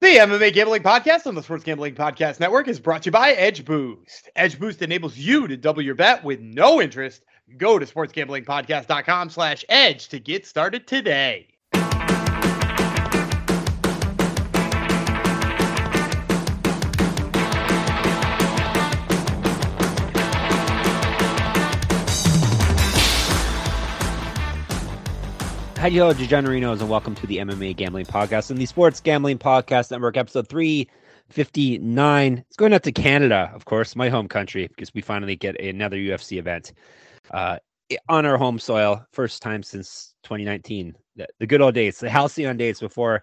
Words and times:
The 0.00 0.16
MMA 0.16 0.54
Gambling 0.54 0.82
Podcast 0.82 1.26
on 1.26 1.34
the 1.34 1.42
Sports 1.42 1.62
Gambling 1.62 1.94
Podcast 1.94 2.40
Network 2.40 2.68
is 2.68 2.80
brought 2.80 3.02
to 3.02 3.08
you 3.08 3.12
by 3.12 3.32
Edge 3.32 3.66
Boost. 3.66 4.30
Edge 4.34 4.58
Boost 4.58 4.80
enables 4.80 5.18
you 5.18 5.46
to 5.46 5.58
double 5.58 5.82
your 5.82 5.94
bet 5.94 6.24
with 6.24 6.40
no 6.40 6.80
interest. 6.80 7.22
Go 7.58 7.78
to 7.78 7.84
sportsgamblingpodcast.com 7.84 9.28
slash 9.28 9.62
edge 9.68 10.08
to 10.08 10.18
get 10.18 10.46
started 10.46 10.86
today. 10.86 11.49
Hi, 25.80 25.88
hello, 25.88 26.12
Degenerinos, 26.12 26.80
and 26.82 26.90
welcome 26.90 27.14
to 27.14 27.26
the 27.26 27.38
MMA 27.38 27.74
Gambling 27.74 28.04
Podcast 28.04 28.50
and 28.50 28.58
the 28.58 28.66
Sports 28.66 29.00
Gambling 29.00 29.38
Podcast 29.38 29.90
Network, 29.90 30.18
episode 30.18 30.46
359. 30.46 32.44
It's 32.46 32.56
going 32.58 32.74
out 32.74 32.82
to 32.82 32.92
Canada, 32.92 33.50
of 33.54 33.64
course, 33.64 33.96
my 33.96 34.10
home 34.10 34.28
country, 34.28 34.66
because 34.66 34.92
we 34.92 35.00
finally 35.00 35.36
get 35.36 35.58
another 35.58 35.96
UFC 35.96 36.36
event 36.36 36.74
uh, 37.30 37.56
on 38.10 38.26
our 38.26 38.36
home 38.36 38.58
soil. 38.58 39.02
First 39.14 39.40
time 39.40 39.62
since 39.62 40.14
2019. 40.24 40.94
The, 41.16 41.26
the 41.38 41.46
good 41.46 41.62
old 41.62 41.72
days, 41.72 41.98
the 41.98 42.10
halcyon 42.10 42.58
days 42.58 42.78
before 42.78 43.22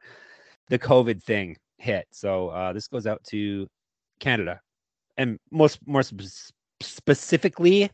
the 0.70 0.79
COVID 0.79 1.21
thing 1.21 1.57
hit. 1.77 2.07
So 2.09 2.49
uh, 2.49 2.73
this 2.73 2.87
goes 2.87 3.05
out 3.05 3.23
to 3.26 3.67
Canada 4.20 4.59
and 5.15 5.37
most 5.51 5.77
more 5.85 6.01
sp- 6.01 6.26
specifically 6.81 7.91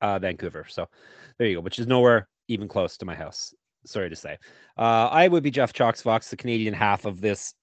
uh, 0.00 0.18
Vancouver. 0.18 0.66
So 0.68 0.88
there 1.38 1.46
you 1.46 1.54
go, 1.54 1.60
which 1.60 1.78
is 1.78 1.86
nowhere 1.86 2.26
even 2.48 2.66
close 2.66 2.96
to 2.96 3.06
my 3.06 3.14
house 3.14 3.54
sorry 3.86 4.10
to 4.10 4.16
say. 4.16 4.38
Uh, 4.76 5.08
I 5.10 5.28
would 5.28 5.42
be 5.42 5.50
Jeff 5.50 5.72
Chalkx 5.72 6.02
Fox, 6.02 6.30
the 6.30 6.36
Canadian 6.36 6.74
half 6.74 7.04
of 7.04 7.20
this 7.20 7.54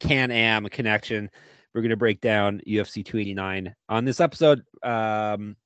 Can 0.00 0.30
Am 0.30 0.68
connection. 0.68 1.30
We're 1.74 1.82
going 1.82 1.90
to 1.90 1.96
break 1.96 2.20
down 2.20 2.60
UFC 2.66 3.04
289 3.04 3.74
on 3.88 4.04
this 4.04 4.20
episode. 4.20 4.62
Um, 4.82 5.56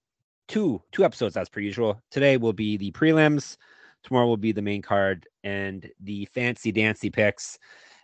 two 0.49 0.83
two 0.91 1.05
episodes 1.05 1.37
as 1.37 1.49
per 1.49 1.61
usual. 1.61 2.01
Today 2.11 2.37
will 2.37 2.53
be 2.55 2.77
the 2.77 2.91
prelims. 2.93 3.57
Tomorrow 4.03 4.27
will 4.27 4.37
be 4.37 4.53
the 4.53 4.63
main 4.63 4.81
card 4.81 5.27
and 5.45 5.89
the 6.01 6.25
fancy 6.27 6.73
dancy 6.73 7.11
picks. 7.11 7.59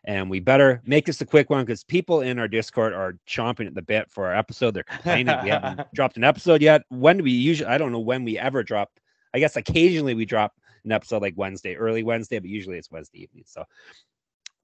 And 0.07 0.29
we 0.29 0.39
better 0.39 0.83
make 0.85 1.07
this 1.07 1.23
a 1.23 1.27
quick 1.27 1.49
one 1.49 1.65
because 1.65 1.83
people 1.83 2.21
in 2.21 2.39
our 2.39 2.49
Discord 2.49 2.93
are 2.93 3.17
chomping 3.27 3.67
at 3.67 3.75
the 3.75 3.81
bit 3.81 4.11
for 4.11 4.27
our 4.27 4.37
episode. 4.37 4.75
They're 4.75 4.83
complaining 4.83 5.35
we 5.43 5.49
haven't 5.49 5.81
dropped 5.95 6.19
an 6.19 6.25
episode 6.25 6.61
yet. 6.61 6.83
When 6.91 7.17
do 7.17 7.25
we 7.25 7.31
usually? 7.31 7.71
I 7.71 7.79
don't 7.79 7.91
know 7.91 8.01
when 8.01 8.23
we 8.23 8.39
ever 8.39 8.63
drop. 8.63 8.91
I 9.33 9.39
guess 9.39 9.57
occasionally 9.57 10.15
we 10.15 10.27
drop 10.27 10.53
an 10.85 10.93
episode 10.93 11.23
like 11.23 11.35
Wednesday, 11.37 11.75
early 11.77 12.03
Wednesday, 12.03 12.39
but 12.39 12.49
usually 12.49 12.79
it's 12.79 12.91
Wednesday 12.91 13.23
evening. 13.23 13.45
So 13.47 13.65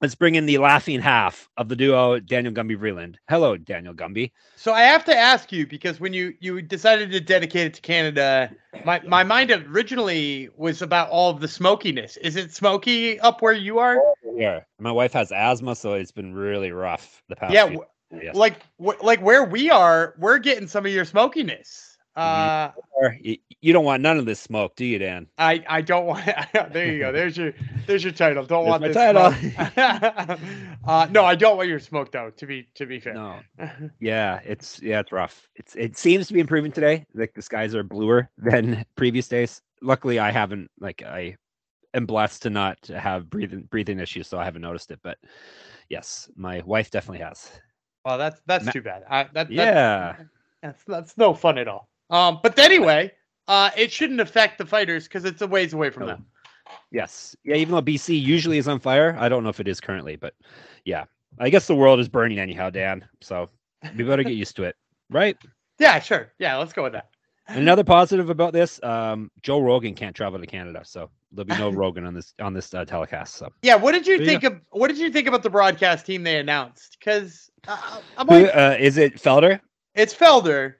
let's 0.00 0.14
bring 0.14 0.34
in 0.34 0.46
the 0.46 0.58
laughing 0.58 1.00
half 1.00 1.48
of 1.56 1.68
the 1.68 1.76
duo, 1.76 2.18
Daniel 2.20 2.52
Gumby 2.52 2.76
Vreeland. 2.76 3.16
Hello, 3.28 3.56
Daniel 3.56 3.94
Gumby. 3.94 4.32
So 4.56 4.72
I 4.72 4.82
have 4.82 5.04
to 5.06 5.16
ask 5.16 5.52
you 5.52 5.66
because 5.66 6.00
when 6.00 6.12
you 6.12 6.34
you 6.40 6.60
decided 6.62 7.10
to 7.12 7.20
dedicate 7.20 7.66
it 7.66 7.74
to 7.74 7.80
Canada, 7.80 8.50
my 8.84 9.00
my 9.06 9.22
mind 9.22 9.50
originally 9.50 10.48
was 10.56 10.82
about 10.82 11.10
all 11.10 11.30
of 11.30 11.40
the 11.40 11.48
smokiness. 11.48 12.16
Is 12.18 12.36
it 12.36 12.52
smoky 12.52 13.18
up 13.20 13.42
where 13.42 13.52
you 13.52 13.78
are? 13.78 14.00
Yeah, 14.34 14.60
my 14.78 14.92
wife 14.92 15.12
has 15.12 15.32
asthma, 15.32 15.74
so 15.74 15.94
it's 15.94 16.12
been 16.12 16.34
really 16.34 16.72
rough 16.72 17.22
the 17.28 17.36
past. 17.36 17.52
Yeah, 17.52 17.64
w- 17.64 17.84
like 18.32 18.60
w- 18.78 18.98
like 19.02 19.20
where 19.22 19.44
we 19.44 19.70
are, 19.70 20.14
we're 20.18 20.38
getting 20.38 20.66
some 20.66 20.86
of 20.86 20.92
your 20.92 21.04
smokiness. 21.04 21.89
Uh, 22.16 22.70
you 23.60 23.72
don't 23.72 23.84
want 23.84 24.02
none 24.02 24.18
of 24.18 24.26
this 24.26 24.40
smoke, 24.40 24.74
do 24.74 24.84
you, 24.84 24.98
Dan? 24.98 25.26
I, 25.38 25.64
I 25.68 25.80
don't 25.80 26.06
want. 26.06 26.24
there 26.72 26.92
you 26.92 26.98
go. 26.98 27.12
There's 27.12 27.36
your 27.36 27.52
there's 27.86 28.02
your 28.04 28.12
title. 28.12 28.44
Don't 28.44 28.64
There's 28.64 28.70
want 28.70 28.82
my 28.82 28.88
this 28.88 29.56
title. 29.56 30.36
uh, 30.86 31.06
no, 31.10 31.24
I 31.24 31.34
don't 31.34 31.56
want 31.56 31.68
your 31.68 31.78
smoke 31.78 32.10
though. 32.12 32.30
To 32.30 32.46
be 32.46 32.68
to 32.74 32.86
be 32.86 33.00
fair. 33.00 33.14
No. 33.14 33.38
Yeah, 34.00 34.40
it's 34.44 34.80
yeah, 34.82 35.00
it's 35.00 35.12
rough. 35.12 35.48
It's 35.56 35.74
it 35.76 35.96
seems 35.96 36.26
to 36.28 36.34
be 36.34 36.40
improving 36.40 36.72
today. 36.72 37.04
Like 37.14 37.34
the 37.34 37.42
skies 37.42 37.74
are 37.74 37.82
bluer 37.82 38.28
than 38.38 38.84
previous 38.96 39.28
days. 39.28 39.62
Luckily, 39.82 40.18
I 40.18 40.30
haven't 40.30 40.70
like 40.80 41.02
I 41.02 41.36
am 41.94 42.06
blessed 42.06 42.42
to 42.42 42.50
not 42.50 42.78
have 42.86 43.30
breathing 43.30 43.68
breathing 43.70 44.00
issues, 44.00 44.26
so 44.28 44.38
I 44.38 44.44
haven't 44.44 44.62
noticed 44.62 44.90
it. 44.90 45.00
But 45.02 45.18
yes, 45.88 46.28
my 46.36 46.62
wife 46.64 46.90
definitely 46.90 47.24
has. 47.24 47.50
Well, 48.04 48.18
that's 48.18 48.40
that's 48.46 48.64
Ma- 48.66 48.72
too 48.72 48.82
bad. 48.82 49.04
I, 49.08 49.24
that, 49.24 49.34
that- 49.34 49.50
Yeah. 49.50 50.16
that's 50.62 50.82
that's 50.84 51.18
no 51.18 51.34
fun 51.34 51.58
at 51.58 51.68
all. 51.68 51.89
Um, 52.10 52.40
but 52.42 52.58
anyway, 52.58 53.12
uh, 53.48 53.70
it 53.76 53.92
shouldn't 53.92 54.20
affect 54.20 54.58
the 54.58 54.66
fighters 54.66 55.04
because 55.04 55.24
it's 55.24 55.42
a 55.42 55.46
ways 55.46 55.72
away 55.72 55.90
from 55.90 56.02
No. 56.02 56.08
them. 56.08 56.26
Yes. 56.92 57.34
Yeah, 57.44 57.56
even 57.56 57.74
though 57.74 57.82
BC 57.82 58.20
usually 58.20 58.58
is 58.58 58.68
on 58.68 58.78
fire, 58.80 59.16
I 59.18 59.28
don't 59.28 59.42
know 59.42 59.48
if 59.48 59.60
it 59.60 59.68
is 59.68 59.80
currently, 59.80 60.16
but 60.16 60.34
yeah. 60.84 61.04
I 61.38 61.48
guess 61.50 61.66
the 61.66 61.74
world 61.74 62.00
is 62.00 62.08
burning 62.08 62.38
anyhow, 62.38 62.70
Dan. 62.70 63.06
So 63.20 63.48
we 63.96 64.04
better 64.04 64.22
get 64.22 64.34
used 64.34 64.56
to 64.56 64.64
it. 64.64 64.76
Right? 65.12 65.36
Yeah, 65.80 65.98
sure. 65.98 66.30
Yeah, 66.38 66.56
let's 66.58 66.72
go 66.72 66.84
with 66.84 66.92
that. 66.92 67.08
Another 67.48 67.82
positive 67.82 68.30
about 68.30 68.52
this, 68.52 68.80
um, 68.84 69.28
Joe 69.42 69.58
Rogan 69.60 69.94
can't 69.96 70.14
travel 70.14 70.38
to 70.38 70.46
Canada, 70.46 70.82
so 70.84 71.10
there'll 71.32 71.48
be 71.48 71.58
no 71.58 71.70
Rogan 71.72 72.04
on 72.06 72.14
this 72.14 72.32
on 72.40 72.54
this 72.54 72.72
uh, 72.72 72.84
telecast. 72.84 73.34
So 73.34 73.48
Yeah, 73.62 73.74
what 73.74 73.90
did 73.90 74.06
you 74.06 74.18
There 74.18 74.24
you 74.26 74.30
think 74.30 74.44
of 74.44 74.60
what 74.70 74.86
did 74.86 74.98
you 74.98 75.10
think 75.10 75.26
about 75.26 75.42
the 75.42 75.50
broadcast 75.50 76.06
team 76.06 76.22
they 76.22 76.38
announced? 76.38 76.96
Because 77.00 77.50
uh, 77.66 78.00
I'm 78.16 78.28
like, 78.28 78.54
uh, 78.54 78.76
is 78.78 78.98
it 78.98 79.16
Felder? 79.16 79.58
it's 79.96 80.14
Felder, 80.14 80.74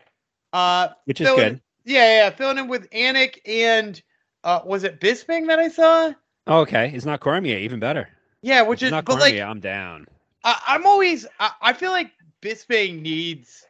uh, 0.52 0.88
Which 1.04 1.20
is 1.20 1.26
filling- 1.28 1.48
good. 1.54 1.60
Yeah, 1.84 2.24
yeah, 2.24 2.30
filling 2.30 2.58
in 2.58 2.68
with 2.68 2.88
Anik 2.90 3.38
and 3.46 4.00
uh, 4.44 4.60
was 4.64 4.84
it 4.84 5.00
Bisping 5.00 5.46
that 5.48 5.58
I 5.58 5.68
saw? 5.68 6.12
Oh, 6.46 6.60
okay, 6.60 6.90
it's 6.94 7.04
not 7.06 7.20
Cormier, 7.20 7.58
even 7.58 7.80
better. 7.80 8.08
Yeah, 8.42 8.62
which 8.62 8.78
It's 8.82 8.86
is 8.86 8.90
not 8.92 9.04
but 9.04 9.18
Cormier. 9.18 9.40
like 9.40 9.50
I'm 9.50 9.60
down. 9.60 10.06
I, 10.44 10.60
I'm 10.66 10.86
always 10.86 11.26
I, 11.38 11.50
I 11.60 11.72
feel 11.72 11.90
like 11.90 12.10
Bisping 12.42 13.02
needs 13.02 13.64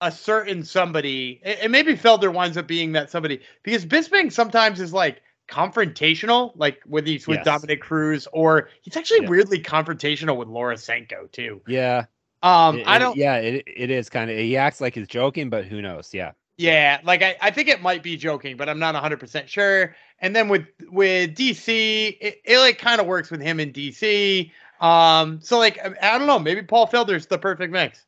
a 0.00 0.10
certain 0.12 0.62
somebody, 0.64 1.40
and 1.42 1.58
and 1.60 1.72
maybe 1.72 1.94
Felder 1.96 2.32
winds 2.32 2.56
up 2.56 2.66
being 2.66 2.92
that 2.92 3.10
somebody 3.10 3.40
because 3.62 3.84
Bisping 3.86 4.32
sometimes 4.32 4.80
is 4.80 4.92
like 4.92 5.20
confrontational, 5.48 6.52
like 6.56 6.80
with 6.86 7.06
he's 7.06 7.26
with 7.26 7.38
Yes. 7.38 7.44
Dominick 7.46 7.80
Cruz, 7.80 8.28
or 8.32 8.68
he's 8.82 8.96
actually 8.96 9.22
Yeah. 9.22 9.30
weirdly 9.30 9.60
confrontational 9.62 10.36
with 10.36 10.48
Laura 10.48 10.76
Sanko 10.76 11.26
too. 11.32 11.60
Yeah, 11.66 12.04
Um, 12.42 12.78
it- 12.78 12.86
I 12.86 12.98
don't. 12.98 13.16
Yeah, 13.16 13.36
it, 13.36 13.64
it 13.66 13.90
is 13.90 14.08
kind 14.08 14.30
of. 14.30 14.36
He 14.38 14.56
acts 14.56 14.80
like 14.80 14.94
he's 14.94 15.08
joking, 15.08 15.50
but 15.50 15.64
who 15.64 15.82
knows? 15.82 16.10
Yeah, 16.14 16.32
Yeah, 16.56 17.00
like 17.04 17.22
I, 17.22 17.36
I 17.40 17.50
think 17.50 17.68
it 17.68 17.82
might 17.82 18.02
be 18.02 18.16
joking, 18.16 18.56
but 18.56 18.68
I'm 18.68 18.78
not 18.78 18.94
100% 18.94 19.48
sure. 19.48 19.94
And 20.20 20.34
then 20.34 20.48
with 20.48 20.66
with 20.90 21.34
DC, 21.36 22.16
it, 22.20 22.40
it 22.44 22.58
like 22.58 22.78
kind 22.78 23.00
of 23.00 23.06
works 23.06 23.30
with 23.30 23.40
him 23.40 23.60
in 23.60 23.72
DC. 23.72 24.50
Um, 24.80 25.40
so 25.42 25.58
like 25.58 25.78
I, 26.02 26.18
don't 26.18 26.26
know, 26.28 26.38
maybe 26.38 26.62
Paul 26.62 26.86
Felder's 26.86 27.26
the 27.26 27.38
perfect 27.38 27.72
mix. 27.72 28.04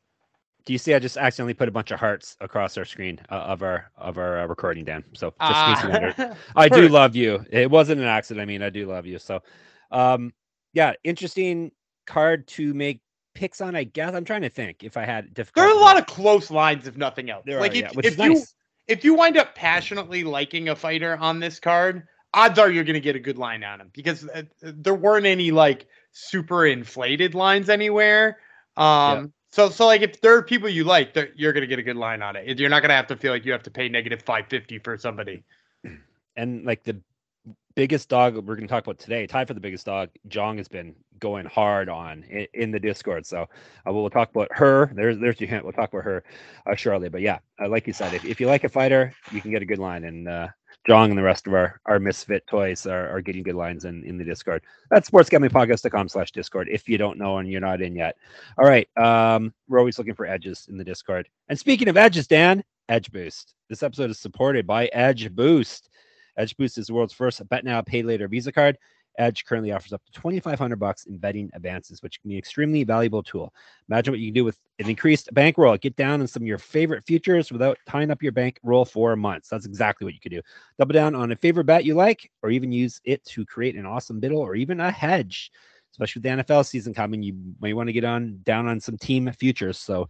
Do 0.66 0.72
you 0.74 0.78
see? 0.78 0.94
I 0.94 0.98
just 0.98 1.16
accidentally 1.16 1.54
put 1.54 1.68
a 1.68 1.72
bunch 1.72 1.90
of 1.90 1.98
hearts 1.98 2.36
across 2.40 2.76
our 2.76 2.84
screen 2.84 3.18
uh, 3.30 3.34
of 3.34 3.62
our 3.62 3.90
of 3.96 4.18
our 4.18 4.40
uh, 4.40 4.46
recording, 4.46 4.84
Dan. 4.84 5.02
So 5.14 5.32
just 5.40 5.68
in 5.68 5.74
case 5.74 5.82
you 5.84 5.90
wondered. 5.90 6.14
Ah, 6.18 6.34
I 6.56 6.68
do 6.68 6.88
love 6.88 7.16
you. 7.16 7.44
It 7.50 7.70
wasn't 7.70 8.00
an 8.00 8.06
accident. 8.06 8.42
I 8.42 8.44
mean, 8.46 8.62
I 8.62 8.70
do 8.70 8.86
love 8.86 9.06
you. 9.06 9.18
So, 9.18 9.42
um, 9.90 10.32
yeah, 10.74 10.92
interesting 11.02 11.72
card 12.06 12.46
to 12.48 12.74
make 12.74 13.00
picks 13.40 13.62
on. 13.62 13.74
I 13.74 13.84
guess 13.84 14.14
I'm 14.14 14.24
trying 14.24 14.42
to 14.42 14.50
think 14.50 14.84
if 14.84 14.98
I 14.98 15.06
had 15.06 15.32
difficult. 15.32 15.64
There 15.64 15.72
are 15.72 15.76
a 15.76 15.80
lot 15.80 15.96
of 15.98 16.04
close 16.06 16.50
lines, 16.50 16.86
if 16.86 16.96
nothing 16.96 17.30
else. 17.30 17.42
there 17.46 17.58
like 17.58 17.72
are, 17.72 17.76
if, 17.76 17.94
yeah, 17.94 18.00
if 18.04 18.18
you 18.18 18.42
if 18.86 19.04
you 19.04 19.14
wind 19.14 19.38
up 19.38 19.54
passionately 19.54 20.24
liking 20.24 20.68
a 20.68 20.76
fighter 20.76 21.16
on 21.16 21.40
this 21.40 21.58
card, 21.58 22.06
odds 22.34 22.58
are 22.58 22.70
you're 22.70 22.84
going 22.84 22.94
to 22.94 23.00
get 23.00 23.16
a 23.16 23.20
good 23.20 23.38
line 23.38 23.64
on 23.64 23.80
him 23.80 23.90
because 23.94 24.28
uh, 24.28 24.42
there 24.60 24.94
weren't 24.94 25.24
any 25.24 25.50
like 25.50 25.86
super 26.12 26.66
inflated 26.66 27.34
lines 27.34 27.70
anywhere. 27.70 28.36
Um, 28.76 29.32
so 29.50 29.70
so 29.70 29.86
like 29.86 30.02
if 30.02 30.20
there 30.20 30.36
are 30.36 30.42
people 30.42 30.68
you 30.68 30.84
like, 30.84 31.16
you're 31.34 31.54
going 31.54 31.62
to 31.62 31.66
get 31.66 31.78
a 31.78 31.82
good 31.82 31.96
line 31.96 32.20
on 32.20 32.36
it. 32.36 32.58
You're 32.58 32.68
not 32.68 32.82
going 32.82 32.90
to 32.90 32.94
have 32.94 33.06
to 33.06 33.16
feel 33.16 33.32
like 33.32 33.46
you 33.46 33.52
have 33.52 33.62
to 33.62 33.70
pay 33.70 33.88
negative 33.88 34.20
five 34.20 34.48
fifty 34.48 34.78
for 34.78 34.98
somebody. 34.98 35.44
and 36.36 36.66
like 36.66 36.84
the 36.84 37.00
biggest 37.74 38.10
dog 38.10 38.34
we're 38.34 38.56
going 38.56 38.68
to 38.68 38.72
talk 38.72 38.84
about 38.84 38.98
today, 38.98 39.26
tied 39.26 39.48
for 39.48 39.54
the 39.54 39.60
biggest 39.60 39.86
dog, 39.86 40.10
Jong 40.28 40.58
has 40.58 40.68
been 40.68 40.94
going 41.20 41.46
hard 41.46 41.88
on 41.88 42.24
in, 42.24 42.46
in 42.54 42.70
the 42.70 42.80
Discord. 42.80 43.26
So 43.26 43.48
uh, 43.86 43.92
we'll 43.92 44.10
talk 44.10 44.30
about 44.30 44.48
her. 44.52 44.90
There's 44.94 45.18
there's 45.18 45.40
your 45.40 45.48
hint. 45.48 45.64
We'll 45.64 45.72
talk 45.72 45.92
about 45.92 46.04
her 46.04 46.24
uh, 46.66 46.74
shortly. 46.74 47.08
But 47.08 47.20
yeah, 47.20 47.38
uh, 47.62 47.68
like 47.68 47.86
you 47.86 47.92
said, 47.92 48.14
if, 48.14 48.24
if 48.24 48.40
you 48.40 48.46
like 48.46 48.64
a 48.64 48.68
fighter, 48.68 49.14
you 49.30 49.40
can 49.40 49.50
get 49.50 49.62
a 49.62 49.66
good 49.66 49.78
line. 49.78 50.04
And 50.04 50.28
uh, 50.28 50.48
and 50.88 51.18
the 51.18 51.22
rest 51.22 51.46
of 51.46 51.54
our, 51.54 51.80
our 51.86 51.98
misfit 51.98 52.46
toys 52.46 52.86
are, 52.86 53.08
are 53.08 53.20
getting 53.20 53.42
good 53.42 53.54
lines 53.54 53.84
in, 53.84 54.02
in 54.04 54.18
the 54.18 54.24
Discord. 54.24 54.62
That's 54.90 55.08
sportsgamblingpodcast.com 55.08 56.08
slash 56.08 56.32
Discord 56.32 56.68
if 56.70 56.88
you 56.88 56.98
don't 56.98 57.18
know 57.18 57.38
and 57.38 57.48
you're 57.48 57.60
not 57.60 57.80
in 57.80 57.94
yet. 57.94 58.16
All 58.58 58.66
right. 58.66 58.88
Um, 58.96 59.52
we're 59.68 59.78
always 59.78 59.98
looking 59.98 60.14
for 60.14 60.26
edges 60.26 60.66
in 60.68 60.76
the 60.76 60.84
Discord. 60.84 61.28
And 61.48 61.58
speaking 61.58 61.88
of 61.88 61.96
edges, 61.96 62.26
Dan, 62.26 62.64
Edge 62.88 63.12
Boost. 63.12 63.54
This 63.68 63.82
episode 63.84 64.10
is 64.10 64.18
supported 64.18 64.66
by 64.66 64.86
Edge 64.86 65.32
Boost. 65.32 65.90
Edge 66.36 66.56
Boost 66.56 66.78
is 66.78 66.88
the 66.88 66.94
world's 66.94 67.12
first 67.12 67.46
bet 67.48 67.64
now, 67.64 67.82
pay 67.82 68.02
later 68.02 68.26
Visa 68.26 68.50
card. 68.50 68.76
Edge 69.20 69.44
currently 69.44 69.70
offers 69.70 69.92
up 69.92 70.02
to 70.06 70.12
2500 70.12 70.76
bucks 70.80 71.04
in 71.04 71.18
betting 71.18 71.50
advances, 71.52 72.02
which 72.02 72.20
can 72.20 72.30
be 72.30 72.34
an 72.34 72.38
extremely 72.38 72.82
valuable 72.84 73.22
tool. 73.22 73.52
Imagine 73.88 74.12
what 74.12 74.20
you 74.20 74.28
can 74.28 74.34
do 74.34 74.44
with 74.44 74.58
an 74.78 74.88
increased 74.88 75.28
bankroll. 75.34 75.76
Get 75.76 75.94
down 75.96 76.20
on 76.20 76.26
some 76.26 76.42
of 76.42 76.46
your 76.46 76.58
favorite 76.58 77.04
futures 77.04 77.52
without 77.52 77.76
tying 77.86 78.10
up 78.10 78.22
your 78.22 78.32
bankroll 78.32 78.84
for 78.84 79.14
months. 79.16 79.48
That's 79.48 79.66
exactly 79.66 80.06
what 80.06 80.14
you 80.14 80.20
could 80.20 80.32
do. 80.32 80.40
Double 80.78 80.94
down 80.94 81.14
on 81.14 81.32
a 81.32 81.36
favorite 81.36 81.66
bet 81.66 81.84
you 81.84 81.94
like, 81.94 82.30
or 82.42 82.50
even 82.50 82.72
use 82.72 83.00
it 83.04 83.22
to 83.26 83.44
create 83.44 83.76
an 83.76 83.86
awesome 83.86 84.20
biddle 84.20 84.40
or 84.40 84.54
even 84.54 84.80
a 84.80 84.90
hedge. 84.90 85.52
especially 85.92 86.20
with 86.20 86.22
the 86.24 86.44
NFL 86.44 86.66
season 86.66 86.94
coming. 86.94 87.22
You 87.22 87.34
may 87.60 87.72
want 87.72 87.88
to 87.88 87.92
get 87.92 88.04
on 88.04 88.40
down 88.44 88.66
on 88.66 88.80
some 88.80 88.96
team 88.96 89.30
futures. 89.32 89.78
So 89.78 90.08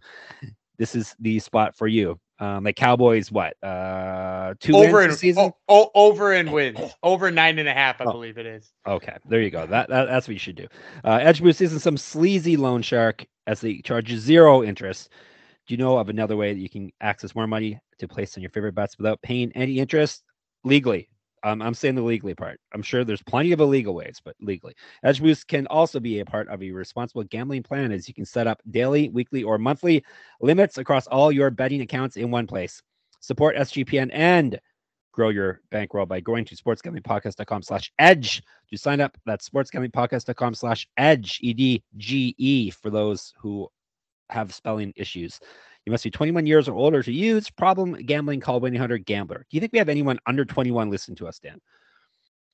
this 0.81 0.95
is 0.95 1.15
the 1.19 1.37
spot 1.37 1.75
for 1.77 1.87
you. 1.87 2.19
Um, 2.39 2.63
like 2.63 2.75
Cowboys, 2.75 3.31
what? 3.31 3.53
Uh, 3.63 4.55
two 4.59 4.75
over 4.75 5.01
and 5.01 5.13
season. 5.13 5.43
oh, 5.43 5.55
oh, 5.69 5.91
over 5.93 6.33
and 6.33 6.51
wins 6.51 6.79
over 7.03 7.29
nine 7.29 7.59
and 7.59 7.69
a 7.69 7.73
half, 7.73 8.01
I 8.01 8.05
Oh. 8.05 8.13
believe 8.13 8.39
it 8.39 8.47
is. 8.47 8.73
Okay, 8.87 9.15
there 9.29 9.41
you 9.41 9.51
go. 9.51 9.67
That, 9.67 9.89
that 9.89 10.05
that's 10.05 10.27
what 10.27 10.33
you 10.33 10.39
should 10.39 10.55
do. 10.55 10.67
Uh, 11.05 11.19
Edge 11.21 11.43
Boost 11.43 11.61
isn't 11.61 11.81
some 11.81 11.97
sleazy 11.97 12.57
loan 12.57 12.81
shark 12.81 13.23
as 13.45 13.61
they 13.61 13.77
charge 13.81 14.11
zero 14.15 14.63
interest. 14.63 15.09
Do 15.67 15.75
you 15.75 15.77
know 15.77 15.99
of 15.99 16.09
another 16.09 16.35
way 16.35 16.51
that 16.51 16.59
you 16.59 16.67
can 16.69 16.89
access 16.99 17.35
more 17.35 17.45
money 17.45 17.79
to 17.99 18.07
place 18.07 18.35
on 18.35 18.41
your 18.41 18.49
favorite 18.49 18.73
bets 18.73 18.97
without 18.97 19.21
paying 19.21 19.51
any 19.53 19.77
interest 19.77 20.23
legally? 20.63 21.10
Um, 21.43 21.61
I'm 21.61 21.73
saying 21.73 21.95
the 21.95 22.01
legally 22.03 22.35
part. 22.35 22.59
I'm 22.73 22.83
sure 22.83 23.03
there's 23.03 23.23
plenty 23.23 23.51
of 23.51 23.59
illegal 23.59 23.95
ways, 23.95 24.21
but 24.23 24.35
legally. 24.41 24.75
Edge 25.03 25.21
Boost 25.21 25.47
can 25.47 25.65
also 25.67 25.99
be 25.99 26.19
a 26.19 26.25
part 26.25 26.47
of 26.49 26.61
a 26.61 26.71
responsible 26.71 27.23
gambling 27.23 27.63
plan 27.63 27.91
as 27.91 28.07
you 28.07 28.13
can 28.13 28.25
set 28.25 28.47
up 28.47 28.61
daily, 28.69 29.09
weekly, 29.09 29.43
or 29.43 29.57
monthly 29.57 30.03
limits 30.39 30.77
across 30.77 31.07
all 31.07 31.31
your 31.31 31.49
betting 31.49 31.81
accounts 31.81 32.15
in 32.15 32.29
one 32.29 32.45
place. 32.45 32.81
Support 33.21 33.55
SGPN 33.55 34.09
and 34.13 34.59
grow 35.11 35.29
your 35.29 35.61
bankroll 35.71 36.05
by 36.05 36.19
going 36.19 36.45
to 36.45 36.55
sportsgamblingpodcast.com 36.55 37.63
slash 37.63 37.91
edge 37.99 38.41
to 38.69 38.77
sign 38.77 39.01
up. 39.01 39.17
That's 39.25 39.49
sportsgamblingpodcast.com 39.49 40.55
slash 40.55 40.87
edge, 40.97 41.39
E 41.41 41.53
D 41.53 41.83
G 41.97 42.35
E, 42.37 42.69
for 42.69 42.89
those 42.89 43.33
who 43.39 43.67
have 44.29 44.53
spelling 44.53 44.93
issues. 44.95 45.39
You 45.85 45.91
must 45.91 46.03
be 46.03 46.11
21 46.11 46.45
years 46.45 46.67
or 46.67 46.75
older 46.75 47.01
to 47.01 47.11
use. 47.11 47.49
Problem 47.49 47.93
gambling, 47.93 48.39
call 48.39 48.59
1 48.59 48.75
800 48.75 49.05
Gambler. 49.05 49.45
Do 49.49 49.57
you 49.57 49.59
think 49.61 49.73
we 49.73 49.79
have 49.79 49.89
anyone 49.89 50.19
under 50.27 50.45
21 50.45 50.89
listen 50.89 51.15
to 51.15 51.27
us, 51.27 51.39
Dan? 51.39 51.59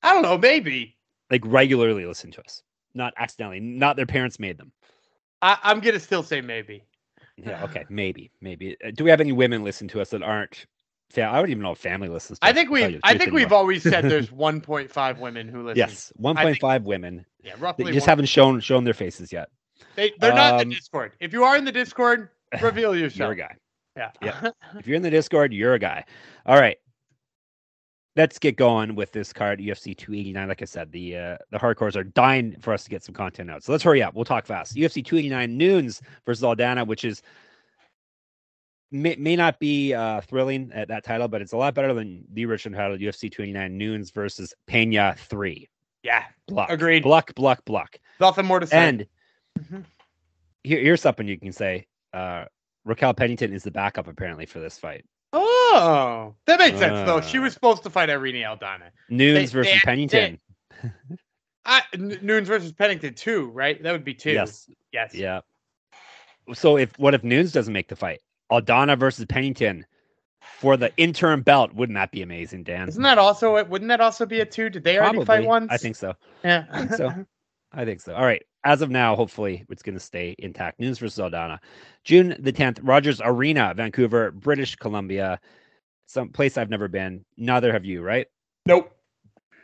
I 0.02 0.14
don't 0.14 0.22
know, 0.22 0.38
maybe. 0.38 0.96
Like 1.30 1.42
regularly 1.44 2.06
listen 2.06 2.30
to 2.32 2.40
us, 2.40 2.62
not 2.94 3.12
accidentally, 3.18 3.60
not 3.60 3.96
their 3.96 4.06
parents 4.06 4.38
made 4.38 4.56
them. 4.56 4.72
I, 5.42 5.58
I'm 5.62 5.80
gonna 5.80 6.00
still 6.00 6.22
say 6.22 6.40
maybe. 6.40 6.82
Yeah, 7.36 7.62
okay, 7.64 7.84
maybe, 7.90 8.30
maybe. 8.40 8.76
Uh, 8.84 8.90
Do 8.94 9.04
we 9.04 9.10
have 9.10 9.20
any 9.20 9.32
women 9.32 9.62
listen 9.62 9.86
to 9.88 10.00
us 10.00 10.10
that 10.10 10.22
aren't? 10.22 10.66
Fa- 11.10 11.28
I 11.30 11.38
don't 11.38 11.50
even 11.50 11.62
know 11.62 11.72
if 11.72 11.78
family 11.78 12.08
listens. 12.08 12.38
To 12.38 12.46
I 12.46 12.52
think 12.52 12.70
we've 12.70 12.98
I 13.04 13.16
think 13.16 13.32
we've 13.32 13.52
always 13.52 13.82
said 13.82 14.04
there's 14.04 14.28
1.5 14.30 15.18
women 15.20 15.48
who 15.48 15.62
listen. 15.64 15.76
yes, 15.76 16.12
1.5 16.20 16.82
women 16.84 17.24
Yeah, 17.42 17.54
roughly. 17.58 17.86
you 17.86 17.92
just 17.92 18.06
one- 18.06 18.08
haven't 18.10 18.26
shown 18.26 18.60
shown 18.60 18.84
their 18.84 18.94
faces 18.94 19.30
yet. 19.30 19.50
They 19.96 20.12
they're 20.18 20.34
not 20.34 20.54
in 20.54 20.60
um, 20.62 20.68
the 20.70 20.74
Discord. 20.76 21.12
If 21.20 21.32
you 21.34 21.44
are 21.44 21.56
in 21.56 21.64
the 21.64 21.72
Discord, 21.72 22.30
reveal 22.62 22.94
You're 22.94 23.04
yourself. 23.04 23.32
a 23.32 23.36
guy. 23.36 23.56
Yeah. 23.96 24.10
Yeah. 24.22 24.50
If 24.78 24.86
you're 24.86 24.96
in 24.96 25.02
the 25.02 25.10
Discord, 25.10 25.52
you're 25.52 25.74
a 25.74 25.78
guy. 25.78 26.04
All 26.46 26.58
right. 26.58 26.76
Let's 28.16 28.38
get 28.38 28.56
going 28.56 28.94
with 28.96 29.12
this 29.12 29.32
card, 29.32 29.60
UFC 29.60 29.96
289. 29.96 30.48
Like 30.48 30.60
I 30.62 30.64
said, 30.64 30.90
the 30.90 31.16
uh, 31.16 31.36
the 31.50 31.58
hardcores 31.58 31.94
are 31.94 32.02
dying 32.04 32.56
for 32.60 32.72
us 32.72 32.82
to 32.84 32.90
get 32.90 33.04
some 33.04 33.14
content 33.14 33.48
out. 33.50 33.62
So 33.62 33.70
let's 33.72 33.84
hurry 33.84 34.02
up. 34.02 34.14
We'll 34.14 34.24
talk 34.24 34.44
fast. 34.46 34.74
UFC 34.74 35.04
289 35.04 35.56
Nunes 35.56 36.02
versus 36.26 36.42
Aldana, 36.42 36.84
which 36.86 37.04
is 37.04 37.22
may, 38.90 39.14
may 39.16 39.36
not 39.36 39.58
be 39.60 39.94
uh, 39.94 40.20
thrilling 40.22 40.70
at 40.74 40.88
that 40.88 41.04
title, 41.04 41.28
but 41.28 41.42
it's 41.42 41.52
a 41.52 41.56
lot 41.56 41.74
better 41.74 41.94
than 41.94 42.24
the 42.32 42.44
original 42.46 42.76
title, 42.78 42.96
UFC 42.96 43.30
289 43.30 43.76
Nunes 43.78 44.10
versus 44.10 44.52
Pena 44.66 45.14
3. 45.18 45.68
yeah. 46.02 46.24
Block. 46.48 46.70
Agreed. 46.70 47.02
Block, 47.02 47.34
block, 47.34 47.64
block. 47.66 47.98
Nothing 48.20 48.46
more 48.46 48.58
to 48.58 48.66
say. 48.66 48.76
And 48.78 49.06
Mhm. 49.60 49.84
here, 50.64 50.80
here's 50.80 51.02
something 51.02 51.28
you 51.28 51.38
can 51.38 51.52
say. 51.52 51.86
Uh, 52.12 52.44
Raquel 52.84 53.14
Pennington 53.14 53.52
is 53.52 53.62
the 53.62 53.70
backup 53.70 54.06
apparently 54.08 54.46
for 54.46 54.60
this 54.60 54.78
fight. 54.78 55.04
oh, 55.32 56.34
that 56.46 56.58
makes 56.58 56.78
sense 56.78 57.06
though. 57.06 57.20
She 57.20 57.38
Uh. 57.38 57.42
was 57.42 57.52
supposed 57.52 57.82
to 57.82 57.90
fight 57.90 58.08
Irene 58.10 58.36
Aldana. 58.36 58.90
Nunes 59.10 59.50
They- 59.52 59.58
versus 59.58 59.72
they- 59.74 59.80
Pennington. 59.80 60.38
I, 61.64 61.82
N- 61.92 62.18
Nunes 62.22 62.48
versus 62.48 62.72
Pennington 62.72 63.12
two, 63.14 63.50
right? 63.50 63.82
That 63.82 63.92
would 63.92 64.04
be 64.04 64.14
two. 64.14 64.32
Yes. 64.32 64.70
Yes. 64.92 65.14
Yeah. 65.14 65.40
So 66.54 66.78
if 66.78 66.98
what 66.98 67.12
if 67.14 67.22
Nunes 67.22 67.52
doesn't 67.52 67.72
make 67.74 67.88
the 67.88 67.96
fight? 67.96 68.20
Aldana 68.50 68.98
versus 68.98 69.26
Pennington 69.26 69.84
for 70.40 70.78
the 70.78 70.90
interim 70.96 71.42
belt. 71.42 71.74
Wouldn't 71.74 71.96
that 71.96 72.10
be 72.10 72.22
amazing, 72.22 72.62
Dan? 72.62 72.88
Isn't 72.88 73.02
that 73.02 73.18
also 73.18 73.56
it? 73.56 73.68
Wouldn't 73.68 73.88
that 73.88 74.00
also 74.00 74.24
be 74.24 74.40
a 74.40 74.46
two? 74.46 74.70
Did 74.70 74.82
they 74.84 74.98
already 74.98 75.22
fight 75.26 75.44
once? 75.44 75.68
I 75.70 75.76
think 75.76 75.96
so. 75.96 76.14
Yeah. 76.42 76.64
I 76.70 76.78
think 76.86 76.94
so. 76.94 77.26
I 77.72 77.84
think 77.84 78.00
so. 78.00 78.14
All 78.14 78.24
right. 78.24 78.42
As 78.64 78.82
of 78.82 78.90
now, 78.90 79.14
hopefully 79.14 79.64
it's 79.68 79.82
going 79.82 79.94
to 79.94 80.00
stay 80.00 80.34
intact. 80.38 80.80
Nunes 80.80 80.98
versus 80.98 81.18
Aldana. 81.18 81.58
June 82.04 82.36
the 82.40 82.52
10th, 82.52 82.80
Rogers 82.82 83.20
Arena, 83.24 83.72
Vancouver, 83.76 84.30
British 84.32 84.74
Columbia. 84.76 85.38
Some 86.06 86.30
place 86.30 86.56
I've 86.58 86.70
never 86.70 86.88
been. 86.88 87.24
Neither 87.36 87.72
have 87.72 87.84
you, 87.84 88.02
right? 88.02 88.26
nope. 88.66 88.92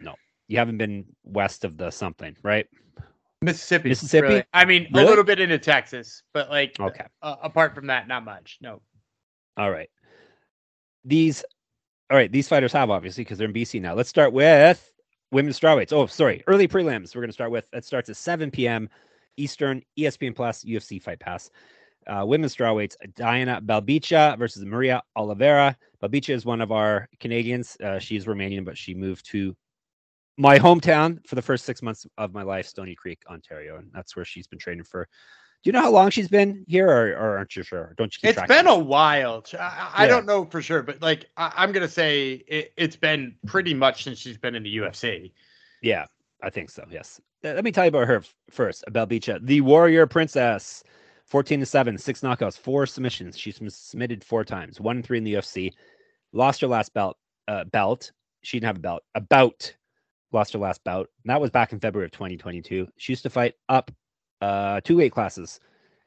No. 0.01 0.15
You 0.49 0.59
haven't 0.59 0.79
been 0.79 1.05
west 1.25 1.65
of 1.65 1.77
the 1.77 1.91
something, 1.91 2.37
right? 2.43 2.67
Mississippi. 3.43 3.89
Mississippi? 3.91 4.27
really. 4.29 4.45
I 4.55 4.65
mean, 4.65 4.89
Really? 4.93 5.07
a 5.07 5.09
little 5.09 5.25
bit 5.25 5.41
into 5.41 5.59
Texas, 5.59 6.23
but 6.33 6.49
like, 6.51 6.79
Okay. 6.81 7.05
uh, 7.23 7.37
apart 7.43 7.75
from 7.75 7.89
that, 7.89 8.09
not 8.09 8.25
much. 8.25 8.59
No. 8.63 8.81
All 9.57 9.71
right. 9.71 9.91
These, 11.05 11.45
all 12.11 12.17
right. 12.17 12.31
These 12.33 12.49
fighters 12.49 12.73
have 12.73 12.91
obviously 12.91 13.25
because 13.25 13.39
they're 13.39 13.49
in 13.49 13.55
BC 13.55 13.81
now. 13.81 13.95
Let's 13.95 14.09
start 14.09 14.33
with 14.33 14.91
women's 15.35 15.59
strawweights. 15.59 15.93
Oh, 15.93 16.07
sorry, 16.07 16.43
early 16.47 16.67
prelims. 16.69 17.15
We're 17.15 17.21
going 17.21 17.29
to 17.29 17.35
start 17.35 17.51
with. 17.51 17.69
It 17.73 17.85
starts 17.85 18.09
at 18.09 18.17
7 18.17 18.51
p.m. 18.51 18.89
Eastern, 19.37 19.83
ESPN 19.99 20.35
Plus, 20.35 20.65
UFC 20.65 21.03
Fight 21.03 21.19
Pass. 21.21 21.51
Uh, 22.07 22.25
women's 22.25 22.55
strawweights: 22.55 22.95
Diana 23.17 23.61
Belbita 23.61 24.39
versus 24.39 24.65
Maria 24.65 25.03
Oliveira. 25.17 25.77
Belbita 26.03 26.31
is 26.31 26.47
one 26.47 26.61
of 26.61 26.71
our 26.73 27.09
Canadians. 27.19 27.77
Uh, 27.83 27.99
she's 27.99 28.27
Romanian, 28.27 28.65
but 28.65 28.79
she 28.79 28.95
moved 28.95 29.27
to 29.31 29.55
my 30.37 30.59
hometown 30.59 31.25
for 31.27 31.35
the 31.35 31.43
first 31.43 31.65
six 31.65 31.83
months 31.83 32.07
of 32.17 32.33
my 32.33 32.43
life, 32.43 32.67
Stoney 32.67 32.95
Creek, 32.95 33.21
Ontario, 33.29 33.77
and 33.77 33.91
that's 33.93 34.17
where 34.17 34.25
she's 34.25 34.47
been 34.47 34.59
training 34.59 34.85
for. 34.85 35.09
Do 35.65 35.69
you 35.69 35.73
know 35.73 35.81
how 35.81 35.91
long 35.91 36.11
she's 36.11 36.29
been 36.29 36.63
here, 36.69 36.87
or, 36.89 37.13
or 37.13 37.39
aren't 37.39 37.57
you 37.57 37.63
sure? 37.63 37.95
Don't 37.97 38.15
you? 38.15 38.29
Keep 38.29 38.39
It's 38.39 38.47
been 38.49 38.67
a 38.67 38.79
while. 38.79 39.43
I, 39.59 39.91
I 39.95 40.05
Yeah. 40.05 40.11
don't 40.11 40.27
know 40.27 40.45
for 40.45 40.61
sure, 40.61 40.83
but 40.83 41.01
like, 41.01 41.25
I, 41.39 41.53
I'm 41.57 41.73
gonna 41.73 41.89
say 41.89 42.45
it, 42.47 42.75
it's 42.77 42.97
been 42.97 43.35
pretty 43.47 43.73
much 43.73 44.05
since 44.05 44.19
she's 44.19 44.37
been 44.37 44.55
in 44.55 44.63
the 44.63 44.77
UFC. 44.77 45.33
Yeah, 45.81 46.05
I 46.43 46.51
think 46.51 46.69
so. 46.69 46.85
Yes. 46.91 47.19
Uh, 47.43 47.55
Let 47.55 47.65
me 47.65 47.73
tell 47.73 47.85
you 47.85 47.89
about 47.89 48.07
her 48.07 48.23
first. 48.51 48.85
About 48.87 49.09
Bicha, 49.09 49.39
the 49.47 49.63
Warrior 49.63 50.07
Princess, 50.07 50.85
fourteen 51.25 51.61
to 51.61 51.67
seven, 51.67 51.97
six 51.97 52.21
knockouts, 52.21 52.59
four 52.59 52.85
submissions. 52.85 53.39
She's 53.39 53.59
been 53.59 53.71
submitted 53.71 54.23
four 54.23 54.45
times, 54.45 54.81
one 54.83 54.97
and 54.97 55.05
three 55.05 55.17
in 55.17 55.25
the 55.25 55.33
UFC. 55.35 55.73
Lost 56.33 56.61
her 56.61 56.67
last 56.67 56.93
belt. 56.93 57.17
Uh, 57.49 57.65
belt. 57.65 58.13
She 58.43 58.59
didn't 58.59 58.67
have 58.67 58.77
a 58.77 58.81
belt. 58.81 59.03
A 59.15 59.21
bout. 59.23 59.75
Lost 60.31 60.53
her 60.53 60.59
last 60.59 60.85
bout. 60.85 61.09
And 61.25 61.31
that 61.31 61.41
was 61.41 61.51
back 61.51 61.73
in 61.73 61.81
February 61.81 62.05
of 62.07 62.13
2022. 62.13 62.87
She 62.99 63.13
used 63.13 63.23
to 63.23 63.31
fight 63.31 63.55
up 63.71 63.91
uh, 64.41 64.81
two 64.83 64.97
weight 64.97 65.13
classes 65.13 65.61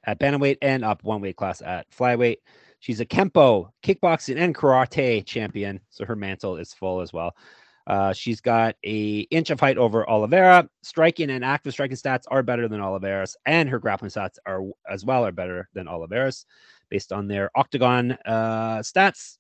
at 0.06 0.20
bantamweight 0.20 0.58
and 0.62 0.84
up 0.84 1.04
one 1.04 1.22
weight 1.22 1.36
class 1.36 1.62
at 1.62 1.90
flyweight. 1.92 2.38
She's 2.80 3.00
a 3.00 3.06
kempo, 3.06 3.70
kickboxing, 3.84 4.38
and 4.38 4.56
karate 4.56 5.26
champion, 5.26 5.80
so 5.90 6.06
her 6.06 6.16
mantle 6.16 6.58
is 6.58 6.74
full 6.74 7.02
as 7.02 7.12
well. 7.12 7.36
Uh, 7.88 8.12
she's 8.12 8.42
got 8.42 8.76
a 8.86 9.20
inch 9.32 9.50
of 9.50 9.60
height 9.60 9.78
over 9.78 10.08
Oliveira. 10.10 10.70
Striking 10.84 11.30
and 11.32 11.44
active 11.44 11.74
striking 11.74 11.96
stats 11.96 12.24
are 12.28 12.44
better 12.44 12.68
than 12.68 12.82
Oliveira's, 12.82 13.36
and 13.46 13.70
her 13.70 13.80
grappling 13.80 14.12
stats 14.12 14.38
are 14.46 14.62
as 14.90 15.06
well 15.06 15.26
are 15.26 15.32
better 15.32 15.70
than 15.74 15.88
Oliveira's, 15.88 16.46
based 16.90 17.12
on 17.14 17.28
their 17.28 17.50
octagon 17.56 18.12
uh, 18.26 18.80
stats. 18.80 19.38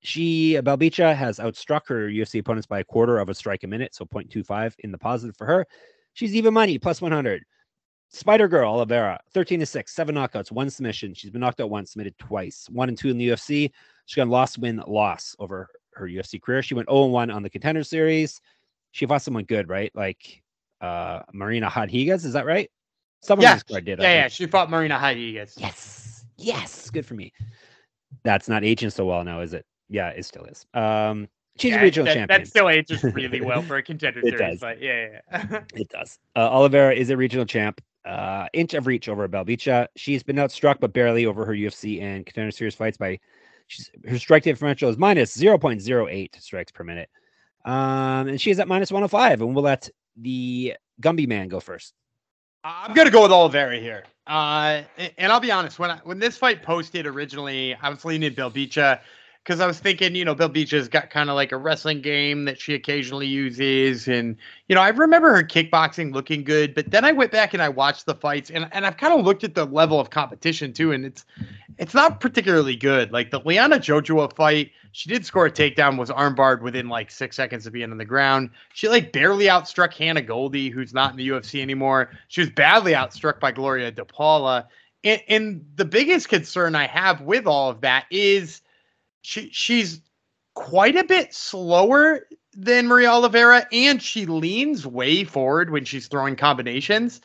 She 0.00 0.54
Belbita 0.54 1.16
has 1.16 1.38
outstruck 1.38 1.88
her 1.88 2.08
UFC 2.08 2.38
opponents 2.38 2.66
by 2.66 2.80
a 2.80 2.84
quarter 2.84 3.18
of 3.18 3.30
a 3.30 3.34
strike 3.34 3.64
a 3.64 3.66
minute, 3.66 3.94
so 3.94 4.04
0.25 4.04 4.74
in 4.80 4.92
the 4.92 4.98
positive 4.98 5.36
for 5.36 5.46
her. 5.46 5.66
She's 6.12 6.36
even 6.36 6.54
money 6.54 6.78
plus 6.78 7.00
100. 7.00 7.42
Spider 8.10 8.48
Girl 8.48 8.70
Oliveira, 8.72 9.20
13 9.32 9.60
to 9.60 9.66
6, 9.66 9.92
seven 9.94 10.14
knockouts, 10.14 10.50
one 10.52 10.70
submission. 10.70 11.12
She's 11.14 11.30
been 11.30 11.40
knocked 11.40 11.60
out 11.60 11.70
once, 11.70 11.92
submitted 11.92 12.16
twice, 12.18 12.66
one 12.70 12.88
and 12.88 12.96
two 12.96 13.10
in 13.10 13.18
the 13.18 13.28
UFC. 13.28 13.70
She 14.06 14.16
got 14.20 14.28
a 14.28 14.30
loss, 14.30 14.56
win, 14.56 14.82
loss 14.86 15.34
over 15.38 15.68
her 15.94 16.06
UFC 16.06 16.40
career. 16.40 16.62
She 16.62 16.74
went 16.74 16.88
0 16.88 17.06
1 17.06 17.30
on 17.30 17.42
the 17.42 17.50
contender 17.50 17.82
series. 17.82 18.40
She 18.92 19.06
fought 19.06 19.22
someone 19.22 19.44
good, 19.44 19.68
right? 19.68 19.90
Like 19.94 20.42
uh 20.80 21.22
Marina 21.32 21.70
Rodriguez, 21.74 22.24
is 22.24 22.34
that 22.34 22.46
right? 22.46 22.70
Someone 23.22 23.42
Yeah, 23.44 23.50
on 23.52 23.56
this 23.56 23.62
card 23.64 23.84
did. 23.86 23.98
Yeah, 23.98 24.12
yeah. 24.12 24.28
She 24.28 24.46
fought 24.46 24.70
Marina 24.70 24.98
Rodriguez. 25.02 25.54
Yes. 25.58 26.24
Yes. 26.36 26.90
Good 26.90 27.06
for 27.06 27.14
me. 27.14 27.32
That's 28.24 28.48
not 28.48 28.62
aging 28.62 28.90
so 28.90 29.04
well 29.06 29.24
now, 29.24 29.40
is 29.40 29.52
it? 29.54 29.64
Yeah, 29.88 30.08
it 30.10 30.24
still 30.24 30.44
is. 30.44 30.64
Um 30.74 31.28
she's 31.58 31.72
Yeah, 31.72 31.80
a 31.80 31.82
regional 31.82 32.06
that, 32.06 32.14
champion. 32.14 32.40
That 32.42 32.46
still 32.48 32.68
ages 32.68 33.02
really 33.02 33.40
well 33.42 33.62
for 33.62 33.76
a 33.76 33.82
contender 33.82 34.20
It 34.20 34.36
series, 34.38 34.38
does. 34.38 34.60
but 34.60 34.80
yeah, 34.80 35.20
yeah. 35.32 35.60
It 35.74 35.88
does. 35.88 36.18
Uh, 36.36 36.48
Oliveira 36.50 36.94
is 36.94 37.10
a 37.10 37.16
regional 37.16 37.46
champ. 37.46 37.80
Uh, 38.06 38.46
inch 38.52 38.74
of 38.74 38.86
reach 38.86 39.08
over 39.08 39.28
Belbita. 39.28 39.88
She's 39.96 40.22
been 40.22 40.36
outstruck, 40.36 40.76
but 40.78 40.92
barely 40.92 41.26
over 41.26 41.44
her 41.44 41.52
UFC 41.52 42.00
and 42.00 42.24
contender 42.24 42.52
series 42.52 42.74
fights 42.74 42.96
by. 42.96 43.18
She's 43.66 43.90
her 44.06 44.18
strike 44.18 44.44
differential 44.44 44.88
is 44.88 44.96
minus 44.96 45.34
zero 45.34 45.58
point 45.58 45.82
zero 45.82 46.06
eight 46.06 46.36
strikes 46.40 46.70
per 46.70 46.84
minute, 46.84 47.10
um, 47.64 48.28
and 48.28 48.40
she 48.40 48.52
is 48.52 48.60
at 48.60 48.68
minus 48.68 48.92
one 48.92 49.02
hundred 49.02 49.08
five. 49.08 49.40
And 49.40 49.54
we'll 49.54 49.64
let 49.64 49.88
the 50.16 50.74
Gumby 51.02 51.26
man 51.26 51.48
go 51.48 51.58
first. 51.58 51.92
I'm 52.62 52.94
gonna 52.94 53.10
go 53.10 53.22
with 53.22 53.32
Oliveira 53.32 53.78
here. 53.78 54.04
Uh, 54.26 54.82
and 55.18 55.32
I'll 55.32 55.40
be 55.40 55.52
honest, 55.52 55.78
when 55.78 55.90
I, 55.90 55.98
when 56.04 56.18
this 56.18 56.36
fight 56.36 56.62
posted 56.62 57.06
originally, 57.06 57.74
I 57.74 57.88
was 57.88 58.04
leaning 58.04 58.34
Belbicha. 58.34 59.00
Because 59.46 59.60
I 59.60 59.66
was 59.68 59.78
thinking, 59.78 60.16
you 60.16 60.24
know, 60.24 60.34
Belbita's 60.34 60.88
got 60.88 61.08
kind 61.10 61.30
of 61.30 61.36
like 61.36 61.52
a 61.52 61.56
wrestling 61.56 62.00
game 62.00 62.46
that 62.46 62.60
she 62.60 62.74
occasionally 62.74 63.28
uses, 63.28 64.08
and 64.08 64.36
you 64.68 64.74
know, 64.74 64.80
I 64.80 64.88
remember 64.88 65.36
her 65.36 65.44
kickboxing 65.44 66.12
looking 66.12 66.42
good. 66.42 66.74
But 66.74 66.90
then 66.90 67.04
I 67.04 67.12
went 67.12 67.30
back 67.30 67.54
and 67.54 67.62
I 67.62 67.68
watched 67.68 68.06
the 68.06 68.16
fights, 68.16 68.50
and 68.50 68.68
and 68.72 68.84
I've 68.84 68.96
kind 68.96 69.16
of 69.16 69.24
looked 69.24 69.44
at 69.44 69.54
the 69.54 69.64
level 69.64 70.00
of 70.00 70.10
competition 70.10 70.72
too, 70.72 70.90
and 70.90 71.04
it's 71.04 71.24
it's 71.78 71.94
not 71.94 72.18
particularly 72.18 72.74
good. 72.74 73.12
Like 73.12 73.30
the 73.30 73.38
Liana 73.38 73.78
Jojua 73.78 74.34
fight, 74.34 74.72
she 74.90 75.08
did 75.08 75.24
score 75.24 75.46
a 75.46 75.50
takedown, 75.50 75.96
was 75.96 76.10
armbarred 76.10 76.60
within 76.60 76.88
like 76.88 77.12
six 77.12 77.36
seconds 77.36 77.68
of 77.68 77.72
being 77.72 77.92
on 77.92 77.98
the 77.98 78.04
ground. 78.04 78.50
She 78.74 78.88
like 78.88 79.12
barely 79.12 79.44
outstruck 79.44 79.94
Hannah 79.94 80.22
Goldy, 80.22 80.70
who's 80.70 80.92
not 80.92 81.12
in 81.12 81.18
the 81.18 81.28
UFC 81.28 81.62
anymore. 81.62 82.10
She 82.26 82.40
was 82.40 82.50
badly 82.50 82.94
outstruck 82.94 83.38
by 83.38 83.52
Gloria 83.52 83.92
DePaula. 83.92 84.66
And, 85.04 85.22
and 85.28 85.64
the 85.76 85.84
biggest 85.84 86.28
concern 86.28 86.74
I 86.74 86.88
have 86.88 87.20
with 87.20 87.46
all 87.46 87.70
of 87.70 87.82
that 87.82 88.06
is 88.10 88.62
she 89.26 89.50
she's 89.50 90.00
quite 90.54 90.96
a 90.96 91.02
bit 91.02 91.34
slower 91.34 92.28
than 92.52 92.86
Maria 92.86 93.10
Oliveira, 93.10 93.66
and 93.72 94.00
she 94.00 94.24
leans 94.24 94.86
way 94.86 95.24
forward 95.24 95.70
when 95.70 95.84
she's 95.84 96.06
throwing 96.06 96.36
combinations. 96.36 97.20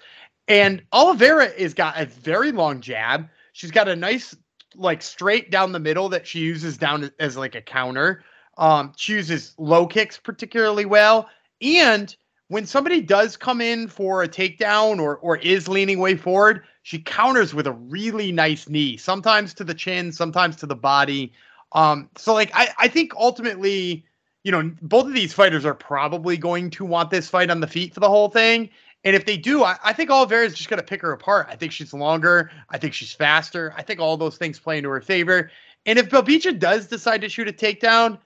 And 0.47 0.81
Oliveira 0.91 1.51
has 1.59 1.75
got 1.75 1.99
a 1.99 2.07
very 2.07 2.51
long 2.51 2.81
jab. 2.81 3.29
She's 3.53 3.69
got 3.69 3.87
a 3.87 3.95
nice 3.95 4.35
like 4.75 5.03
straight 5.03 5.51
down 5.51 5.73
the 5.73 5.79
middle 5.79 6.09
that 6.09 6.25
she 6.25 6.39
uses 6.39 6.75
down 6.75 7.11
as 7.19 7.37
like 7.37 7.53
a 7.53 7.61
counter. 7.61 8.23
Um, 8.57 8.93
she 8.97 9.13
uses 9.13 9.53
low 9.59 9.85
kicks 9.85 10.17
particularly 10.17 10.85
well. 10.85 11.29
And 11.61 12.13
when 12.47 12.65
somebody 12.65 12.99
does 12.99 13.37
come 13.37 13.61
in 13.61 13.87
for 13.87 14.23
a 14.23 14.27
takedown 14.27 14.99
or 14.99 15.17
or 15.17 15.37
is 15.37 15.67
leaning 15.67 15.99
way 15.99 16.15
forward, 16.15 16.63
she 16.81 16.97
counters 16.97 17.53
with 17.53 17.67
a 17.67 17.73
really 17.73 18.31
nice 18.31 18.67
knee, 18.67 18.97
sometimes 18.97 19.53
to 19.53 19.63
the 19.63 19.75
chin, 19.75 20.11
sometimes 20.11 20.55
to 20.57 20.65
the 20.65 20.75
body. 20.75 21.31
Um, 21.73 22.09
so 22.17 22.33
like 22.33 22.51
I, 22.53 22.69
I 22.77 22.87
think 22.87 23.13
ultimately, 23.15 24.05
you 24.43 24.51
know, 24.51 24.71
both 24.81 25.05
of 25.05 25.13
these 25.13 25.33
fighters 25.33 25.65
are 25.65 25.73
probably 25.73 26.37
going 26.37 26.69
to 26.71 26.85
want 26.85 27.09
this 27.09 27.29
fight 27.29 27.49
on 27.49 27.59
the 27.59 27.67
feet 27.67 27.93
for 27.93 27.99
the 27.99 28.09
whole 28.09 28.29
thing. 28.29 28.69
And 29.03 29.15
if 29.15 29.25
they 29.25 29.37
do, 29.37 29.63
I, 29.63 29.77
I 29.83 29.93
think 29.93 30.11
Oliveira 30.11 30.45
is 30.45 30.53
just 30.53 30.69
going 30.69 30.79
to 30.79 30.85
pick 30.85 31.01
her 31.01 31.11
apart. 31.11 31.47
I 31.49 31.55
think 31.55 31.71
she's 31.71 31.93
longer. 31.93 32.51
I 32.69 32.77
think 32.77 32.93
she's 32.93 33.13
faster. 33.13 33.73
I 33.75 33.81
think 33.81 33.99
all 33.99 34.17
those 34.17 34.37
things 34.37 34.59
play 34.59 34.77
into 34.77 34.89
her 34.89 35.01
favor. 35.01 35.49
And 35.85 35.97
if 35.97 36.09
Belbita 36.09 36.59
does 36.59 36.87
decide 36.87 37.21
to 37.21 37.29
shoot 37.29 37.47
a 37.47 37.53
takedown, 37.53 38.19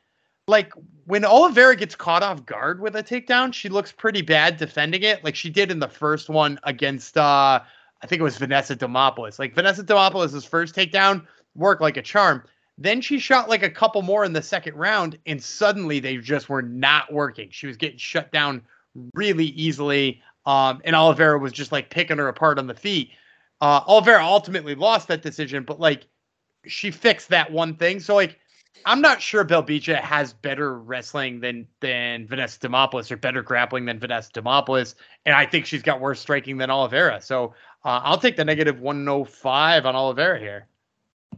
like 0.47 0.73
when 1.05 1.23
Oliveira 1.23 1.75
gets 1.75 1.95
caught 1.95 2.23
off 2.23 2.45
guard 2.45 2.81
with 2.81 2.95
a 2.95 3.03
takedown, 3.03 3.53
she 3.53 3.69
looks 3.69 3.91
pretty 3.91 4.21
bad 4.21 4.57
defending 4.57 5.03
it, 5.03 5.23
like 5.23 5.35
she 5.35 5.49
did 5.49 5.71
in 5.71 5.79
the 5.79 5.87
first 5.87 6.29
one 6.29 6.59
against 6.63 7.17
uh 7.17 7.61
I 8.01 8.07
think 8.07 8.19
it 8.19 8.23
was 8.23 8.37
Vanessa 8.37 8.75
Demopoulos. 8.75 9.39
Like 9.39 9.55
Vanessa 9.55 9.83
Demopoulos' 9.83 10.47
first 10.47 10.75
takedown 10.75 11.25
worked 11.55 11.81
like 11.81 11.97
a 11.97 12.01
charm. 12.01 12.43
Then 12.77 13.01
she 13.01 13.19
shot 13.19 13.47
like 13.47 13.63
a 13.63 13.69
couple 13.69 14.01
more 14.01 14.25
in 14.25 14.33
the 14.33 14.41
second 14.41 14.75
round, 14.75 15.17
and 15.25 15.41
suddenly 15.41 15.99
they 15.99 16.17
just 16.17 16.49
were 16.49 16.61
not 16.61 17.11
working. 17.11 17.49
She 17.51 17.67
was 17.67 17.77
getting 17.77 17.97
shut 17.97 18.31
down 18.31 18.61
really 19.13 19.45
easily. 19.47 20.21
Um, 20.45 20.81
and 20.83 20.95
Oliveira 20.95 21.39
was 21.39 21.53
just 21.53 21.71
like 21.71 21.89
picking 21.89 22.17
her 22.17 22.27
apart 22.27 22.59
on 22.59 22.67
the 22.67 22.73
feet. 22.73 23.11
Uh, 23.61 23.81
Oliveira 23.87 24.23
ultimately 24.23 24.75
lost 24.75 25.07
that 25.07 25.21
decision, 25.21 25.63
but 25.63 25.79
like 25.79 26.05
she 26.67 26.91
fixed 26.91 27.29
that 27.29 27.51
one 27.51 27.75
thing. 27.75 27.99
So 27.99 28.15
like 28.15 28.37
I'm 28.85 29.01
not 29.01 29.21
sure 29.21 29.45
Belbita 29.45 29.99
has 30.01 30.33
better 30.33 30.77
wrestling 30.77 31.39
than 31.39 31.67
than 31.79 32.27
Vanessa 32.27 32.59
Demopoulos 32.59 33.11
or 33.11 33.17
better 33.17 33.41
grappling 33.41 33.85
than 33.85 33.99
Vanessa 33.99 34.31
Demopoulos, 34.31 34.95
and 35.25 35.35
I 35.35 35.45
think 35.45 35.65
she's 35.65 35.81
got 35.81 36.01
worse 36.01 36.19
striking 36.19 36.57
than 36.57 36.69
Oliveira. 36.69 37.21
So 37.21 37.53
uh, 37.85 38.01
I'll 38.03 38.17
take 38.17 38.35
the 38.35 38.45
negative 38.45 38.79
105 38.81 39.85
on 39.85 39.95
Oliveira 39.95 40.39
here. 40.39 40.67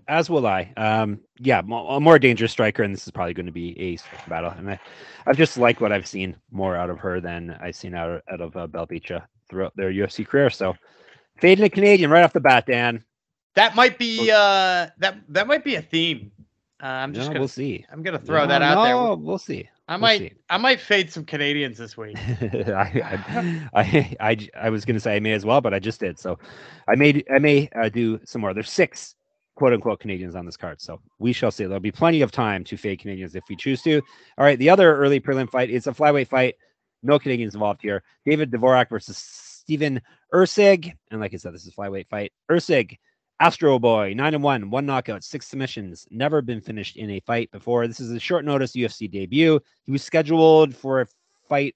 As 0.07 0.29
will 0.29 0.47
I. 0.47 0.71
Um, 0.77 1.19
yeah, 1.39 1.59
a 1.59 1.99
more 1.99 2.19
dangerous 2.19 2.51
striker, 2.51 2.83
and 2.83 2.93
this 2.93 3.05
is 3.05 3.11
probably 3.11 3.33
going 3.33 3.45
to 3.45 3.51
be 3.51 3.75
a 3.79 4.29
battle. 4.29 4.51
And 4.51 4.71
I, 4.71 4.79
I've 5.25 5.37
just 5.37 5.57
liked 5.57 5.81
what 5.81 5.91
I've 5.91 6.07
seen 6.07 6.35
more 6.51 6.75
out 6.75 6.89
of 6.89 6.99
her 6.99 7.19
than 7.19 7.57
I've 7.61 7.75
seen 7.75 7.93
out, 7.93 8.21
out 8.31 8.41
of 8.41 8.55
uh, 8.55 8.67
Belbita 8.67 9.23
throughout 9.49 9.75
their 9.75 9.91
UFC 9.91 10.27
career. 10.27 10.49
So, 10.49 10.75
fading 11.39 11.65
a 11.65 11.69
Canadian 11.69 12.09
right 12.09 12.23
off 12.23 12.33
the 12.33 12.39
bat, 12.39 12.65
Dan. 12.65 13.03
That 13.55 13.75
might 13.75 13.97
be 13.97 14.29
uh, 14.31 14.87
that 14.99 15.17
that 15.29 15.47
might 15.47 15.63
be 15.63 15.75
a 15.75 15.81
theme. 15.81 16.31
Uh, 16.81 16.85
I'm 16.85 17.13
just 17.13 17.27
no, 17.27 17.33
gonna 17.33 17.39
we'll 17.39 17.47
see. 17.47 17.85
I'm 17.91 18.03
gonna 18.03 18.19
throw 18.19 18.41
no, 18.41 18.47
that 18.47 18.61
out 18.61 18.83
there. 18.83 18.93
no, 18.93 19.05
there. 19.07 19.15
We'll 19.15 19.39
see. 19.39 19.67
I 19.87 19.93
we'll 19.93 20.01
might 20.01 20.19
see. 20.19 20.33
I 20.49 20.57
might 20.57 20.79
fade 20.79 21.11
some 21.11 21.25
Canadians 21.25 21.77
this 21.77 21.97
week. 21.97 22.17
I, 22.41 23.01
I, 23.03 23.69
I, 23.73 24.15
I, 24.19 24.49
I 24.55 24.69
was 24.69 24.85
gonna 24.85 24.99
say 24.99 25.15
I 25.15 25.19
may 25.19 25.33
as 25.33 25.43
well, 25.43 25.59
but 25.59 25.73
I 25.73 25.79
just 25.79 25.99
did. 25.99 26.19
So, 26.19 26.37
I 26.87 26.95
may 26.95 27.23
I 27.33 27.39
may 27.39 27.67
uh, 27.75 27.89
do 27.89 28.19
some 28.25 28.41
more. 28.41 28.53
There's 28.53 28.69
six 28.69 29.15
quote 29.57 29.73
unquote 29.73 29.99
Canadians 29.99 30.35
on 30.35 30.45
this 30.45 30.55
card. 30.55 30.79
So 30.79 31.01
we 31.17 31.33
shall 31.33 31.49
see. 31.49 31.65
There'll 31.65 31.79
be 31.79 31.91
plenty 31.91 32.21
of 32.21 32.31
time 32.31 32.63
to 32.65 32.77
fade 32.77 32.99
Canadians 32.99 33.35
if 33.35 33.43
we 33.49 33.55
choose 33.55 33.81
to. 33.81 33.97
All 34.37 34.45
right. 34.45 34.59
The 34.59 34.69
other 34.69 34.95
early 34.95 35.19
prelim 35.19 35.49
fight 35.49 35.71
is 35.71 35.87
a 35.87 35.91
flyweight 35.91 36.27
fight. 36.27 36.55
No 37.01 37.17
Canadians 37.17 37.55
involved 37.55 37.81
here. 37.81 38.03
David 38.23 38.51
Dvorak 38.51 38.89
versus 38.89 39.17
Stephen 39.17 39.99
Erceg. 40.33 40.93
And 41.09 41.19
like 41.19 41.33
I 41.33 41.37
said, 41.37 41.53
this 41.53 41.63
is 41.63 41.69
a 41.69 41.71
flyweight 41.71 42.07
fight. 42.07 42.31
Erceg, 42.51 42.97
Astro 43.39 43.79
Boy, 43.79 44.13
nine 44.15 44.35
and 44.35 44.43
one, 44.43 44.69
one 44.69 44.85
knockout, 44.85 45.23
six 45.23 45.47
submissions. 45.47 46.07
Never 46.11 46.43
been 46.43 46.61
finished 46.61 46.95
in 46.95 47.09
a 47.09 47.19
fight 47.21 47.49
before. 47.51 47.87
This 47.87 47.99
is 47.99 48.11
a 48.11 48.19
short 48.19 48.45
notice 48.45 48.73
UFC 48.73 49.09
debut. 49.09 49.59
He 49.85 49.91
was 49.91 50.03
scheduled 50.03 50.75
for 50.75 51.01
a 51.01 51.07
fight. 51.49 51.75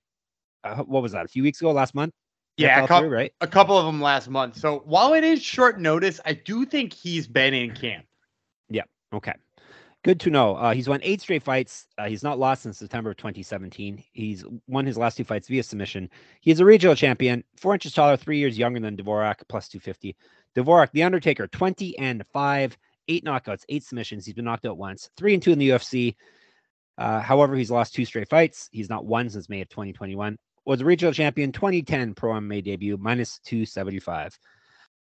Uh, 0.64 0.84
what 0.84 1.02
was 1.02 1.14
that? 1.14 1.26
A 1.26 1.30
few 1.30 1.42
weeks 1.42 1.60
ago, 1.60 1.72
last 1.72 1.96
month. 1.96 2.14
Yeah, 2.58 2.84
a, 2.84 2.88
Fell 2.88 2.88
cou- 2.88 3.08
through, 3.08 3.16
right? 3.16 3.34
a 3.42 3.48
couple 3.48 3.78
of 3.78 3.86
them 3.86 4.02
last 4.02 4.30
month. 4.30 4.58
So 4.58 4.82
while 4.86 5.14
it 5.14 5.24
is 5.24 5.42
short 5.42 5.80
notice, 5.80 6.20
I 6.26 6.34
do 6.34 6.66
think 6.66 6.94
he's 6.94 7.28
been 7.28 7.54
in 7.54 7.72
camp. 7.74 8.06
Yeah. 8.70 8.84
Okay. 9.14 9.34
Good 10.04 10.20
to 10.22 10.32
know. 10.32 10.56
Uh, 10.56 10.74
he's 10.74 10.90
won 10.90 11.00
eight 11.04 11.22
straight 11.22 11.44
fights. 11.44 11.86
Uh, 11.98 12.08
he's 12.08 12.24
not 12.24 12.40
lost 12.40 12.64
since 12.64 12.80
September 12.80 13.12
of 13.12 13.18
2017. 13.18 14.04
He's 14.14 14.44
won 14.68 14.86
his 14.86 14.98
last 14.98 15.18
two 15.18 15.24
fights 15.24 15.48
via 15.48 15.62
submission. 15.62 16.10
He's 16.42 16.60
a 16.60 16.66
regional 16.66 16.96
champion, 16.96 17.44
four 17.56 17.74
inches 17.74 17.94
taller, 17.94 18.18
three 18.18 18.40
years 18.40 18.58
younger 18.58 18.80
than 18.80 18.98
Dvorak, 18.98 19.36
plus 19.48 19.68
250. 19.68 20.16
Dvorak, 20.56 20.92
The 20.92 21.04
Undertaker, 21.04 21.48
20 21.48 21.98
and 22.00 22.26
five, 22.34 22.76
eight 23.08 23.24
knockouts, 23.24 23.64
eight 23.70 23.84
submissions. 23.84 24.26
He's 24.26 24.34
been 24.34 24.46
knocked 24.46 24.66
out 24.66 24.78
once, 24.78 25.10
three 25.18 25.36
and 25.36 25.42
two 25.42 25.52
in 25.52 25.60
the 25.60 25.70
UFC. 25.70 26.16
Uh, 26.98 27.20
however, 27.20 27.56
he's 27.56 27.72
lost 27.72 27.94
two 27.94 28.06
straight 28.06 28.28
fights. 28.28 28.70
He's 28.72 28.90
not 28.90 29.06
won 29.06 29.30
since 29.30 29.50
May 29.50 29.62
of 29.62 29.70
2021. 29.70 30.38
Was 30.66 30.82
a 30.82 30.86
regional 30.86 31.14
champion, 31.14 31.52
2010 31.52 32.14
pro 32.14 32.34
MMA 32.34 32.64
debut, 32.64 32.98
minus 32.98 33.40
275. 33.46 34.38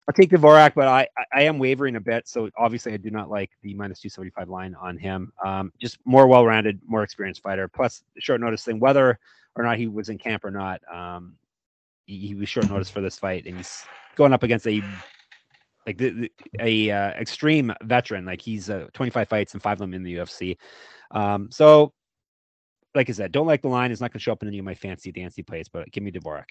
I'll 0.07 0.13
take 0.13 0.31
Dvorak, 0.31 0.73
but 0.73 0.87
I, 0.87 1.07
I 1.33 1.43
am 1.43 1.59
wavering 1.59 1.97
a 1.97 1.99
bit. 1.99 2.27
So 2.27 2.49
obviously, 2.57 2.93
I 2.93 2.97
do 2.97 3.09
not 3.11 3.29
like 3.29 3.51
the 3.61 3.73
minus 3.73 3.99
275 3.99 4.49
line 4.49 4.75
on 4.75 4.97
him. 4.97 5.33
Um, 5.45 5.71
just 5.81 5.97
more 6.05 6.27
well 6.27 6.45
rounded, 6.45 6.79
more 6.85 7.03
experienced 7.03 7.43
fighter. 7.43 7.67
Plus, 7.67 8.03
short 8.17 8.39
notice 8.39 8.63
thing, 8.63 8.79
whether 8.79 9.19
or 9.55 9.63
not 9.63 9.77
he 9.77 9.87
was 9.87 10.07
in 10.07 10.17
camp 10.17 10.45
or 10.45 10.51
not, 10.51 10.81
um, 10.93 11.33
he, 12.05 12.27
he 12.27 12.35
was 12.35 12.47
short 12.47 12.69
notice 12.69 12.89
for 12.89 13.01
this 13.01 13.19
fight, 13.19 13.45
and 13.45 13.57
he's 13.57 13.83
going 14.15 14.31
up 14.31 14.43
against 14.43 14.65
a 14.65 14.81
like 15.85 15.97
the, 15.97 16.09
the, 16.09 16.31
a 16.59 16.91
uh, 16.91 17.09
extreme 17.11 17.73
veteran. 17.83 18.25
Like 18.25 18.41
he's 18.41 18.69
uh, 18.69 18.87
25 18.93 19.27
fights 19.27 19.53
and 19.53 19.63
five 19.63 19.73
of 19.73 19.79
them 19.79 19.93
in 19.93 20.03
the 20.03 20.15
UFC. 20.15 20.57
Um, 21.11 21.49
so, 21.51 21.93
like 22.97 23.09
I 23.09 23.13
said, 23.13 23.31
don't 23.31 23.47
like 23.47 23.61
the 23.61 23.69
line. 23.69 23.91
It's 23.91 24.01
not 24.01 24.11
going 24.11 24.19
to 24.19 24.23
show 24.23 24.33
up 24.33 24.41
in 24.41 24.49
any 24.49 24.59
of 24.59 24.65
my 24.65 24.75
fancy 24.75 25.11
dancy 25.11 25.43
plays, 25.43 25.69
but 25.69 25.89
give 25.91 26.03
me 26.03 26.11
Dvorak. 26.11 26.49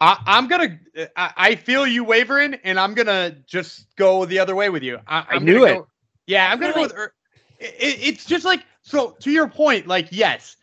I, 0.00 0.18
I'm 0.26 0.48
gonna. 0.48 0.80
I, 1.16 1.32
I 1.36 1.54
feel 1.54 1.86
you 1.86 2.02
wavering, 2.02 2.54
and 2.64 2.80
I'm 2.80 2.92
gonna 2.92 3.36
just 3.46 3.94
go 3.94 4.24
the 4.24 4.40
other 4.40 4.56
way 4.56 4.68
with 4.68 4.82
you. 4.82 4.98
I, 5.06 5.24
I 5.28 5.38
knew 5.38 5.64
it. 5.64 5.74
Go, 5.74 5.86
yeah, 6.26 6.50
I'm 6.50 6.58
gonna 6.58 6.72
go 6.72 6.82
with. 6.82 6.92
Er- 6.96 7.14
It, 7.60 7.98
it's 8.00 8.24
just 8.24 8.44
like 8.44 8.64
so. 8.80 9.16
To 9.20 9.30
your 9.30 9.46
point, 9.46 9.86
like 9.86 10.08
yes, 10.10 10.56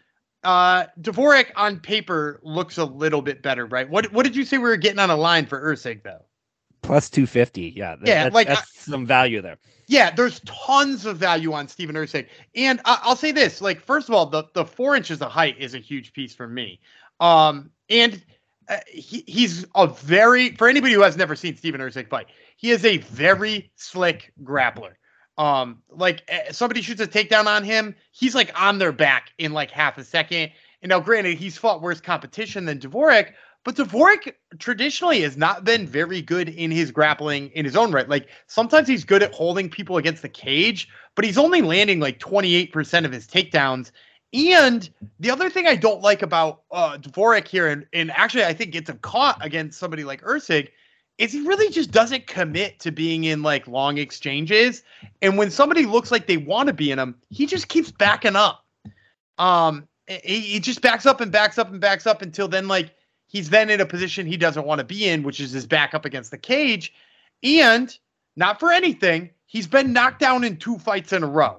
uh, 0.44 0.88
Dvorak 1.00 1.52
on 1.56 1.80
paper 1.80 2.42
looks 2.44 2.78
a 2.78 2.84
little 2.84 3.22
bit 3.22 3.42
better, 3.42 3.66
right? 3.66 3.90
What 3.90 4.12
What 4.12 4.24
did 4.24 4.36
you 4.36 4.44
say 4.44 4.58
we 4.58 4.64
were 4.64 4.76
getting 4.76 5.00
on 5.00 5.10
a 5.10 5.16
line 5.16 5.46
for 5.46 5.62
Erceg 5.62 6.04
though? 6.04 6.26
Plus 6.82 7.10
250. 7.10 7.74
Yeah. 7.76 7.96
that- 7.96 8.08
Yeah, 8.08 8.24
that's, 8.24 8.36
like, 8.36 8.48
that's 8.48 8.86
some 8.86 9.06
value 9.06 9.42
there. 9.42 9.58
Yeah, 9.88 10.12
there's 10.12 10.40
tons 10.42 11.06
of 11.06 11.18
value 11.18 11.54
on 11.54 11.68
Stephen 11.68 11.96
Erceg. 11.96 12.28
And 12.56 12.80
I- 12.86 13.00
I'll 13.04 13.16
say 13.16 13.32
this, 13.32 13.60
like, 13.62 13.82
first 13.82 14.08
of 14.08 14.16
all, 14.16 14.26
the, 14.28 14.44
the 14.54 14.66
four 14.66 14.96
inches 14.96 15.22
of 15.22 15.32
height 15.32 15.56
is 15.60 15.74
a 15.74 15.80
huge 15.80 16.14
piece 16.14 16.34
for 16.34 16.48
me. 16.48 16.80
Um, 17.20 17.72
and 17.90 18.22
uh, 18.70 18.78
he, 18.88 19.24
he's 19.28 19.66
a 19.76 19.88
very, 19.88 20.52
for 20.52 20.68
anybody 20.70 20.94
who 20.94 21.02
has 21.02 21.18
never 21.18 21.36
seen 21.36 21.58
Stephen 21.58 21.82
Erceg 21.82 22.08
fight, 22.08 22.28
he 22.56 22.70
is 22.72 22.86
a 22.86 22.98
very 22.98 23.72
slick 23.76 24.32
grappler. 24.44 24.92
Um, 25.40 25.82
like 25.90 26.22
eh, 26.28 26.52
somebody 26.52 26.82
shoots 26.82 27.02
a 27.02 27.08
takedown 27.08 27.46
on 27.48 27.64
him, 27.64 27.96
he's 28.12 28.36
like 28.36 28.52
on 28.62 28.78
their 28.78 28.92
back 28.92 29.32
in 29.38 29.54
like 29.54 29.72
half 29.72 29.98
a 29.98 30.04
second. 30.04 30.52
And 30.82 30.90
now, 30.90 31.00
granted, 31.00 31.38
he's 31.38 31.58
fought 31.58 31.82
worse 31.82 32.00
competition 32.00 32.66
than 32.66 32.80
Dvorak, 32.80 33.32
but 33.64 33.76
Dvorak 33.76 34.34
traditionally 34.58 35.22
has 35.22 35.36
not 35.36 35.64
been 35.64 35.86
very 35.86 36.22
good 36.22 36.50
in 36.50 36.72
his 36.72 36.92
grappling 36.92 37.50
in 37.50 37.66
his 37.66 37.76
own 37.76 37.92
right. 37.92 38.08
Like 38.08 38.28
sometimes 38.48 38.88
he's 38.88 39.04
good 39.04 39.22
at 39.22 39.34
holding 39.34 39.70
people 39.70 39.98
against 39.98 40.22
the 40.22 40.30
cage, 40.30 40.88
but 41.16 41.26
he's 41.26 41.38
only 41.38 41.62
landing 41.62 42.00
like 42.00 42.20
28% 42.20 43.06
of 43.06 43.12
his 43.12 43.28
takedowns. 43.28 43.92
And 44.34 44.90
the 45.20 45.32
other 45.32 45.50
thing 45.50 45.68
I 45.68 45.76
don't 45.76 46.02
like 46.02 46.22
about 46.22 46.62
uh, 46.72 46.98
Dvorak 46.98 47.48
here, 47.48 47.68
and, 47.68 47.86
and 47.94 48.12
actually 48.12 48.46
I 48.46 48.54
think 48.54 48.72
gets 48.72 48.90
him 48.90 49.00
caught 49.00 49.44
against 49.44 49.80
somebody 49.80 50.04
like 50.04 50.22
Erceg, 50.22 50.70
is 51.18 51.34
he 51.34 51.42
really 51.42 51.70
just 51.70 51.92
doesn't 51.92 52.28
commit 52.28 52.80
to 52.80 52.92
being 52.92 53.26
in 53.26 53.44
like 53.44 53.68
long 53.68 53.98
exchanges. 53.98 54.84
And 55.22 55.38
when 55.38 55.52
somebody 55.52 55.86
looks 55.86 56.12
like 56.12 56.28
they 56.28 56.38
want 56.38 56.68
to 56.68 56.74
be 56.74 56.92
in 56.92 56.98
them, 56.98 57.16
he 57.30 57.46
just 57.46 57.68
keeps 57.68 57.92
backing 57.92 58.38
up. 58.38 58.64
Um, 59.38 59.88
he, 60.08 60.40
he 60.40 60.60
just 60.60 60.82
backs 60.82 61.06
up 61.06 61.20
and 61.20 61.32
backs 61.32 61.58
up 61.58 61.72
and 61.72 61.82
backs 61.82 62.08
up 62.08 62.22
until 62.22 62.48
then, 62.48 62.68
like 62.68 62.96
he's 63.30 63.50
then 63.50 63.70
in 63.70 63.80
a 63.80 63.86
position 63.86 64.28
he 64.28 64.36
doesn't 64.36 64.66
want 64.66 64.80
to 64.80 64.84
be 64.86 65.08
in, 65.08 65.24
which 65.24 65.40
is 65.40 65.52
his 65.52 65.66
back 65.66 65.94
up 65.94 66.04
against 66.04 66.32
the 66.32 66.38
cage. 66.38 66.94
And 67.42 67.98
not 68.36 68.60
for 68.60 68.72
anything, 68.72 69.30
he's 69.46 69.68
been 69.68 69.94
knocked 69.94 70.20
down 70.20 70.44
in 70.44 70.58
two 70.58 70.78
fights 70.78 71.14
in 71.14 71.24
a 71.24 71.28
row. 71.28 71.58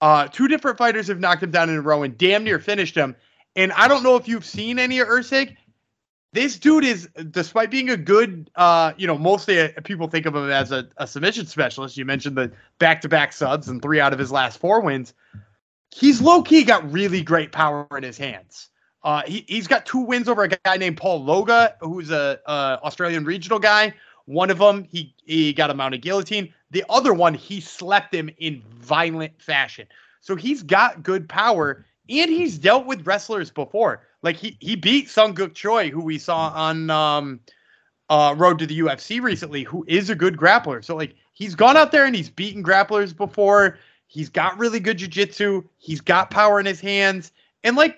Uh, 0.00 0.28
two 0.28 0.48
different 0.48 0.78
fighters 0.78 1.08
have 1.08 1.20
knocked 1.20 1.42
him 1.42 1.50
down 1.50 1.68
in 1.68 1.76
a 1.76 1.82
row 1.82 2.02
and 2.02 2.16
damn 2.16 2.44
near 2.44 2.58
finished 2.58 2.94
him. 2.94 3.14
And 3.56 3.72
I 3.72 3.88
don't 3.88 4.02
know 4.02 4.16
if 4.16 4.28
you've 4.28 4.44
seen 4.44 4.78
any 4.78 5.00
of 5.00 5.08
Erceg. 5.08 5.56
This 6.32 6.58
dude 6.58 6.84
is, 6.84 7.08
despite 7.30 7.70
being 7.70 7.90
a 7.90 7.96
good, 7.96 8.50
uh, 8.54 8.92
you 8.96 9.06
know, 9.06 9.16
mostly 9.18 9.58
a, 9.58 9.70
people 9.82 10.08
think 10.08 10.26
of 10.26 10.36
him 10.36 10.50
as 10.50 10.70
a, 10.70 10.86
a 10.98 11.06
submission 11.06 11.46
specialist. 11.46 11.96
You 11.96 12.04
mentioned 12.04 12.36
the 12.36 12.52
back-to-back 12.78 13.32
subs 13.32 13.66
and 13.68 13.82
three 13.82 13.98
out 13.98 14.12
of 14.12 14.18
his 14.18 14.30
last 14.30 14.58
four 14.58 14.80
wins. 14.80 15.14
He's 15.90 16.20
low 16.20 16.42
key 16.42 16.64
got 16.64 16.92
really 16.92 17.22
great 17.22 17.50
power 17.50 17.88
in 17.96 18.02
his 18.02 18.18
hands. 18.18 18.68
Uh, 19.08 19.22
he, 19.26 19.42
he's 19.48 19.66
got 19.66 19.86
two 19.86 20.00
wins 20.00 20.28
over 20.28 20.42
a 20.42 20.48
guy 20.48 20.76
named 20.76 20.98
Paul 20.98 21.24
Loga, 21.24 21.72
who's 21.80 22.10
a, 22.10 22.38
Australian 22.46 23.24
regional 23.24 23.58
guy. 23.58 23.94
One 24.26 24.50
of 24.50 24.58
them, 24.58 24.84
he 24.84 25.14
he 25.24 25.54
got 25.54 25.70
a 25.70 25.74
mounted 25.74 26.02
guillotine. 26.02 26.52
The 26.72 26.84
other 26.90 27.14
one, 27.14 27.32
he 27.32 27.62
slept 27.62 28.14
him 28.14 28.28
in 28.36 28.62
violent 28.76 29.40
fashion. 29.40 29.86
So 30.20 30.36
he's 30.36 30.62
got 30.62 31.02
good 31.02 31.26
power, 31.26 31.86
and 32.10 32.30
he's 32.30 32.58
dealt 32.58 32.84
with 32.84 33.06
wrestlers 33.06 33.50
before. 33.50 34.02
Like 34.20 34.36
he 34.36 34.58
he 34.60 34.76
beat 34.76 35.08
Sung 35.08 35.32
Guk 35.32 35.54
Choi, 35.54 35.88
who 35.88 36.02
we 36.02 36.18
saw 36.18 36.50
on 36.50 36.90
um, 36.90 37.40
uh, 38.10 38.34
Road 38.36 38.58
to 38.58 38.66
the 38.66 38.78
UFC 38.80 39.22
recently, 39.22 39.62
who 39.62 39.86
is 39.88 40.10
a 40.10 40.14
good 40.14 40.36
grappler. 40.36 40.84
So 40.84 40.94
like 40.94 41.14
he's 41.32 41.54
gone 41.54 41.78
out 41.78 41.92
there 41.92 42.04
and 42.04 42.14
he's 42.14 42.28
beaten 42.28 42.62
grapplers 42.62 43.16
before. 43.16 43.78
He's 44.06 44.28
got 44.28 44.58
really 44.58 44.80
good 44.80 44.98
jiu-jitsu. 44.98 45.64
He's 45.78 46.02
got 46.02 46.30
power 46.30 46.60
in 46.60 46.66
his 46.66 46.80
hands. 46.82 47.32
And 47.64 47.74
like 47.74 47.96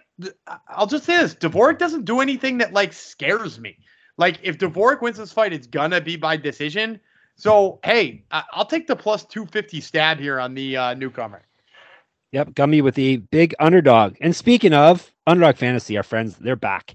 I'll 0.69 0.87
just 0.87 1.05
say 1.05 1.17
this, 1.19 1.35
Dvorak 1.35 1.79
doesn't 1.79 2.05
do 2.05 2.21
anything 2.21 2.59
that 2.59 2.73
like 2.73 2.93
scares 2.93 3.59
me. 3.59 3.77
Like 4.17 4.39
if 4.43 4.59
Dvorak 4.59 5.01
wins 5.01 5.17
this 5.19 5.33
fight, 5.33 5.53
it's 5.53 5.67
gonna 5.67 6.01
be 6.01 6.17
by 6.17 6.37
decision. 6.37 7.01
So 7.37 7.81
hey, 7.85 8.25
I'll 8.31 8.67
take 8.67 8.87
the 8.87 8.97
plus 8.97 9.25
250 9.25 9.81
stab 9.81 10.19
here 10.19 10.39
on 10.39 10.55
the 10.55 10.77
uh, 10.77 10.95
newcomer. 10.95 11.43
Yep, 12.33 12.51
Gumby 12.51 12.83
with 12.83 12.95
the 12.95 13.17
big 13.17 13.55
underdog. 13.59 14.17
And 14.21 14.37
speaking 14.37 14.73
of 14.73 15.11
Underdog 15.27 15.57
Fantasy, 15.57 15.97
our 15.97 16.05
friends, 16.05 16.37
they're 16.37 16.55
back 16.55 16.95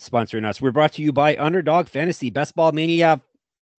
sponsoring 0.00 0.46
us. 0.46 0.60
We're 0.60 0.70
brought 0.70 0.92
to 0.94 1.02
you 1.02 1.12
by 1.12 1.36
Underdog 1.36 1.88
Fantasy, 1.88 2.30
Best 2.30 2.54
Ball 2.54 2.72
Mania 2.72 3.20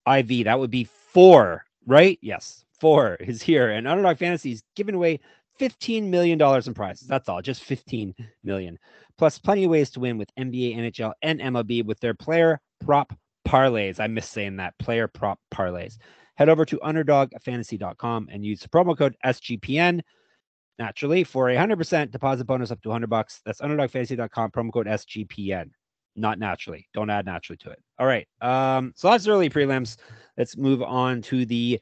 IV. 0.07 0.45
That 0.45 0.59
would 0.59 0.69
be 0.69 0.83
four, 0.83 1.65
right? 1.87 2.19
Yes, 2.21 2.65
four 2.79 3.15
is 3.15 3.41
here. 3.41 3.71
And 3.71 3.87
Underdog 3.87 4.17
Fantasy 4.17 4.51
is 4.51 4.63
giving 4.75 4.95
away 4.95 5.21
$15 5.59 6.03
million 6.03 6.41
in 6.41 6.73
prizes. 6.73 7.07
That's 7.07 7.29
all, 7.29 7.41
just 7.41 7.63
15 7.63 8.15
million. 8.43 8.77
Plus, 9.17 9.37
plenty 9.37 9.65
of 9.65 9.71
ways 9.71 9.89
to 9.91 9.99
win 9.99 10.17
with 10.17 10.33
NBA, 10.39 10.77
NHL, 10.77 11.13
and 11.21 11.39
MLB 11.39 11.85
with 11.85 11.99
their 11.99 12.13
player 12.13 12.61
prop 12.83 13.13
parlays. 13.47 13.99
I 13.99 14.07
miss 14.07 14.27
saying 14.27 14.57
that 14.57 14.77
player 14.79 15.07
prop 15.07 15.39
parlays. 15.53 15.97
Head 16.35 16.49
over 16.49 16.63
to 16.65 16.77
underdogfantasy.com 16.77 18.29
and 18.31 18.45
use 18.45 18.61
the 18.61 18.69
promo 18.69 18.97
code 18.97 19.17
SGPN 19.25 20.01
naturally 20.77 21.25
for 21.25 21.49
a 21.49 21.55
100% 21.55 22.11
deposit 22.11 22.45
bonus 22.45 22.71
up 22.71 22.81
to 22.81 22.89
100 22.89 23.09
bucks. 23.09 23.41
That's 23.45 23.59
underdogfantasy.com, 23.59 24.51
promo 24.51 24.71
code 24.71 24.87
SGPN. 24.87 25.71
Not 26.15 26.39
naturally. 26.39 26.87
Don't 26.93 27.09
add 27.09 27.25
naturally 27.25 27.57
to 27.57 27.71
it. 27.71 27.79
All 27.99 28.07
right. 28.07 28.27
Um, 28.41 28.93
so 28.95 29.09
that's 29.09 29.27
early 29.27 29.49
prelims. 29.49 29.97
Let's 30.37 30.57
move 30.57 30.81
on 30.81 31.21
to 31.23 31.45
the 31.45 31.79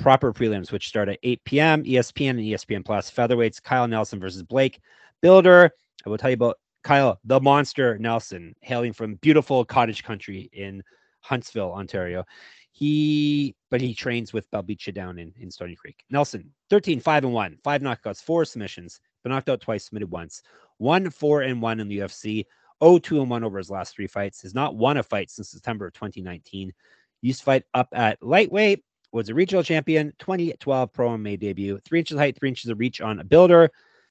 proper 0.00 0.32
prelims, 0.32 0.72
which 0.72 0.88
start 0.88 1.08
at 1.08 1.18
8 1.22 1.44
p.m. 1.44 1.84
ESPN 1.84 2.30
and 2.30 2.40
ESPN 2.40 2.84
Plus. 2.84 3.10
Featherweights, 3.10 3.62
Kyle 3.62 3.86
Nelson 3.86 4.18
versus 4.18 4.42
Blake 4.42 4.80
Bilder. 5.22 5.70
I 6.04 6.08
will 6.08 6.18
tell 6.18 6.30
you 6.30 6.34
about 6.34 6.58
Kyle, 6.82 7.18
the 7.24 7.40
monster 7.40 7.98
Nelson, 7.98 8.54
hailing 8.62 8.92
from 8.92 9.16
beautiful 9.16 9.64
cottage 9.64 10.02
country 10.02 10.48
in 10.52 10.82
Huntsville, 11.20 11.72
Ontario. 11.72 12.24
He, 12.72 13.54
but 13.70 13.80
he 13.80 13.94
trains 13.94 14.32
with 14.32 14.50
Belbicha 14.50 14.94
down 14.94 15.18
in, 15.18 15.34
in 15.38 15.50
Stoney 15.50 15.76
Creek. 15.76 16.02
Nelson, 16.08 16.50
13, 16.70 17.00
5 17.00 17.24
and 17.24 17.34
1, 17.34 17.58
five 17.62 17.82
knockouts, 17.82 18.22
four 18.22 18.44
submissions, 18.44 19.00
been 19.22 19.32
knocked 19.32 19.50
out 19.50 19.60
twice, 19.60 19.84
submitted 19.84 20.10
once, 20.10 20.42
one, 20.78 21.10
4 21.10 21.42
and 21.42 21.60
1 21.60 21.80
in 21.80 21.88
the 21.88 21.98
UFC, 21.98 22.46
0, 22.82 22.98
2 22.98 23.20
and 23.20 23.30
1 23.30 23.44
over 23.44 23.58
his 23.58 23.70
last 23.70 23.94
three 23.94 24.06
fights, 24.06 24.40
has 24.40 24.54
not 24.54 24.76
won 24.76 24.96
a 24.96 25.02
fight 25.02 25.30
since 25.30 25.50
September 25.50 25.88
of 25.88 25.92
2019. 25.92 26.72
Used 27.20 27.40
to 27.40 27.44
fight 27.44 27.64
up 27.74 27.88
at 27.92 28.22
lightweight, 28.22 28.82
was 29.12 29.28
a 29.28 29.34
regional 29.34 29.62
champion, 29.62 30.12
2012 30.18 30.92
pro 30.92 31.10
MMA 31.10 31.38
debut, 31.38 31.80
three 31.84 31.98
inches 31.98 32.18
height, 32.18 32.38
three 32.38 32.48
inches 32.48 32.70
of 32.70 32.78
reach 32.78 33.00
on 33.00 33.20
a 33.20 33.24
Bilder. 33.24 33.68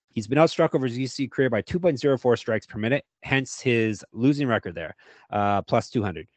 He's 0.09 0.27
been 0.27 0.37
outstruck 0.37 0.73
over 0.73 0.87
his 0.87 0.97
UFC 0.97 1.29
career 1.29 1.49
by 1.49 1.61
2.04 1.61 2.37
strikes 2.37 2.65
per 2.65 2.79
minute, 2.79 3.05
hence 3.21 3.61
his 3.61 4.03
losing 4.11 4.47
record 4.47 4.75
there, 4.75 4.95
uh, 5.29 5.61
plus 5.61 5.89
200. 5.89 6.27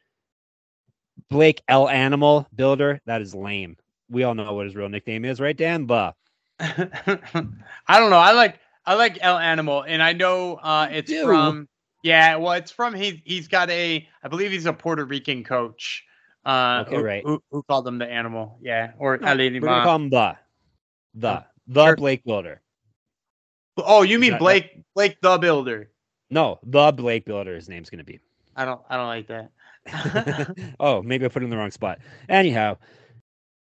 Blake 1.29 1.61
El 1.67 1.89
Animal 1.89 2.47
Bilder, 2.55 2.99
That 3.05 3.21
is 3.21 3.35
lame. 3.35 3.77
We 4.09 4.23
all 4.23 4.35
know 4.35 4.53
what 4.53 4.65
his 4.65 4.75
real 4.75 4.89
nickname 4.89 5.25
is, 5.25 5.39
right, 5.39 5.55
Dan? 5.57 5.85
Buh. 5.85 6.11
I 6.59 7.99
don't 7.99 8.09
know. 8.09 8.17
I 8.17 8.31
like 8.31 8.59
I 8.85 8.95
like 8.95 9.17
El 9.21 9.37
Animal, 9.37 9.83
and 9.87 10.03
I 10.03 10.13
know 10.13 10.55
uh, 10.55 10.87
it's 10.91 11.11
from 11.11 11.67
yeah. 12.03 12.35
Well, 12.35 12.53
it's 12.53 12.71
from 12.71 12.93
he 12.93 13.21
he's 13.25 13.47
got 13.47 13.69
a 13.69 14.07
I 14.23 14.27
believe 14.27 14.51
he's 14.51 14.65
a 14.65 14.73
Puerto 14.73 15.03
Rican 15.05 15.43
coach. 15.43 16.03
Uh, 16.45 16.83
okay, 16.85 16.95
who, 16.97 17.03
right. 17.03 17.23
Who, 17.25 17.41
who, 17.51 17.63
called 17.63 17.87
him 17.87 17.97
the 17.97 18.07
animal? 18.07 18.57
Yeah, 18.61 18.91
or 18.97 19.17
no, 19.17 19.35
we're 19.35 19.59
gonna 19.59 19.85
call 19.85 19.95
him 19.95 20.09
the 20.09 20.35
the 21.13 21.45
the 21.67 21.85
sure. 21.85 21.95
Blake 21.95 22.23
Builder. 22.25 22.61
Oh, 23.77 24.01
you 24.01 24.19
mean 24.19 24.37
Blake 24.37 24.75
that? 24.75 24.83
Blake 24.93 25.21
the 25.21 25.37
Builder? 25.37 25.89
No, 26.29 26.59
the 26.63 26.91
Blake 26.91 27.25
Builder. 27.25 27.55
His 27.55 27.69
name's 27.69 27.89
gonna 27.89 28.03
be. 28.03 28.19
I 28.55 28.65
don't 28.65 28.81
I 28.89 28.97
don't 28.97 29.07
like 29.07 29.27
that. 29.27 30.75
oh, 30.79 31.01
maybe 31.01 31.25
I 31.25 31.29
put 31.29 31.41
him 31.41 31.45
in 31.45 31.49
the 31.49 31.57
wrong 31.57 31.71
spot. 31.71 31.99
Anyhow, 32.29 32.77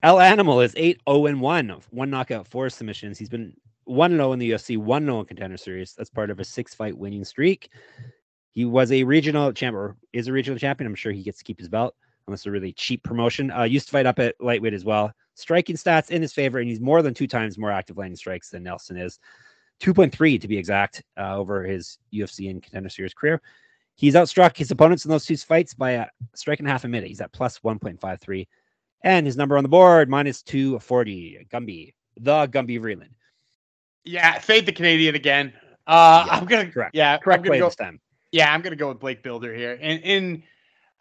El 0.04 0.20
Animal 0.20 0.62
is 0.62 0.74
8 0.78 1.02
0 1.10 1.26
and 1.26 1.42
1, 1.42 1.82
one 1.92 2.10
knockout, 2.10 2.48
four 2.48 2.70
submissions. 2.70 3.18
He's 3.18 3.30
been 3.30 3.56
1 3.86 4.12
0 4.12 4.34
in 4.34 4.40
the 4.40 4.52
UFC, 4.52 4.78
1 4.78 5.06
0 5.06 5.20
in 5.20 5.26
contender 5.26 5.58
series. 5.58 5.94
That's 5.94 6.10
part 6.10 6.30
of 6.30 6.40
a 6.40 6.44
six 6.44 6.74
fight 6.74 6.98
winning 6.98 7.26
streak. 7.26 7.70
He 8.52 8.66
was 8.66 8.92
a 8.92 9.04
regional 9.04 9.52
champ, 9.52 9.76
or 9.76 9.96
is 10.14 10.28
a 10.28 10.32
regional 10.32 10.60
champion. 10.60 10.88
I'm 10.88 10.96
sure 10.96 11.12
he 11.12 11.24
gets 11.24 11.40
to 11.40 11.44
keep 11.44 11.60
his 11.60 11.70
belt, 11.70 11.96
unless 12.28 12.46
a 12.46 12.52
really 12.52 12.74
cheap 12.74 13.04
promotion. 13.04 13.52
Uh, 13.52 13.64
used 13.64 13.88
to 13.88 13.92
fight 13.92 14.06
up 14.06 14.20
at 14.20 14.36
lightweight 14.40 14.74
as 14.74 14.86
well. 14.86 15.12
Striking 15.36 15.76
stats 15.76 16.12
in 16.12 16.22
his 16.22 16.34
favor, 16.34 16.60
and 16.60 16.70
he's 16.70 16.80
more 16.80 17.02
than 17.02 17.14
two 17.14 17.28
times 17.28 17.58
more 17.58 17.72
active 17.72 17.98
landing 17.98 18.16
strikes 18.16 18.50
than 18.50 18.64
Nelson 18.64 18.98
is. 18.98 19.20
2.3 19.82 20.40
to 20.40 20.48
be 20.48 20.58
exact 20.58 21.04
uh, 21.18 21.36
over 21.36 21.64
his 21.64 21.98
UFC 22.14 22.50
and 22.50 22.64
contender 22.64 22.90
series 22.90 23.14
career. 23.14 23.42
He's 23.96 24.16
outstruck 24.16 24.58
his 24.58 24.72
opponents 24.72 25.06
in 25.06 25.12
those 25.12 25.26
two 25.26 25.38
fights 25.38 25.74
by 25.74 25.92
a 25.92 26.08
strike 26.34 26.60
and 26.60 26.68
a 26.68 26.72
half 26.72 26.84
a 26.84 26.88
minute. 26.88 27.08
He's 27.08 27.22
at 27.22 27.32
plus 27.34 27.60
1.53. 27.60 28.48
And 29.04 29.26
his 29.26 29.38
number 29.38 29.58
on 29.58 29.64
the 29.64 29.70
board, 29.70 30.10
minus 30.10 30.42
240. 30.42 31.48
Gumby, 31.52 31.94
the 32.18 32.48
Gumby 32.48 32.80
Vreeland. 32.80 33.12
Yeah, 34.04 34.40
fade 34.40 34.66
the 34.66 34.72
Canadian 34.72 35.16
again. 35.16 35.54
Uh, 35.88 36.26
yeah, 36.28 36.34
I'm 36.34 36.46
gonna 36.46 36.72
correct. 36.72 36.96
Yeah, 36.96 37.18
correct 37.18 37.40
I'm 37.40 37.46
gonna 37.46 37.60
go, 37.60 37.68
this 37.68 37.76
time. 37.76 38.00
Yeah, 38.32 38.54
I'm 38.54 38.62
gonna 38.62 38.76
go 38.76 38.90
with 38.90 39.00
Blake 39.00 39.24
Bilder 39.24 39.54
here. 39.54 39.78
And 39.80 40.02
in 40.04 40.44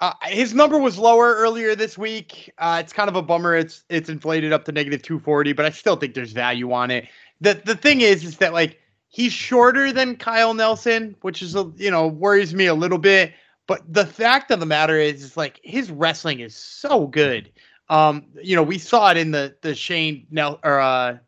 uh, 0.09 0.29
his 0.29 0.55
number 0.55 0.79
was 0.79 0.99
lower 0.99 1.35
earlier 1.35 1.75
this 1.75 1.97
week. 1.97 2.53
Uh, 2.59 2.79
it's 2.83 2.93
kind 2.93 3.09
of 3.09 3.17
a 3.17 3.23
bummer. 3.23 3.55
It's 3.55 3.85
it's 3.89 4.09
inflated 4.09 4.53
up 4.53 4.65
to 4.65 4.73
negative 4.73 5.03
240, 5.03 5.53
but 5.53 5.65
I 5.65 5.71
still 5.71 5.97
think 5.97 6.15
there's 6.15 6.33
value 6.33 6.73
on 6.73 6.91
it. 6.91 7.09
The 7.41 7.61
the 7.65 7.77
thing 7.77 8.01
is, 8.01 8.25
is 8.25 8.39
that 8.39 8.53
like 8.53 8.81
He's 9.15 9.33
shorter 9.33 9.93
than 9.93 10.17
Kyle 10.17 10.55
Nelson, 10.55 11.15
which 11.21 11.41
is 11.41 11.55
a 11.55 11.71
you 11.77 11.89
know 11.89 12.09
worries 12.09 12.53
me 12.53 12.67
a 12.67 12.75
little 12.75 12.99
bit. 12.99 13.33
But 13.69 13.81
the 13.89 14.05
fact 14.05 14.51
of 14.51 14.59
the 14.59 14.67
matter 14.67 14.99
is, 14.99 15.23
is 15.23 15.37
like 15.37 15.61
his 15.63 15.89
wrestling 15.89 16.41
is 16.41 16.57
so 16.57 17.07
good. 17.07 17.49
Um, 17.89 18.25
you 18.43 18.57
know, 18.57 18.65
we 18.65 18.77
saw 18.77 19.13
it 19.13 19.17
in 19.17 19.31
the 19.31 19.55
the 19.61 19.77
Shane 19.77 20.27
Nel 20.33 20.59
or 20.65 20.81
uh, 20.81 21.19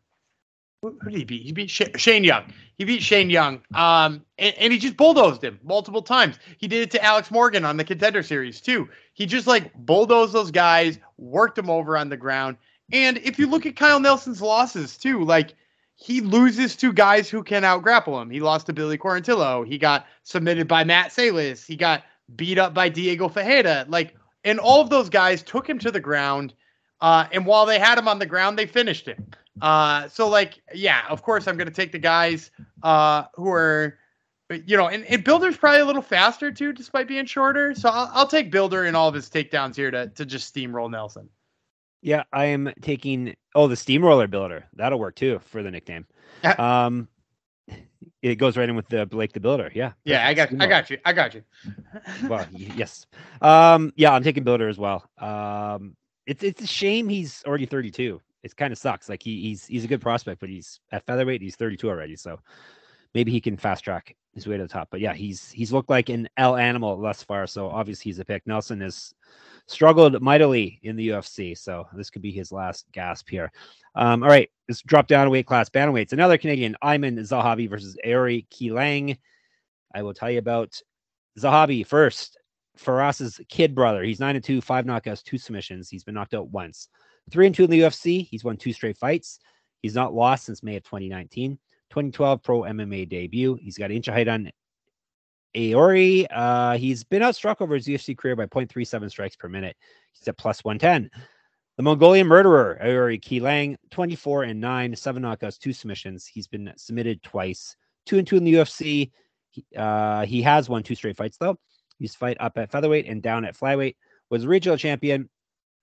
who, 0.81 0.97
did 1.03 1.13
he 1.13 1.25
beat? 1.25 1.43
He 1.43 1.51
beat 1.51 1.69
Shane 1.69 2.23
Young. 2.23 2.53
He 2.77 2.85
beat 2.85 3.01
Shane 3.01 3.29
Young. 3.29 3.61
Um, 3.73 4.23
and, 4.37 4.55
and 4.57 4.73
he 4.73 4.79
just 4.79 4.95
bulldozed 4.95 5.43
him 5.43 5.59
multiple 5.63 6.01
times. 6.01 6.37
He 6.57 6.67
did 6.67 6.83
it 6.83 6.91
to 6.91 7.03
Alex 7.03 7.31
Morgan 7.31 7.65
on 7.65 7.77
the 7.77 7.83
Contender 7.83 8.21
Series 8.21 8.61
too. 8.61 8.87
He 9.13 9.25
just 9.25 9.47
like 9.47 9.73
bulldozed 9.73 10.33
those 10.33 10.51
guys, 10.51 10.99
worked 11.17 11.55
them 11.55 11.69
over 11.69 11.97
on 11.97 12.09
the 12.09 12.17
ground. 12.17 12.57
And 12.91 13.17
if 13.17 13.39
you 13.39 13.47
look 13.47 13.65
at 13.65 13.75
Kyle 13.75 13.99
Nelson's 13.99 14.41
losses 14.41 14.97
too, 14.97 15.23
like 15.23 15.55
he 15.95 16.21
loses 16.21 16.75
to 16.77 16.93
guys 16.93 17.27
who 17.27 17.43
can 17.43 17.63
out 17.63 17.81
grapple 17.81 18.21
him. 18.21 18.29
He 18.29 18.39
lost 18.39 18.67
to 18.67 18.73
Billy 18.73 18.99
Quarantillo. 18.99 19.67
He 19.67 19.79
got 19.79 20.05
submitted 20.23 20.67
by 20.67 20.83
Matt 20.83 21.11
Sayles. 21.11 21.65
He 21.65 21.75
got 21.75 22.03
beat 22.35 22.59
up 22.59 22.75
by 22.75 22.89
Diego 22.89 23.27
Ferreira. 23.29 23.85
Like, 23.89 24.15
and 24.43 24.59
all 24.59 24.79
of 24.79 24.91
those 24.91 25.09
guys 25.09 25.41
took 25.41 25.67
him 25.67 25.79
to 25.79 25.89
the 25.89 25.99
ground. 25.99 26.53
Uh, 27.01 27.25
and 27.31 27.47
while 27.47 27.65
they 27.65 27.79
had 27.79 27.97
him 27.97 28.07
on 28.07 28.19
the 28.19 28.27
ground, 28.27 28.59
they 28.59 28.67
finished 28.67 29.07
him. 29.07 29.25
Uh, 29.61 30.07
so 30.07 30.27
like, 30.27 30.61
yeah, 30.73 31.03
of 31.09 31.21
course, 31.21 31.47
I'm 31.47 31.57
going 31.57 31.67
to 31.67 31.73
take 31.73 31.91
the 31.91 31.99
guys 31.99 32.51
uh, 32.83 33.23
who 33.35 33.49
are 33.49 33.97
you 34.49 34.77
know, 34.77 34.87
and, 34.87 35.03
and 35.05 35.23
Bilder's 35.23 35.57
probably 35.57 35.81
a 35.81 35.85
little 35.85 36.01
faster 36.01 36.51
too, 36.51 36.71
despite 36.71 37.07
being 37.07 37.25
shorter. 37.25 37.75
So 37.75 37.89
I'll, 37.89 38.09
I'll 38.13 38.27
take 38.27 38.51
Bilder 38.51 38.85
and 38.85 38.95
all 38.95 39.09
of 39.09 39.13
his 39.13 39.29
takedowns 39.29 39.75
here 39.75 39.91
to 39.91 40.07
to 40.07 40.25
just 40.25 40.53
steamroll 40.53 40.89
Nelson. 40.89 41.29
Yeah, 42.01 42.23
I 42.31 42.45
am 42.45 42.71
taking 42.81 43.35
oh 43.55 43.67
the 43.67 43.75
steamroller 43.75 44.27
builder. 44.27 44.65
That'll 44.73 44.99
work 44.99 45.15
too 45.15 45.39
for 45.45 45.63
the 45.63 45.71
nickname. 45.71 46.05
um 46.57 47.07
it 48.21 48.35
goes 48.35 48.55
right 48.55 48.69
in 48.69 48.75
with 48.75 48.87
the 48.87 49.05
Blake 49.05 49.33
the 49.33 49.39
Builder. 49.39 49.71
Yeah. 49.73 49.91
Yeah, 50.05 50.25
I 50.25 50.33
got 50.33 50.49
I 50.59 50.67
got 50.67 50.89
you. 50.89 50.97
I 51.03 51.13
got 51.13 51.33
you. 51.33 51.43
well, 52.29 52.45
yes. 52.51 53.05
Um 53.41 53.91
yeah, 53.95 54.13
I'm 54.13 54.23
taking 54.23 54.43
Bilder 54.43 54.69
as 54.69 54.77
well. 54.77 55.03
Um 55.17 55.97
it's 56.25 56.43
it's 56.43 56.61
a 56.61 56.67
shame 56.67 57.09
he's 57.09 57.43
already 57.45 57.65
32. 57.65 58.21
It 58.43 58.55
kind 58.55 58.71
of 58.71 58.77
sucks. 58.77 59.09
Like 59.09 59.23
he, 59.23 59.41
he's 59.41 59.65
he's 59.65 59.83
a 59.83 59.87
good 59.87 60.01
prospect, 60.01 60.39
but 60.39 60.49
he's 60.49 60.79
at 60.91 61.05
featherweight, 61.05 61.41
he's 61.41 61.55
32 61.55 61.89
already. 61.89 62.15
So 62.15 62.39
maybe 63.13 63.31
he 63.31 63.41
can 63.41 63.57
fast 63.57 63.83
track 63.83 64.15
his 64.33 64.47
way 64.47 64.57
to 64.57 64.63
the 64.63 64.69
top. 64.69 64.89
But 64.91 64.99
yeah, 64.99 65.13
he's 65.13 65.49
he's 65.51 65.73
looked 65.73 65.89
like 65.89 66.09
an 66.09 66.29
L 66.37 66.55
animal 66.55 66.97
thus 66.97 67.23
far. 67.23 67.47
So 67.47 67.69
obviously 67.69 68.09
he's 68.09 68.19
a 68.19 68.25
pick. 68.25 68.45
Nelson 68.45 68.81
has 68.81 69.13
struggled 69.67 70.21
mightily 70.21 70.79
in 70.83 70.95
the 70.95 71.09
UFC. 71.09 71.57
So 71.57 71.87
this 71.93 72.09
could 72.09 72.21
be 72.21 72.31
his 72.31 72.51
last 72.51 72.85
gasp 72.91 73.29
here. 73.29 73.51
Um, 73.95 74.23
all 74.23 74.29
right, 74.29 74.49
let's 74.69 74.81
drop 74.81 75.07
down 75.07 75.27
a 75.27 75.29
weight 75.29 75.45
class. 75.45 75.69
Bantamweights. 75.69 76.13
Another 76.13 76.37
Canadian, 76.37 76.75
Aiemann 76.83 77.17
Zahabi 77.19 77.69
versus 77.69 77.97
Aori 78.05 78.47
Qileng. 78.49 79.17
I 79.93 80.03
will 80.03 80.13
tell 80.13 80.31
you 80.31 80.39
about 80.39 80.79
Zahabi 81.39 81.85
first. 81.85 82.37
Firas's 82.77 83.41
kid 83.49 83.73
brother. 83.73 84.03
He's 84.03 84.19
nine 84.19 84.35
and 84.35 84.45
two, 84.45 84.61
five 84.61 84.85
knockouts, 84.85 85.23
two 85.23 85.39
submissions. 85.39 85.89
He's 85.89 86.03
been 86.03 86.13
knocked 86.13 86.35
out 86.35 86.49
once. 86.49 86.89
Three 87.31 87.45
and 87.45 87.55
two 87.55 87.65
in 87.65 87.69
the 87.69 87.81
UFC. 87.81 88.27
He's 88.27 88.43
won 88.43 88.57
two 88.57 88.73
straight 88.73 88.97
fights. 88.97 89.39
He's 89.81 89.95
not 89.95 90.13
lost 90.13 90.45
since 90.45 90.63
May 90.63 90.77
of 90.77 90.83
2019. 90.83 91.57
2012 91.89 92.43
pro 92.43 92.61
MMA 92.61 93.07
debut. 93.07 93.55
He's 93.55 93.77
got 93.77 93.91
inch 93.91 94.07
of 94.07 94.13
height 94.13 94.27
on 94.27 94.51
Aori. 95.55 96.27
Uh, 96.29 96.77
he's 96.77 97.03
been 97.03 97.21
outstruck 97.21 97.61
over 97.61 97.75
his 97.75 97.87
UFC 97.87 98.17
career 98.17 98.35
by 98.35 98.45
0.37 98.45 99.09
strikes 99.09 99.35
per 99.35 99.47
minute. 99.47 99.75
He's 100.13 100.27
at 100.27 100.37
plus 100.37 100.63
110. 100.63 101.09
The 101.77 101.83
Mongolian 101.83 102.25
murderer, 102.25 102.79
Aori 102.83 103.21
Qileng, 103.21 103.75
24 103.91 104.43
and 104.43 104.59
9, 104.59 104.95
seven 104.95 105.21
knockouts, 105.21 105.59
two 105.59 105.73
submissions. 105.73 106.25
He's 106.25 106.47
been 106.47 106.73
submitted 106.75 107.21
twice, 107.21 107.75
two 108.05 108.17
and 108.17 108.25
two 108.25 108.35
in 108.35 108.43
the 108.43 108.55
UFC. 108.55 109.11
He, 109.51 109.63
uh, 109.77 110.25
he 110.25 110.41
has 110.41 110.69
won 110.69 110.81
two 110.81 110.95
straight 110.95 111.17
fights, 111.17 111.37
though. 111.37 111.57
He's 111.99 112.15
fight 112.15 112.37
up 112.39 112.57
at 112.57 112.71
featherweight 112.71 113.05
and 113.05 113.21
down 113.21 113.45
at 113.45 113.55
flyweight. 113.55 113.95
Was 114.29 114.47
regional 114.47 114.77
champion. 114.77 115.29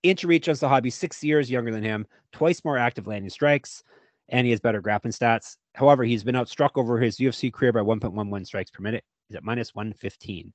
Inch 0.03 0.23
reach 0.23 0.45
the 0.45 0.69
hobby 0.69 0.89
six 0.89 1.23
years 1.23 1.49
younger 1.49 1.71
than 1.71 1.83
him, 1.83 2.05
twice 2.31 2.63
more 2.63 2.77
active 2.77 3.07
landing 3.07 3.29
strikes, 3.29 3.83
and 4.29 4.45
he 4.45 4.51
has 4.51 4.59
better 4.59 4.81
grappling 4.81 5.11
stats. 5.11 5.57
However, 5.73 6.03
he's 6.03 6.23
been 6.23 6.35
outstruck 6.35 6.71
over 6.75 6.99
his 6.99 7.17
UFC 7.17 7.51
career 7.51 7.73
by 7.73 7.81
1.11 7.81 8.45
strikes 8.45 8.71
per 8.71 8.81
minute. 8.81 9.03
He's 9.27 9.35
at 9.35 9.43
minus 9.43 9.73
115. 9.73 10.53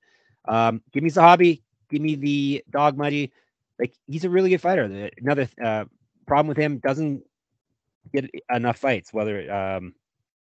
Um, 0.48 0.82
give 0.92 1.02
me 1.02 1.10
Zahabi. 1.10 1.62
Give 1.88 2.00
me 2.00 2.14
the 2.14 2.64
dog 2.70 2.96
muddy. 2.96 3.32
Like 3.78 3.94
he's 4.06 4.24
a 4.24 4.30
really 4.30 4.50
good 4.50 4.60
fighter. 4.60 5.10
Another 5.18 5.48
uh, 5.62 5.84
problem 6.26 6.48
with 6.48 6.56
him 6.56 6.78
doesn't 6.78 7.22
get 8.12 8.30
enough 8.50 8.78
fights, 8.78 9.12
whether 9.12 9.52
um, 9.52 9.94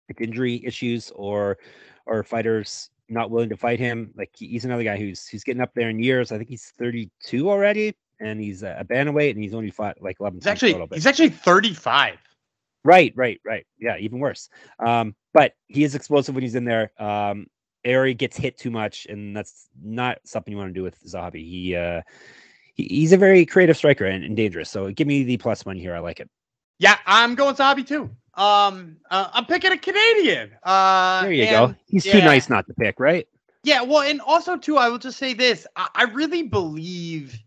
it's 0.10 0.22
injury 0.22 0.64
issues 0.66 1.12
or 1.16 1.58
or 2.06 2.24
fighters 2.24 2.90
not 3.10 3.30
willing 3.30 3.50
to 3.50 3.58
fight 3.58 3.80
him. 3.80 4.12
Like 4.16 4.32
he's 4.34 4.66
another 4.66 4.84
guy 4.84 4.98
who's 4.98 5.28
who's 5.28 5.44
getting 5.44 5.62
up 5.62 5.74
there 5.74 5.90
in 5.90 6.00
years. 6.00 6.32
I 6.32 6.38
think 6.38 6.50
he's 6.50 6.74
32 6.78 7.50
already, 7.50 7.96
and 8.22 8.40
he's 8.40 8.64
a 8.64 8.86
bantamweight, 8.90 9.32
and 9.32 9.44
he's 9.44 9.54
only 9.54 9.72
fought 9.72 9.98
like 10.02 10.18
11. 10.20 10.40
He's 10.40 10.48
actually 10.48 10.88
he's 10.94 11.06
actually 11.06 11.30
35. 11.30 12.18
Right, 12.84 13.14
right, 13.16 13.40
right. 13.46 13.66
Yeah, 13.80 13.98
even 13.98 14.20
worse. 14.20 14.50
Um, 14.80 15.16
but 15.34 15.54
he 15.68 15.84
is 15.84 15.96
explosive 15.96 16.36
when 16.36 16.44
he's 16.44 16.56
in 16.56 16.66
there. 16.66 16.92
Um, 16.98 17.48
Aori 17.86 18.18
gets 18.18 18.38
hit 18.38 18.58
too 18.58 18.72
much, 18.72 19.06
and 19.08 19.36
that's 19.36 19.68
not 19.82 20.20
something 20.24 20.52
you 20.52 20.58
want 20.58 20.70
to 20.70 20.74
do 20.74 20.84
with 20.84 21.04
Zahabi. 21.04 21.48
He, 21.48 21.76
uh, 21.76 22.02
he 22.74 22.86
he's 22.86 23.12
a 23.12 23.18
very 23.18 23.46
creative 23.46 23.78
striker 23.78 24.06
and, 24.06 24.24
and, 24.24 24.36
dangerous. 24.36 24.70
So 24.70 24.92
give 24.92 25.08
me 25.08 25.24
the 25.24 25.38
plus 25.38 25.66
money 25.66 25.80
here. 25.80 25.96
I 25.96 26.00
like 26.00 26.20
it. 26.20 26.30
Yeah, 26.80 26.98
I'm 27.06 27.36
going 27.36 27.56
Zahabi 27.56 27.86
too. 27.86 28.10
Um, 28.36 28.98
uh, 29.10 29.30
I'm 29.34 29.46
picking 29.46 29.72
a 29.72 29.78
Canadian. 29.78 30.52
Uh, 30.64 31.24
there 31.24 31.34
you 31.34 31.44
and, 31.44 31.74
go. 31.74 31.76
He's 31.88 32.06
yeah. 32.06 32.14
too 32.14 32.20
nice 32.20 32.50
not 32.50 32.66
to 32.68 32.74
pick, 32.74 33.00
right? 33.00 33.28
Yeah. 33.64 33.82
Well, 33.82 34.02
and 34.02 34.22
also 34.22 34.58
too, 34.58 34.78
I 34.78 34.90
will 34.90 35.00
just 35.00 35.18
say 35.18 35.34
this: 35.34 35.68
I, 35.76 35.90
I 35.96 36.04
really 36.04 36.44
believe 36.44 37.40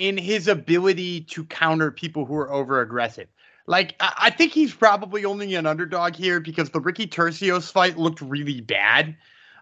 in 0.00 0.16
his 0.16 0.48
ability 0.48 1.20
to 1.20 1.44
counter 1.44 1.90
people 1.90 2.24
who 2.24 2.34
are 2.34 2.50
over 2.50 2.80
aggressive. 2.80 3.28
Like, 3.66 3.94
I, 4.00 4.30
think 4.30 4.52
he's 4.52 4.74
probably 4.74 5.24
only 5.24 5.54
an 5.54 5.66
underdog 5.66 6.16
here 6.16 6.40
because 6.40 6.70
the 6.70 6.80
Ricky 6.80 7.06
Turcios 7.06 7.70
fight 7.70 7.98
looked 7.98 8.20
really 8.20 8.60
bad. 8.60 9.14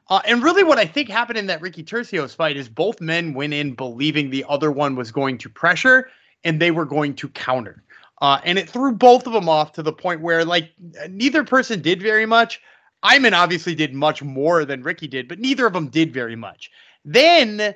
Uh, 0.08 0.20
and 0.24 0.42
really, 0.42 0.64
what 0.64 0.78
I 0.78 0.86
think 0.86 1.10
happened 1.10 1.38
in 1.38 1.46
that 1.48 1.60
Ricky 1.60 1.82
Turcios 1.82 2.34
fight 2.34 2.56
is 2.56 2.68
both 2.68 3.00
men 3.00 3.34
went 3.34 3.52
in 3.52 3.74
believing 3.74 4.30
the 4.30 4.46
other 4.48 4.72
one 4.72 4.96
was 4.96 5.10
going 5.10 5.36
to 5.38 5.50
pressure 5.50 6.08
and 6.44 6.62
they 6.62 6.70
were 6.70 6.86
going 6.86 7.14
to 7.16 7.28
counter. 7.28 7.82
Uh, 8.22 8.40
and 8.44 8.58
it 8.58 8.70
threw 8.70 8.92
both 8.92 9.26
of 9.26 9.32
them 9.32 9.48
off 9.48 9.72
to 9.72 9.82
the 9.82 9.92
point 9.92 10.20
where, 10.22 10.44
like, 10.44 10.72
neither 11.10 11.44
person 11.44 11.82
did 11.82 12.00
very 12.00 12.24
much. 12.24 12.62
Aiemann 13.04 13.36
obviously 13.36 13.74
did 13.74 13.92
much 13.92 14.22
more 14.22 14.64
than 14.64 14.82
Ricky 14.82 15.08
did, 15.08 15.28
but 15.28 15.38
neither 15.38 15.66
of 15.66 15.72
them 15.72 15.88
did 15.88 16.14
very 16.14 16.36
much. 16.36 16.70
Then, 17.04 17.74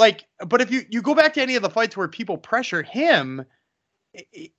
like, 0.00 0.24
but 0.46 0.62
if 0.62 0.70
you 0.70 0.86
you 0.88 1.02
go 1.02 1.14
back 1.14 1.34
to 1.34 1.42
any 1.42 1.56
of 1.56 1.62
the 1.62 1.68
fights 1.68 1.94
where 1.94 2.08
people 2.08 2.38
pressure 2.38 2.82
him, 2.82 3.44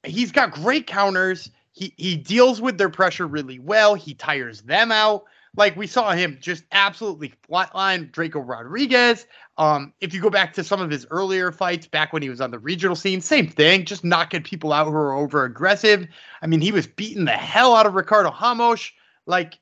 he's 0.03 0.31
got 0.31 0.51
great 0.51 0.85
counters. 0.85 1.49
He 1.71 1.95
he 1.97 2.15
deals 2.15 2.61
with 2.61 2.77
their 2.77 2.91
pressure 2.91 3.25
really 3.25 3.57
well. 3.57 3.95
He 3.95 4.13
tires 4.13 4.61
them 4.61 4.91
out. 4.91 5.23
Like 5.57 5.75
we 5.75 5.87
saw 5.87 6.11
him 6.11 6.37
just 6.39 6.63
absolutely 6.71 7.33
flatline 7.49 8.11
Draco 8.11 8.39
Rodriguez. 8.39 9.25
Um, 9.57 9.93
if 9.99 10.13
you 10.13 10.21
go 10.21 10.29
back 10.29 10.53
to 10.53 10.63
some 10.63 10.79
of 10.79 10.91
his 10.91 11.07
earlier 11.09 11.51
fights, 11.51 11.87
back 11.87 12.13
when 12.13 12.21
he 12.21 12.29
was 12.29 12.39
on 12.39 12.51
the 12.51 12.59
regional 12.59 12.95
scene, 12.95 13.19
same 13.19 13.47
thing, 13.47 13.83
just 13.83 14.03
knocking 14.03 14.43
people 14.43 14.71
out 14.71 14.85
who 14.85 14.93
are 14.93 15.13
over 15.13 15.43
aggressive. 15.43 16.07
I 16.43 16.47
mean, 16.47 16.61
he 16.61 16.71
was 16.71 16.85
beating 16.85 17.25
the 17.25 17.31
hell 17.31 17.75
out 17.75 17.87
of 17.87 17.95
Ricardo 17.95 18.31
Ramos. 18.39 18.91
Like, 19.25 19.59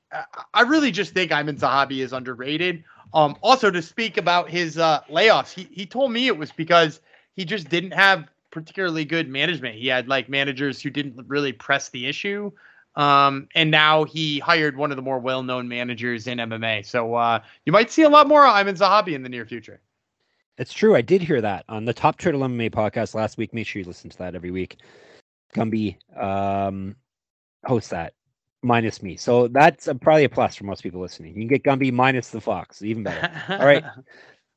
I 0.54 0.62
really 0.62 0.92
just 0.92 1.14
think 1.14 1.32
Aiemann 1.32 1.60
Zahabi 1.60 2.04
is 2.04 2.14
underrated. 2.14 2.84
Um, 3.14 3.36
also 3.42 3.72
to 3.72 3.82
speak 3.82 4.18
about 4.18 4.50
his 4.50 4.78
uh, 4.78 5.02
layoffs, 5.10 5.54
he 5.54 5.68
he 5.72 5.86
told 5.86 6.12
me 6.12 6.28
it 6.28 6.38
was 6.38 6.52
because 6.52 7.02
he 7.36 7.46
just 7.46 7.70
didn't 7.70 7.92
have 7.92 8.28
particularly 8.52 9.06
good 9.06 9.30
management. 9.30 9.76
He 9.76 9.88
had 9.88 10.08
like 10.08 10.30
managers 10.30 10.82
who 10.82 10.90
didn't 10.90 11.28
really 11.28 11.54
press 11.54 11.90
the 11.90 12.08
issue. 12.08 12.52
Um, 12.96 13.48
and 13.56 13.72
now 13.72 14.04
he 14.04 14.40
hired 14.40 14.76
one 14.76 14.92
of 14.92 14.98
the 14.98 15.02
more 15.02 15.20
well-known 15.20 15.68
managers 15.68 16.28
in 16.28 16.40
MMA. 16.40 16.86
So 16.86 17.16
uh, 17.16 17.40
you 17.66 17.72
might 17.72 17.92
see 17.92 18.02
a 18.02 18.10
lot 18.10 18.28
more 18.28 18.42
Aiemann 18.44 18.78
Zahabi 18.78 19.14
in 19.14 19.24
the 19.24 19.30
near 19.30 19.46
future. 19.46 19.80
It's 20.58 20.74
true. 20.74 20.96
I 20.96 21.02
did 21.02 21.22
hear 21.22 21.40
that 21.40 21.64
on 21.70 21.86
the 21.86 21.94
Top 21.94 22.18
Turtle 22.18 22.42
MMA 22.42 22.72
podcast 22.72 23.14
last 23.16 23.38
week. 23.38 23.54
Make 23.54 23.68
sure 23.68 23.82
you 23.82 23.88
listen 23.88 24.10
to 24.10 24.18
that 24.18 24.36
every 24.36 24.52
week. 24.52 24.78
Gumby 25.56 25.96
um, 26.22 26.96
hosts 27.66 27.92
that 27.92 28.14
minus 28.62 29.02
me. 29.02 29.16
So 29.16 29.48
that's 29.48 29.88
a, 29.88 29.96
probably 29.96 30.26
a 30.26 30.30
plus 30.30 30.56
for 30.56 30.66
most 30.66 30.84
people 30.84 31.02
listening. 31.02 31.34
You 31.36 31.42
can 31.42 31.48
get 31.48 31.64
Gumby 31.64 31.92
minus 31.92 32.30
the 32.30 32.42
Fox, 32.42 32.82
even 32.82 33.04
better. 33.04 33.32
All 33.50 33.66
right. 33.66 33.84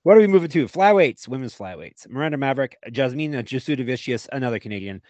What 0.05 0.17
are 0.17 0.21
we 0.21 0.27
moving 0.27 0.51
to? 0.51 0.67
Flyweights, 0.67 1.29
women's 1.29 1.57
flyweights. 1.57 2.09
Miranda 2.09 2.37
Maverick, 2.37 2.77
Jasmine 2.91 3.35
Jasudavicius, 3.35 4.29
another 4.33 4.59
Canadian. 4.59 5.01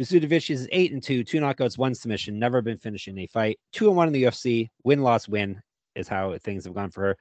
Jasudavicius 0.00 0.50
is 0.52 0.68
eight 0.72 0.90
and 0.90 1.02
two, 1.02 1.22
two 1.22 1.38
knockouts, 1.38 1.76
one 1.76 1.94
submission, 1.94 2.38
never 2.38 2.62
been 2.62 2.78
finished 2.78 3.08
in 3.08 3.18
a 3.18 3.26
fight. 3.26 3.58
Two 3.74 3.88
and 3.88 3.96
one 3.98 4.06
in 4.06 4.14
the 4.14 4.22
UFC. 4.22 4.70
Win, 4.84 5.02
loss, 5.02 5.28
win 5.28 5.60
is 5.96 6.08
how 6.08 6.34
things 6.38 6.64
have 6.64 6.72
gone 6.72 6.90
for 6.90 7.02
her. 7.02 7.16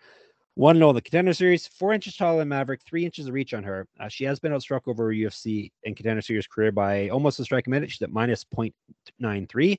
One 0.56 0.82
in 0.82 0.96
the 0.96 1.02
contender 1.02 1.34
series, 1.34 1.68
four 1.68 1.94
inches 1.94 2.16
taller 2.16 2.40
than 2.40 2.48
Maverick, 2.48 2.82
three 2.84 3.04
inches 3.04 3.28
of 3.28 3.34
reach 3.34 3.54
on 3.54 3.64
her. 3.64 3.88
Uh, 4.00 4.08
she 4.08 4.24
has 4.24 4.40
been 4.40 4.54
outstruck 4.54 4.82
over 4.88 5.08
her 5.08 5.14
UFC 5.14 5.70
and 5.86 5.98
contender 5.98 6.22
series 6.22 6.48
career 6.48 6.72
by 6.72 7.10
almost 7.10 7.40
a 7.40 7.44
strike 7.44 7.68
a 7.68 7.70
minute. 7.70 7.92
She's 7.92 8.02
at 8.02 8.12
minus 8.12 8.46
0.93. 8.46 9.78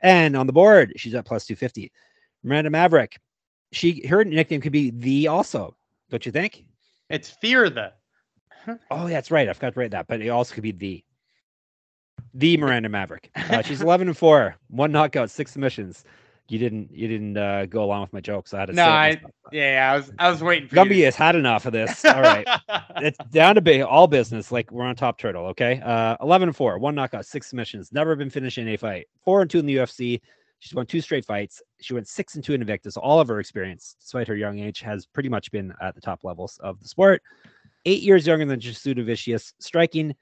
And 0.00 0.36
on 0.36 0.46
the 0.46 0.52
board, 0.52 0.92
she's 0.96 1.14
at 1.14 1.24
plus 1.24 1.46
250. 1.46 1.92
Miranda 2.42 2.70
Maverick, 2.70 3.18
she 3.72 4.06
her 4.06 4.24
nickname 4.24 4.60
could 4.60 4.72
be 4.72 4.90
the 4.90 5.28
also, 5.28 5.76
don't 6.10 6.24
you 6.24 6.32
think? 6.32 6.64
It's 7.10 7.30
fear 7.30 7.68
the. 7.68 7.92
oh, 8.90 9.08
that's 9.08 9.30
right. 9.30 9.48
I 9.48 9.52
forgot 9.52 9.74
to 9.74 9.80
write 9.80 9.90
that, 9.92 10.06
but 10.06 10.20
it 10.20 10.28
also 10.28 10.54
could 10.54 10.62
be 10.62 10.72
the 10.72 11.04
the 12.34 12.56
Miranda 12.56 12.88
Maverick. 12.88 13.30
Uh, 13.34 13.62
she's 13.62 13.80
11 13.82 14.08
and 14.08 14.16
four, 14.16 14.56
one 14.68 14.92
knockout, 14.92 15.30
six 15.30 15.52
submissions. 15.52 16.04
You 16.50 16.58
didn't 16.58 16.90
you 16.90 17.08
didn't 17.08 17.36
uh, 17.36 17.66
go 17.66 17.84
along 17.84 18.02
with 18.02 18.12
my 18.12 18.20
jokes. 18.20 18.54
I 18.54 18.60
had 18.60 18.66
to. 18.66 18.72
No, 18.72 18.86
I 18.86 19.20
yeah, 19.52 19.90
I 19.92 19.96
was 19.96 20.10
I 20.18 20.30
was 20.30 20.42
waiting. 20.42 20.68
for 20.68 20.76
Gumby 20.76 21.04
has 21.04 21.14
had 21.14 21.36
enough 21.36 21.66
of 21.66 21.72
this. 21.72 22.04
All 22.06 22.22
right, 22.22 22.46
it's 22.96 23.18
down 23.30 23.56
to 23.56 23.60
be 23.60 23.82
all 23.82 24.06
business. 24.06 24.50
Like 24.50 24.70
we're 24.70 24.84
on 24.84 24.96
top 24.96 25.18
turtle. 25.18 25.44
Okay, 25.48 25.80
uh, 25.84 26.16
11 26.22 26.48
and 26.48 26.56
four, 26.56 26.78
one 26.78 26.94
knockout, 26.94 27.26
six 27.26 27.48
submissions. 27.48 27.92
Never 27.92 28.16
been 28.16 28.30
finished 28.30 28.56
in 28.56 28.66
a 28.68 28.76
fight. 28.78 29.08
Four 29.24 29.42
and 29.42 29.50
two 29.50 29.58
in 29.58 29.66
the 29.66 29.76
UFC. 29.76 30.20
She's 30.60 30.74
won 30.74 30.86
two 30.86 31.00
straight 31.00 31.24
fights. 31.24 31.62
She 31.80 31.94
went 31.94 32.08
six 32.08 32.34
and 32.34 32.42
two 32.42 32.54
in 32.54 32.64
Invicta. 32.64 32.96
All 32.96 33.20
of 33.20 33.28
her 33.28 33.40
experience, 33.40 33.96
despite 34.00 34.26
her 34.26 34.34
young 34.34 34.58
age, 34.58 34.80
has 34.80 35.06
pretty 35.06 35.28
much 35.28 35.52
been 35.52 35.72
at 35.80 35.94
the 35.94 36.00
top 36.00 36.24
levels 36.24 36.58
of 36.62 36.80
the 36.80 36.88
sport. 36.88 37.22
Eight 37.84 38.02
years 38.02 38.26
younger 38.26 38.44
than 38.44 38.58
Jasudavicius, 38.58 39.52
striking, 39.60 40.14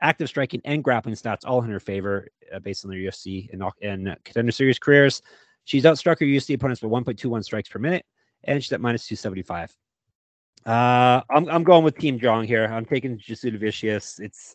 active 0.00 0.28
striking, 0.28 0.60
and 0.64 0.84
grappling 0.84 1.16
stats 1.16 1.40
all 1.44 1.62
in 1.62 1.70
her 1.70 1.80
favor 1.80 2.28
uh, 2.54 2.60
based 2.60 2.84
on 2.84 2.90
their 2.90 3.00
UFC 3.00 3.48
and, 3.52 3.62
and 3.82 4.16
contender 4.24 4.52
series 4.52 4.78
careers. 4.78 5.20
She's 5.64 5.84
outstruck 5.84 6.20
her 6.20 6.26
UFC 6.26 6.54
opponents 6.54 6.80
by 6.80 6.88
1.21 6.88 7.44
strikes 7.44 7.68
per 7.68 7.78
minute 7.78 8.04
and 8.44 8.62
she's 8.62 8.72
at 8.72 8.80
minus 8.80 9.06
275. 9.06 9.76
Uh, 10.64 11.20
I'm 11.30 11.48
I'm 11.48 11.64
going 11.64 11.84
with 11.84 11.98
Team 11.98 12.18
Jong 12.18 12.44
here. 12.44 12.66
I'm 12.66 12.84
taking 12.84 13.18
Jasudavicius. 13.18 14.20
It's 14.20 14.54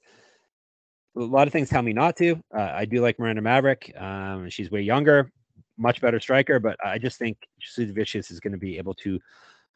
a 1.18 1.20
lot 1.20 1.48
of 1.48 1.54
things 1.54 1.70
tell 1.70 1.82
me 1.82 1.94
not 1.94 2.16
to. 2.18 2.42
Uh, 2.56 2.72
I 2.74 2.86
do 2.86 3.02
like 3.02 3.20
Miranda 3.20 3.42
Maverick. 3.42 3.94
Um, 4.00 4.50
she's 4.50 4.72
way 4.72 4.82
younger, 4.82 5.32
much 5.78 6.00
better 6.00 6.20
striker, 6.20 6.60
but 6.60 6.78
I 6.86 6.98
just 6.98 7.18
think 7.18 7.38
Jasudavicius 7.62 8.32
is 8.32 8.40
going 8.40 8.54
to 8.54 8.60
be 8.60 8.78
able 8.78 8.94
to 8.96 9.20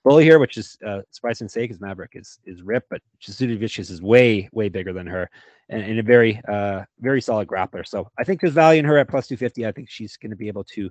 bully 0.04 0.24
here, 0.24 0.40
which 0.40 0.58
is 0.58 0.78
uh, 0.86 1.02
surprising 1.12 1.48
to 1.48 1.52
say 1.52 1.62
because 1.62 1.80
Maverick 1.80 2.12
is 2.16 2.40
is 2.46 2.62
ripped, 2.62 2.90
but 2.90 3.02
Jasudavicius 3.22 3.92
is 3.92 4.02
way 4.02 4.50
way 4.52 4.70
bigger 4.70 4.94
than 4.94 5.08
her 5.08 5.30
and, 5.70 5.84
and 5.84 6.00
a 6.00 6.04
very 6.04 6.40
uh 6.48 6.84
very 7.00 7.22
solid 7.22 7.48
grappler. 7.48 7.88
So 7.88 8.10
I 8.20 8.24
think 8.24 8.42
there's 8.42 8.54
value 8.54 8.80
in 8.80 8.86
her 8.86 8.98
at 8.98 9.10
plus 9.10 9.28
250. 9.28 9.66
I 9.66 9.72
think 9.72 9.90
she's 9.90 10.18
going 10.18 10.32
to 10.32 10.36
be 10.36 10.48
able 10.48 10.64
to 10.66 10.90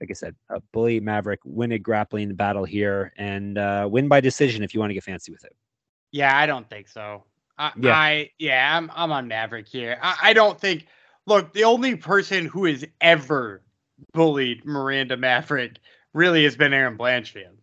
like 0.00 0.10
I 0.10 0.14
said, 0.14 0.36
uh, 0.48 0.60
bully 0.72 1.00
Maverick, 1.00 1.40
win 1.44 1.72
a 1.72 1.78
grappling 1.78 2.34
battle 2.34 2.64
here, 2.64 3.12
and 3.16 3.58
uh, 3.58 3.88
win 3.90 4.06
by 4.06 4.20
decision 4.20 4.62
if 4.62 4.72
you 4.72 4.80
want 4.80 4.90
to 4.90 4.94
get 4.94 5.02
fancy 5.02 5.32
with 5.32 5.44
it. 5.44 5.56
Yeah, 6.12 6.36
I 6.36 6.46
don't 6.46 6.68
think 6.70 6.88
so. 6.88 7.24
I, 7.58 7.72
yeah, 7.76 7.96
I, 7.96 8.30
yeah, 8.38 8.76
I'm 8.76 8.90
I'm 8.94 9.10
on 9.10 9.26
Maverick 9.26 9.66
here. 9.66 9.98
I, 10.00 10.16
I 10.22 10.32
don't 10.32 10.60
think. 10.60 10.86
Look, 11.26 11.52
the 11.52 11.64
only 11.64 11.94
person 11.96 12.46
who 12.46 12.64
has 12.64 12.84
ever 13.00 13.62
bullied 14.14 14.64
Miranda 14.64 15.16
Maverick 15.16 15.78
really 16.14 16.44
has 16.44 16.56
been 16.56 16.72
Erin 16.72 16.96
Blanchfield. 16.96 17.56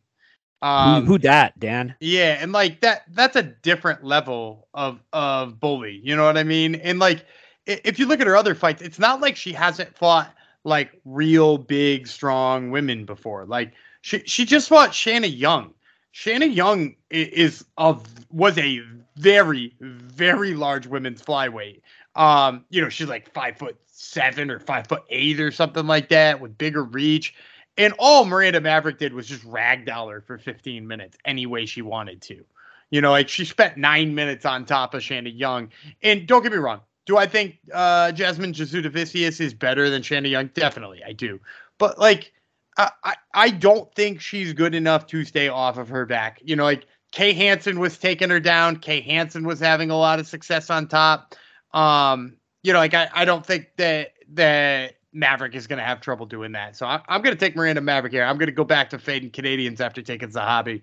Um, 0.65 1.06
who, 1.06 1.13
who 1.13 1.17
that, 1.19 1.60
Dan? 1.60 1.93
Yeah, 1.99 2.39
and 2.41 2.51
like 2.51 2.82
that 2.82 3.04
that's 3.13 3.36
a 3.36 3.43
different 3.43 4.04
level 4.04 4.67
of 4.73 4.99
of 5.13 5.60
bully. 5.60 6.01
You 6.04 6.15
know 6.15 6.25
what 6.25 6.39
I 6.39 6.43
mean? 6.43 6.73
And 6.75 6.97
like 6.97 7.23
if 7.67 7.99
you 7.99 8.08
look 8.08 8.19
at 8.19 8.25
her 8.25 8.36
other 8.36 8.56
fights, 8.56 8.82
it's 8.82 8.97
not 8.97 9.21
like 9.21 9.36
she 9.36 9.54
hasn't 9.54 9.95
fought 9.95 10.34
like 10.63 10.99
real 11.06 11.60
big, 11.60 12.08
strong 12.08 12.71
women 12.71 13.06
before. 13.06 13.45
Like 13.45 13.73
she 14.01 14.23
she 14.25 14.43
just 14.43 14.67
fought 14.67 14.91
Shanna 14.91 15.28
Young. 15.28 15.71
Shanna 16.13 16.47
Young 16.47 16.95
is 17.12 17.63
of 17.78 18.04
was 18.32 18.58
a 18.58 18.82
very 19.17 19.75
very 19.82 20.56
large 20.56 20.88
women's 20.88 21.21
flyweight. 21.21 21.82
Um, 22.15 22.65
you 22.71 22.82
know, 22.82 22.89
she's 22.89 23.08
like 23.08 23.32
five 23.32 23.60
foot 23.60 23.78
seven 23.86 24.49
or 24.49 24.60
five 24.60 24.88
foot 24.88 25.04
eight 25.12 25.39
or 25.39 25.51
something 25.51 25.86
like 25.86 26.10
that 26.10 26.41
with 26.41 26.58
bigger 26.58 26.84
reach. 26.84 27.36
And 27.78 27.94
all 28.00 28.26
Miranda 28.26 28.62
Maverick 28.62 29.00
did 29.00 29.14
was 29.14 29.28
just 29.28 29.44
ragdoll 29.44 30.12
her 30.12 30.22
for 30.22 30.38
15 30.38 30.88
minutes 30.88 31.18
any 31.26 31.46
way 31.46 31.66
she 31.66 31.82
wanted 31.82 32.22
to. 32.24 32.46
You 32.90 33.02
know, 33.02 33.12
like 33.12 33.28
she 33.28 33.46
spent 33.46 33.78
nine 33.78 34.16
minutes 34.16 34.46
on 34.46 34.66
top 34.66 34.94
of 34.94 35.04
Shanna 35.04 35.30
Young. 35.30 35.70
And 36.02 36.28
don't 36.28 36.44
get 36.44 36.52
me 36.52 36.58
wrong, 36.58 36.82
do 37.06 37.18
I 37.18 37.28
think 37.28 37.58
uh, 37.74 38.12
Jasmine 38.12 38.54
Jasudavicius 38.54 39.42
is 39.42 39.54
better 39.54 39.90
than 39.90 40.02
Shanna 40.02 40.30
Young? 40.30 40.48
Definitely, 40.54 41.04
I 41.06 41.14
do. 41.14 41.40
But 41.78 42.00
like, 42.00 42.32
I, 42.78 42.92
I, 43.04 43.16
I 43.34 43.50
don't 43.50 43.94
think 43.94 44.22
she's 44.22 44.54
good 44.54 44.76
enough 44.76 45.08
to 45.08 45.24
stay 45.24 45.48
off 45.48 45.78
of 45.78 45.90
her 45.90 46.06
back. 46.06 46.40
You 46.44 46.56
know, 46.56 46.64
like 46.64 46.86
Kay 47.12 47.34
Hansen 47.34 47.80
was 47.80 47.98
taking 47.98 48.30
her 48.30 48.40
down. 48.40 48.78
Kay 48.78 49.02
Hansen 49.02 49.46
was 49.46 49.60
having 49.60 49.92
a 49.92 49.98
lot 49.98 50.20
of 50.20 50.28
success 50.28 50.70
on 50.70 50.88
top. 50.88 51.36
Um, 51.74 52.38
you 52.64 52.74
know, 52.74 52.80
like 52.80 52.94
I, 52.94 53.10
I 53.14 53.26
don't 53.26 53.46
think 53.46 53.68
that 53.78 54.14
that 54.34 54.96
Maverick 55.15 55.56
is 55.56 55.65
going 55.65 55.80
to 55.80 55.86
have 55.86 56.01
trouble 56.01 56.25
doing 56.25 56.51
that. 56.51 56.75
So 56.75 56.86
I, 56.86 57.01
I'm 57.08 57.21
going 57.21 57.36
to 57.36 57.39
take 57.39 57.56
Miranda 57.56 57.82
Maverick 57.82 58.13
here. 58.13 58.23
I'm 58.23 58.38
going 58.38 58.47
to 58.47 58.54
go 58.54 58.65
back 58.65 58.89
to 58.91 58.99
fading 58.99 59.32
Canadians 59.32 59.82
after 59.82 60.01
taking 60.01 60.30
Zahabi. 60.30 60.82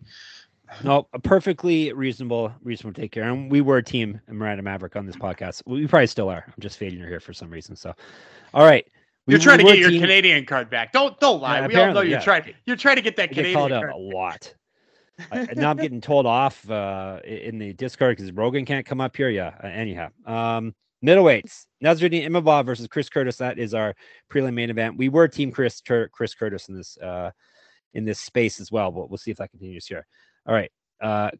No, 0.82 1.06
a 1.12 1.18
perfectly 1.18 1.92
reasonable, 1.92 2.50
reasonable 2.62 2.98
take 2.98 3.12
care. 3.12 3.24
And 3.24 3.50
we 3.50 3.60
were 3.60 3.76
a 3.76 3.82
team 3.82 4.20
Miranda 4.26 4.62
Maverick 4.62 4.96
on 4.96 5.04
this 5.04 5.16
podcast. 5.16 5.62
We 5.66 5.86
probably 5.86 6.06
still 6.06 6.30
are. 6.30 6.44
I'm 6.46 6.60
just 6.60 6.78
fading 6.78 6.98
her 7.00 7.08
here 7.08 7.20
for 7.20 7.34
some 7.34 7.50
reason. 7.50 7.76
So, 7.76 7.94
all 8.54 8.64
right. 8.64 8.86
We, 9.26 9.34
you're 9.34 9.40
trying 9.40 9.58
we 9.58 9.64
to 9.64 9.70
get 9.70 9.78
your 9.78 9.90
team. 9.90 10.00
Canadian 10.00 10.46
card 10.46 10.70
back. 10.70 10.92
Don't 10.92 11.20
don't 11.20 11.40
lie. 11.40 11.60
Yeah, 11.60 11.66
we 11.68 11.76
all 11.76 11.92
know 11.92 12.00
you're 12.00 12.18
yeah. 12.18 12.24
trying. 12.24 12.54
You're 12.64 12.76
trying 12.76 12.96
to 12.96 13.02
get 13.02 13.16
that 13.16 13.24
I 13.24 13.26
Canadian 13.28 13.52
get 13.52 13.58
called 13.58 13.72
out 13.72 13.88
a 13.90 13.96
lot. 13.96 14.54
I, 15.30 15.46
now 15.54 15.70
I'm 15.70 15.76
getting 15.76 16.00
told 16.00 16.26
off 16.26 16.68
uh, 16.68 17.20
in 17.22 17.58
the 17.58 17.72
Discord 17.74 18.16
because 18.16 18.32
Rogan 18.32 18.64
can't 18.64 18.84
come 18.84 19.00
up 19.00 19.16
here. 19.16 19.28
Yeah. 19.28 19.52
Uh, 19.62 19.66
anyhow, 19.68 20.08
um, 20.26 20.74
middleweights. 21.04 21.66
Nassourdine 21.82 22.26
Imavov 22.26 22.66
versus 22.66 22.86
Chris 22.86 23.08
Curtis. 23.08 23.36
That 23.36 23.58
is 23.58 23.74
our 23.74 23.94
prelim 24.30 24.54
main 24.54 24.70
event. 24.70 24.96
We 24.96 25.08
were 25.08 25.28
team 25.28 25.50
Chris 25.50 25.80
Chris 25.80 26.34
Curtis 26.34 26.68
in 26.68 26.76
this 26.76 26.96
uh, 26.98 27.30
in 27.94 28.04
this 28.04 28.20
space 28.20 28.60
as 28.60 28.72
well, 28.72 28.90
but 28.90 29.10
we'll 29.10 29.18
see 29.18 29.30
if 29.30 29.36
that 29.38 29.50
continues 29.50 29.86
here. 29.86 30.06
All 30.46 30.54
right. 30.54 30.70
Uh, 31.00 31.30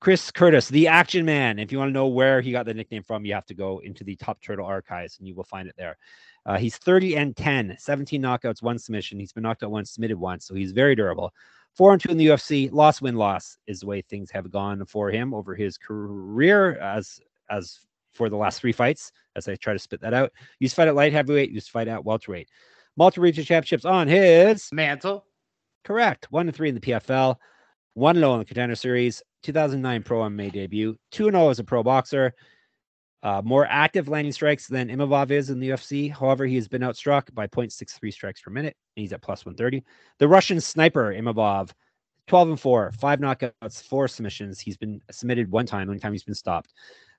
Chris 0.00 0.30
Curtis, 0.30 0.68
the 0.68 0.88
action 0.88 1.26
man. 1.26 1.58
If 1.58 1.70
you 1.70 1.78
want 1.78 1.90
to 1.90 1.92
know 1.92 2.06
where 2.06 2.40
he 2.40 2.52
got 2.52 2.64
the 2.64 2.72
nickname 2.72 3.02
from, 3.02 3.26
you 3.26 3.34
have 3.34 3.44
to 3.46 3.54
go 3.54 3.80
into 3.80 4.02
the 4.02 4.16
Top 4.16 4.40
Turtle 4.40 4.64
archives 4.64 5.18
and 5.18 5.28
you 5.28 5.34
will 5.34 5.44
find 5.44 5.68
it 5.68 5.74
there. 5.76 5.98
Uh, 6.46 6.56
he's 6.56 6.78
30 6.78 7.16
and 7.16 7.36
10, 7.36 7.76
17 7.78 8.22
knockouts, 8.22 8.62
one 8.62 8.78
submission. 8.78 9.20
He's 9.20 9.32
been 9.32 9.42
knocked 9.42 9.62
out 9.62 9.70
once, 9.70 9.90
submitted 9.90 10.18
once, 10.18 10.46
so 10.46 10.54
he's 10.54 10.72
very 10.72 10.94
durable. 10.94 11.34
Four 11.74 11.92
and 11.92 12.00
two 12.00 12.10
in 12.10 12.16
the 12.16 12.28
UFC. 12.28 12.72
Loss, 12.72 13.02
win, 13.02 13.14
loss 13.14 13.58
is 13.66 13.80
the 13.80 13.86
way 13.86 14.00
things 14.00 14.30
have 14.30 14.50
gone 14.50 14.84
for 14.86 15.10
him 15.10 15.34
over 15.34 15.54
his 15.54 15.76
career 15.76 16.78
as 16.78 17.20
as 17.50 17.80
for 18.12 18.28
the 18.28 18.36
last 18.36 18.60
three 18.60 18.72
fights. 18.72 19.12
As 19.36 19.46
I 19.48 19.54
try 19.56 19.72
to 19.72 19.78
spit 19.78 20.00
that 20.00 20.14
out, 20.14 20.32
used 20.58 20.72
to 20.72 20.76
fight 20.76 20.88
at 20.88 20.94
light 20.94 21.12
heavyweight, 21.12 21.50
used 21.50 21.66
to 21.66 21.72
fight 21.72 21.88
at 21.88 22.04
welterweight. 22.04 22.48
Multiple 22.96 23.22
regional 23.22 23.46
championships 23.46 23.84
on 23.84 24.08
his 24.08 24.68
mantle. 24.72 25.24
Correct. 25.84 26.26
One 26.30 26.48
and 26.48 26.56
three 26.56 26.68
in 26.68 26.74
the 26.74 26.80
PFL. 26.80 27.36
1 27.94 28.16
0 28.16 28.32
in 28.34 28.38
the 28.38 28.44
contender 28.44 28.76
series, 28.76 29.22
2009 29.42 30.02
pro 30.02 30.20
MMA 30.20 30.52
debut, 30.52 30.96
2 31.10 31.28
and 31.28 31.34
0 31.34 31.50
as 31.50 31.58
a 31.58 31.64
pro 31.64 31.82
boxer. 31.82 32.32
Uh, 33.22 33.42
more 33.44 33.66
active 33.68 34.08
landing 34.08 34.32
strikes 34.32 34.66
than 34.66 34.88
Imavov 34.88 35.30
is 35.30 35.50
in 35.50 35.60
the 35.60 35.68
UFC. 35.70 36.10
However, 36.10 36.46
he 36.46 36.54
has 36.54 36.68
been 36.68 36.80
outstruck 36.80 37.34
by 37.34 37.46
0.63 37.46 38.12
strikes 38.12 38.40
per 38.40 38.50
minute. 38.50 38.76
And 38.96 39.02
he's 39.02 39.12
at 39.12 39.20
plus 39.20 39.44
130. 39.44 39.84
The 40.18 40.28
Russian 40.28 40.58
sniper, 40.60 41.12
Imavov, 41.12 41.70
12 42.28 42.48
and 42.48 42.60
4, 42.60 42.92
five 42.92 43.18
knockouts, 43.18 43.82
four 43.82 44.08
submissions. 44.08 44.58
He's 44.60 44.78
been 44.78 45.02
submitted 45.10 45.50
one 45.50 45.66
time, 45.66 45.88
only 45.88 46.00
time 46.00 46.12
he's 46.12 46.24
been 46.24 46.34
stopped. 46.34 46.72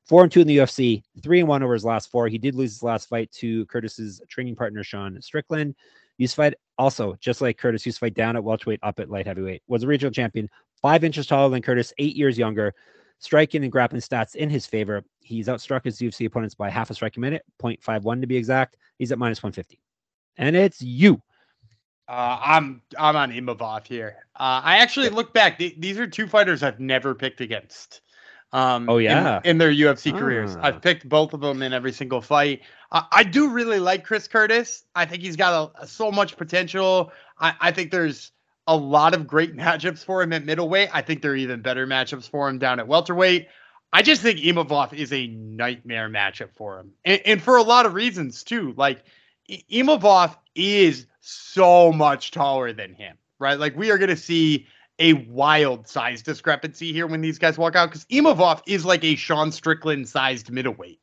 Four 0.06 0.24
and 0.24 0.32
two 0.32 0.42
in 0.42 0.48
the 0.48 0.58
UFC, 0.58 1.04
three 1.22 1.40
and 1.40 1.48
one 1.48 1.64
over 1.64 1.74
his 1.74 1.86
last 1.86 2.10
four. 2.10 2.28
He 2.28 2.38
did 2.38 2.56
lose 2.56 2.74
his 2.74 2.84
last 2.84 3.08
fight 3.08 3.32
to 3.34 3.66
Curtis's 3.68 4.22
training 4.28 4.56
partner, 4.56 4.84
Sean 4.84 5.22
Strickland. 5.22 5.76
Used 6.18 6.34
to 6.34 6.38
fight 6.38 6.54
also, 6.78 7.16
just 7.20 7.42
like 7.42 7.58
Curtis, 7.58 7.86
used 7.86 7.98
to 7.98 8.06
fight 8.06 8.14
down 8.14 8.36
at 8.36 8.44
welterweight, 8.44 8.80
up 8.84 9.00
at 9.00 9.10
light 9.10 9.28
heavyweight. 9.28 9.64
Was 9.68 9.84
a 9.84 9.88
regional 9.88 10.12
champion, 10.12 10.50
five 10.82 11.04
inches 11.04 11.28
taller 11.28 11.50
than 11.50 11.62
Curtis, 11.62 11.94
eight 11.98 12.16
years 12.16 12.38
younger. 12.38 12.74
Striking 13.20 13.62
and 13.62 13.72
grappling 13.72 14.02
stats 14.02 14.36
in 14.36 14.50
his 14.50 14.66
favor. 14.66 15.04
He's 15.20 15.48
outstruck 15.48 15.86
his 15.86 16.00
UFC 16.00 16.26
opponents 16.26 16.56
by 16.56 16.72
half 16.72 16.90
a 16.90 16.96
strike 16.96 17.18
a 17.18 17.20
minute, 17.20 17.44
0.51 17.62 18.20
to 18.22 18.26
be 18.26 18.36
exact. 18.36 18.78
He's 18.98 19.12
at 19.12 19.20
minus 19.20 19.44
150. 19.44 19.80
And 20.38 20.56
it's 20.56 20.82
you. 20.82 21.22
Uh, 22.08 22.40
I'm 22.44 22.82
I'm 22.98 23.16
on 23.16 23.32
Imavov 23.32 23.86
here. 23.86 24.18
Uh, 24.36 24.62
I 24.64 24.80
actually 24.80 25.10
look 25.10 25.34
back. 25.34 25.60
Th- 25.60 25.76
these 25.78 25.98
are 26.00 26.08
two 26.08 26.28
fighters 26.28 26.64
I've 26.64 26.80
never 26.80 27.14
picked 27.14 27.42
against. 27.42 28.02
Um, 28.54 28.90
oh 28.90 28.98
yeah, 28.98 29.40
in, 29.44 29.52
in 29.52 29.58
their 29.58 29.72
UFC 29.72 30.14
ah. 30.14 30.20
careers, 30.20 30.56
I've 30.58 30.82
picked 30.82 31.08
both 31.08 31.34
of 31.34 31.40
them 31.40 31.62
in 31.62 31.72
every 31.74 31.94
single 31.94 32.22
fight. 32.22 32.62
Uh, 32.92 33.04
I 33.12 33.24
do 33.24 33.50
really 33.50 33.80
like 33.80 34.04
Chris 34.04 34.28
Curtis. 34.28 34.84
I 34.94 35.06
think 35.06 35.24
he's 35.24 35.38
got 35.38 35.72
a, 35.80 35.88
so 35.88 36.12
much 36.12 36.36
potential. 36.36 37.12
I, 37.40 37.54
I 37.62 37.72
think 37.72 37.92
there's 37.92 38.32
a 38.68 38.76
lot 38.76 39.14
of 39.14 39.26
great 39.26 39.56
matchups 39.56 40.04
for 40.04 40.22
him 40.22 40.34
at 40.34 40.46
middleweight. 40.46 40.90
I 40.94 41.02
think 41.02 41.22
there 41.22 41.32
are 41.32 41.36
even 41.36 41.62
better 41.62 41.88
matchups 41.88 42.30
for 42.30 42.50
him 42.50 42.60
down 42.60 42.80
at 42.80 42.88
welterweight. 42.88 43.48
I 43.94 44.02
just 44.02 44.22
think 44.22 44.40
Imavov 44.40 44.94
is 44.94 45.12
a 45.12 45.28
nightmare 45.28 46.10
matchup 46.10 46.54
for 46.56 46.80
him, 46.80 46.92
and, 47.06 47.22
and 47.26 47.42
for 47.42 47.58
a 47.58 47.64
lot 47.64 47.86
of 47.86 47.94
reasons 47.94 48.44
too. 48.44 48.74
Like 48.76 49.04
Imavov 49.50 50.36
is 50.56 51.08
so 51.22 51.92
much 51.92 52.32
taller 52.32 52.74
than 52.74 52.94
him, 52.94 53.18
right? 53.40 53.60
Like 53.60 53.76
we 53.78 53.92
are 53.92 53.98
going 53.98 54.10
to 54.10 54.18
see 54.18 54.68
a 55.02 55.14
wild 55.14 55.88
size 55.88 56.22
discrepancy 56.22 56.94
here 56.94 57.08
when 57.08 57.22
these 57.22 57.40
guys 57.40 57.58
walk 57.58 57.76
out 57.76 57.90
because 57.90 58.06
Imavov 58.06 58.62
is 58.68 58.86
like 58.86 59.04
a 59.04 59.16
Sean 59.16 59.52
Strickland 59.52 60.08
sized 60.08 60.52
middleweight. 60.52 61.00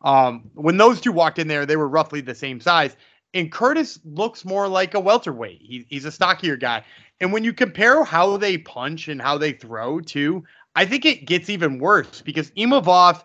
Um, 0.00 0.50
when 0.54 0.78
those 0.78 1.00
two 1.00 1.12
walked 1.12 1.38
in 1.38 1.48
there, 1.48 1.66
they 1.66 1.76
were 1.76 1.88
roughly 1.88 2.22
the 2.22 2.34
same 2.34 2.60
size. 2.60 2.96
And 3.34 3.52
Curtis 3.52 4.00
looks 4.04 4.44
more 4.44 4.68
like 4.68 4.94
a 4.94 5.00
welterweight. 5.00 5.60
He, 5.60 5.86
he's 5.88 6.06
a 6.06 6.10
stockier 6.10 6.56
guy. 6.56 6.84
And 7.20 7.32
when 7.32 7.44
you 7.44 7.52
compare 7.52 8.02
how 8.04 8.36
they 8.38 8.58
punch 8.58 9.08
and 9.08 9.20
how 9.20 9.38
they 9.38 9.52
throw, 9.52 10.00
too, 10.00 10.44
I 10.74 10.86
think 10.86 11.04
it 11.04 11.26
gets 11.26 11.50
even 11.50 11.78
worse 11.78 12.22
because 12.22 12.50
Imavov 12.52 13.22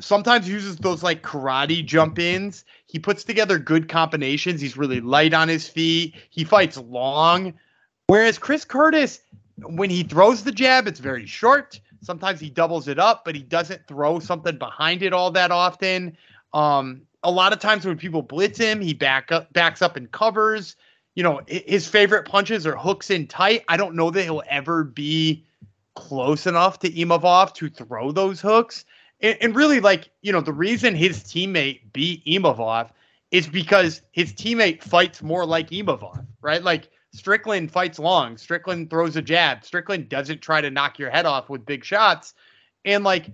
sometimes 0.00 0.48
uses 0.48 0.76
those 0.76 1.02
like 1.02 1.22
karate 1.22 1.86
jump 1.86 2.18
ins. 2.18 2.64
He 2.86 2.98
puts 2.98 3.22
together 3.24 3.58
good 3.58 3.88
combinations. 3.88 4.60
He's 4.60 4.76
really 4.76 5.00
light 5.00 5.32
on 5.32 5.48
his 5.48 5.68
feet. 5.68 6.16
He 6.30 6.44
fights 6.44 6.76
long. 6.76 7.54
Whereas 8.06 8.38
Chris 8.38 8.64
Curtis, 8.64 9.20
when 9.58 9.90
he 9.90 10.02
throws 10.02 10.42
the 10.44 10.52
jab, 10.52 10.86
it's 10.86 11.00
very 11.00 11.26
short. 11.26 11.80
Sometimes 12.02 12.40
he 12.40 12.50
doubles 12.50 12.88
it 12.88 12.98
up, 12.98 13.24
but 13.24 13.34
he 13.34 13.42
doesn't 13.42 13.86
throw 13.86 14.18
something 14.18 14.58
behind 14.58 15.02
it 15.02 15.12
all 15.12 15.30
that 15.32 15.50
often. 15.50 16.16
Um, 16.52 17.02
a 17.22 17.30
lot 17.30 17.52
of 17.52 17.58
times 17.58 17.86
when 17.86 17.96
people 17.96 18.22
blitz 18.22 18.58
him, 18.58 18.80
he 18.80 18.92
back 18.92 19.32
up, 19.32 19.52
backs 19.52 19.80
up 19.80 19.96
and 19.96 20.10
covers. 20.10 20.76
You 21.14 21.22
know, 21.22 21.40
his 21.46 21.88
favorite 21.88 22.28
punches 22.28 22.66
are 22.66 22.76
hooks 22.76 23.10
in 23.10 23.26
tight. 23.26 23.64
I 23.68 23.76
don't 23.76 23.94
know 23.94 24.10
that 24.10 24.22
he'll 24.22 24.42
ever 24.48 24.84
be 24.84 25.44
close 25.94 26.46
enough 26.46 26.80
to 26.80 26.90
Imavov 26.90 27.54
to 27.54 27.68
throw 27.70 28.12
those 28.12 28.40
hooks. 28.40 28.84
And, 29.20 29.38
and 29.40 29.56
really, 29.56 29.80
like, 29.80 30.10
you 30.22 30.32
know, 30.32 30.40
the 30.40 30.52
reason 30.52 30.94
his 30.94 31.20
teammate 31.20 31.92
beat 31.92 32.24
Imavov 32.26 32.90
is 33.30 33.46
because 33.48 34.02
his 34.12 34.32
teammate 34.32 34.82
fights 34.82 35.22
more 35.22 35.46
like 35.46 35.70
Imavov, 35.70 36.26
right? 36.42 36.62
Like, 36.62 36.90
Strickland 37.14 37.70
fights 37.70 38.00
long. 38.00 38.36
Strickland 38.36 38.90
throws 38.90 39.14
a 39.14 39.22
jab. 39.22 39.64
Strickland 39.64 40.08
doesn't 40.08 40.42
try 40.42 40.60
to 40.60 40.68
knock 40.70 40.98
your 40.98 41.10
head 41.10 41.26
off 41.26 41.48
with 41.48 41.64
big 41.64 41.84
shots. 41.84 42.34
And 42.84 43.04
like 43.04 43.30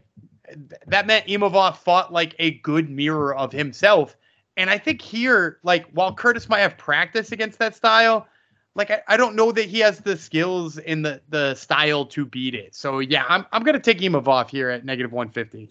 that 0.87 1.07
meant 1.07 1.27
Imavov 1.27 1.77
fought 1.77 2.13
like 2.13 2.35
a 2.39 2.53
good 2.59 2.91
mirror 2.91 3.35
of 3.35 3.53
himself. 3.53 4.17
And 4.59 4.69
I 4.69 4.77
think 4.77 5.01
here, 5.01 5.59
like, 5.63 5.89
while 5.93 6.13
Curtis 6.13 6.49
might 6.49 6.59
have 6.59 6.77
practice 6.77 7.33
against 7.33 7.59
that 7.61 7.75
style, 7.75 8.27
like 8.75 8.91
I, 8.91 9.01
I 9.09 9.17
don't 9.17 9.35
know 9.35 9.51
that 9.53 9.65
he 9.65 9.79
has 9.79 10.01
the 10.01 10.17
skills 10.17 10.77
in 10.77 11.01
the 11.01 11.23
the 11.31 11.55
style 11.55 12.05
to 12.07 12.27
beat 12.27 12.55
it. 12.55 12.75
So 12.75 12.99
yeah, 12.99 13.25
I'm 13.29 13.47
I'm 13.51 13.63
gonna 13.63 13.81
take 13.81 13.99
Imavov 13.99 14.51
here 14.51 14.69
at 14.69 14.85
negative 14.85 15.13
150. 15.13 15.71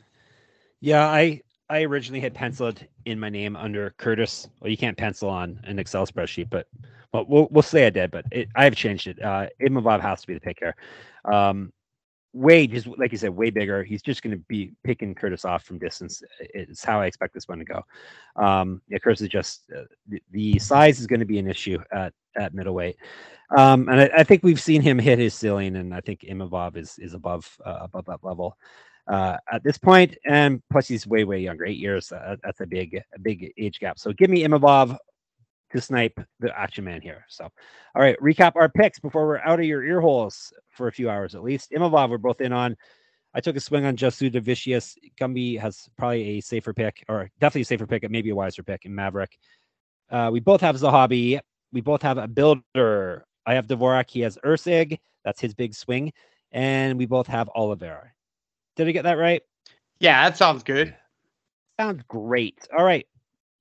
Yeah, 0.82 1.06
I 1.06 1.42
I 1.70 1.84
originally 1.84 2.22
had 2.22 2.34
penciled 2.34 2.84
in 3.06 3.20
my 3.20 3.30
name 3.30 3.56
under 3.56 3.92
Curtis. 3.98 4.48
Well, 4.60 4.72
you 4.72 4.78
can't 4.78 4.98
pencil 4.98 5.30
on 5.30 5.60
an 5.66 5.78
Excel 5.78 6.08
spreadsheet, 6.08 6.50
but 6.50 6.68
well, 7.14 7.26
we'll, 7.28 7.48
we'll 7.52 7.62
say 7.64 7.88
I 7.88 7.90
did, 7.90 8.12
but 8.12 8.26
it, 8.32 8.50
I've 8.56 8.76
changed 8.76 9.08
it. 9.08 9.22
Uh, 9.22 9.48
Imavov 9.62 10.02
has 10.02 10.22
to 10.22 10.28
be 10.28 10.34
the 10.34 10.40
pick 10.40 10.60
here. 10.60 10.76
Um, 11.26 11.72
Wade 12.34 12.74
is 12.74 12.86
like 12.86 13.12
you 13.12 13.18
said, 13.18 13.32
way 13.32 13.50
bigger. 13.50 13.84
He's 13.84 14.04
just 14.04 14.22
going 14.22 14.38
to 14.38 14.44
be 14.48 14.72
picking 14.84 15.16
Curtis 15.16 15.46
off 15.46 15.64
from 15.64 15.80
distance. 15.80 16.22
It's 16.40 16.84
how 16.84 17.02
I 17.02 17.08
expect 17.08 17.34
this 17.34 17.48
one 17.48 17.58
to 17.58 17.66
go. 17.66 17.84
Um, 18.36 18.82
yeah, 18.88 19.00
Curtis 19.00 19.22
is 19.22 19.30
just 19.30 19.64
uh, 19.76 19.86
the, 20.08 20.22
the, 20.32 20.60
size 20.60 21.00
is 21.00 21.08
going 21.08 21.22
to 21.22 21.26
be 21.26 21.40
an 21.40 21.50
issue 21.50 21.80
at 21.92 22.14
at 22.38 22.54
middleweight, 22.54 22.98
um, 23.58 23.90
and 23.90 24.02
I, 24.02 24.10
I, 24.18 24.24
think 24.24 24.44
we've 24.44 24.62
seen 24.62 24.84
him 24.84 25.00
hit 25.00 25.18
his 25.18 25.34
ceiling, 25.34 25.76
and 25.76 25.92
I 25.94 26.02
think 26.02 26.22
Imavov 26.22 26.78
is 26.78 27.00
is 27.00 27.16
above 27.16 27.50
uh, 27.66 27.80
above 27.82 28.06
that 28.06 28.20
level 28.22 28.56
uh, 29.08 29.38
at 29.52 29.64
this 29.64 29.80
point, 29.80 30.16
and 30.28 30.62
plus 30.72 30.88
he's 30.88 31.08
way 31.08 31.24
way 31.24 31.40
younger, 31.40 31.66
eight 31.66 31.80
years. 31.80 32.12
Uh, 32.12 32.36
that's 32.44 32.62
a 32.62 32.68
big 32.68 33.02
a 33.16 33.20
big 33.20 33.52
age 33.58 33.80
gap. 33.80 33.98
So 33.98 34.14
give 34.14 34.30
me 34.30 34.44
Imavov 34.44 34.96
to 35.72 35.82
snipe 35.82 36.20
the 36.40 36.58
action 36.58 36.84
man 36.84 37.02
here. 37.02 37.26
So, 37.28 37.46
all 37.96 38.02
right, 38.02 38.18
recap 38.20 38.54
our 38.56 38.70
picks 38.70 39.00
before 39.00 39.28
we're 39.28 39.40
out 39.40 39.60
of 39.60 39.66
your 39.66 39.84
ear 39.84 40.02
holes 40.02 40.54
for 40.70 40.88
a 40.88 40.92
few 40.92 41.10
hours 41.10 41.36
at 41.36 41.44
least. 41.44 41.72
Imavov, 41.72 42.10
we're 42.10 42.18
both 42.18 42.42
in 42.42 42.54
on. 42.54 42.76
I 43.34 43.42
took 43.42 43.56
a 43.56 43.60
swing 43.60 43.86
on 43.86 43.96
Jasudavicius. 43.96 44.42
Vicious. 44.42 44.96
Gumby 45.20 45.60
has 45.60 45.88
probably 45.98 46.38
a 46.38 46.42
safer 46.42 46.74
pick, 46.74 47.04
or 47.08 47.30
definitely 47.40 47.62
a 47.62 47.66
safer 47.66 47.86
pick, 47.86 48.10
maybe 48.10 48.32
a 48.32 48.36
wiser 48.36 48.64
pick 48.64 48.86
in 48.86 48.96
Maverick. 48.96 49.38
Uh, 50.10 50.30
we 50.32 50.40
both 50.40 50.62
have 50.62 50.76
Zahabi. 50.76 51.40
We 51.72 51.82
both 51.82 52.02
have 52.02 52.18
a 52.18 52.28
Bilder. 52.28 53.22
I 53.46 53.54
have 53.54 53.68
Dvorak. 53.68 54.10
He 54.10 54.22
has 54.22 54.38
Erceg. 54.44 54.98
That's 55.24 55.40
his 55.40 55.54
big 55.54 55.76
swing. 55.76 56.12
And 56.52 56.98
we 56.98 57.06
both 57.06 57.28
have 57.28 57.50
Oliveira. 57.50 58.12
Did 58.76 58.88
I 58.88 58.92
get 58.92 59.04
that 59.04 59.20
right? 59.20 59.44
Yeah, 60.00 60.28
that 60.28 60.38
sounds 60.38 60.64
good. 60.64 60.96
Sounds 61.80 62.04
great. 62.08 62.68
All 62.76 62.84
right. 62.84 63.06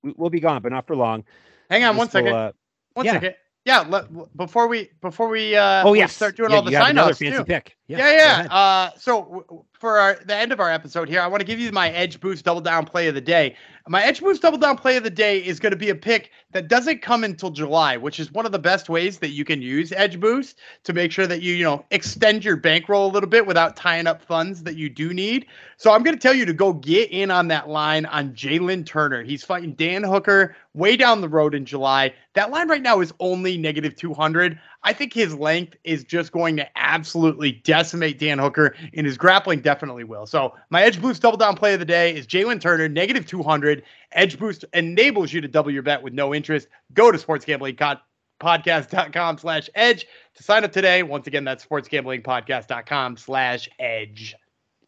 We'll 0.03 0.29
be 0.29 0.39
gone, 0.39 0.61
but 0.61 0.71
not 0.71 0.87
for 0.87 0.95
long. 0.95 1.23
Hang 1.69 1.83
on 1.83 1.97
one 1.97 2.09
second. 2.09 2.33
Uh, 2.33 2.51
one 2.93 3.05
yeah. 3.05 3.13
second. 3.13 3.35
Yeah, 3.65 4.03
before 4.35 4.67
we 4.67 4.89
before 5.01 5.29
we 5.29 5.55
uh 5.55 5.83
oh, 5.85 5.93
yes. 5.93 6.15
start 6.15 6.35
doing 6.35 6.51
yeah, 6.51 6.57
all 6.57 6.63
the 6.63 6.71
sign 6.71 6.97
offs 6.97 7.19
fancy 7.19 7.37
too. 7.37 7.43
pick. 7.43 7.77
Yeah, 7.89 8.11
yeah. 8.11 8.43
yeah. 8.43 8.53
Uh, 8.53 8.91
so 8.97 9.65
for 9.79 9.97
our, 9.97 10.19
the 10.25 10.35
end 10.35 10.51
of 10.51 10.59
our 10.59 10.71
episode 10.71 11.09
here, 11.09 11.21
I 11.21 11.27
want 11.27 11.41
to 11.41 11.45
give 11.45 11.59
you 11.59 11.71
my 11.71 11.89
Edge 11.89 12.19
Boost 12.19 12.45
Double 12.45 12.61
Down 12.61 12.85
Play 12.85 13.07
of 13.07 13.15
the 13.15 13.21
Day. 13.21 13.55
My 13.87 14.03
Edge 14.03 14.21
Boost 14.21 14.43
Double 14.43 14.59
Down 14.59 14.77
Play 14.77 14.97
of 14.97 15.03
the 15.03 15.09
Day 15.09 15.39
is 15.39 15.59
going 15.59 15.71
to 15.71 15.77
be 15.77 15.89
a 15.89 15.95
pick 15.95 16.29
that 16.51 16.67
doesn't 16.67 17.01
come 17.01 17.23
until 17.23 17.49
July, 17.49 17.97
which 17.97 18.19
is 18.19 18.31
one 18.31 18.45
of 18.45 18.51
the 18.51 18.59
best 18.59 18.89
ways 18.89 19.17
that 19.19 19.29
you 19.29 19.43
can 19.43 19.63
use 19.63 19.91
Edge 19.91 20.19
Boost 20.19 20.59
to 20.83 20.93
make 20.93 21.11
sure 21.11 21.25
that 21.25 21.41
you, 21.41 21.55
you 21.55 21.63
know, 21.63 21.83
extend 21.89 22.45
your 22.45 22.57
bankroll 22.57 23.09
a 23.09 23.11
little 23.11 23.29
bit 23.29 23.47
without 23.47 23.75
tying 23.75 24.05
up 24.05 24.21
funds 24.21 24.61
that 24.63 24.75
you 24.75 24.89
do 24.89 25.11
need. 25.11 25.47
So 25.77 25.91
I'm 25.91 26.03
going 26.03 26.15
to 26.15 26.21
tell 26.21 26.35
you 26.35 26.45
to 26.45 26.53
go 26.53 26.73
get 26.73 27.09
in 27.09 27.31
on 27.31 27.47
that 27.47 27.69
line 27.69 28.05
on 28.07 28.33
Jalen 28.33 28.85
Turner. 28.85 29.23
He's 29.23 29.43
fighting 29.43 29.73
Dan 29.73 30.03
Hooker 30.03 30.55
way 30.75 30.95
down 30.95 31.21
the 31.21 31.29
road 31.29 31.55
in 31.55 31.65
July. 31.65 32.13
That 32.33 32.51
line 32.51 32.67
right 32.67 32.81
now 32.81 32.99
is 32.99 33.13
only 33.19 33.57
negative 33.57 33.95
200. 33.95 34.59
I 34.83 34.93
think 34.93 35.11
his 35.13 35.35
length 35.35 35.75
is 35.83 36.05
just 36.05 36.31
going 36.31 36.55
to 36.57 36.67
absolutely 36.77 37.51
decimate 37.51 38.17
Dan 38.17 38.39
Hooker, 38.39 38.73
and 38.93 39.05
his 39.05 39.17
grappling 39.17 39.59
definitely 39.59 40.05
will. 40.05 40.25
So 40.25 40.55
my 40.69 40.83
Edge 40.83 41.01
Boost 41.01 41.21
double 41.21 41.37
down 41.37 41.55
play 41.55 41.73
of 41.73 41.79
the 41.79 41.85
day 41.85 42.15
is 42.15 42.25
Jalen 42.25 42.61
Turner, 42.61 42.87
negative 42.87 43.25
200. 43.25 43.83
Edge 44.13 44.39
Boost 44.39 44.63
enables 44.73 45.33
you 45.33 45.41
to 45.41 45.47
double 45.47 45.71
your 45.71 45.83
bet 45.83 46.01
with 46.01 46.13
no 46.13 46.33
interest. 46.33 46.69
Go 46.93 47.11
to 47.11 47.17
sportsgamblingpodcast.com 47.17 49.37
slash 49.37 49.69
edge 49.75 50.07
to 50.35 50.43
sign 50.43 50.63
up 50.63 50.71
today. 50.71 51.03
Once 51.03 51.27
again, 51.27 51.43
that's 51.43 51.65
sportsgamblingpodcast.com 51.65 53.17
slash 53.17 53.67
edge. 53.79 54.33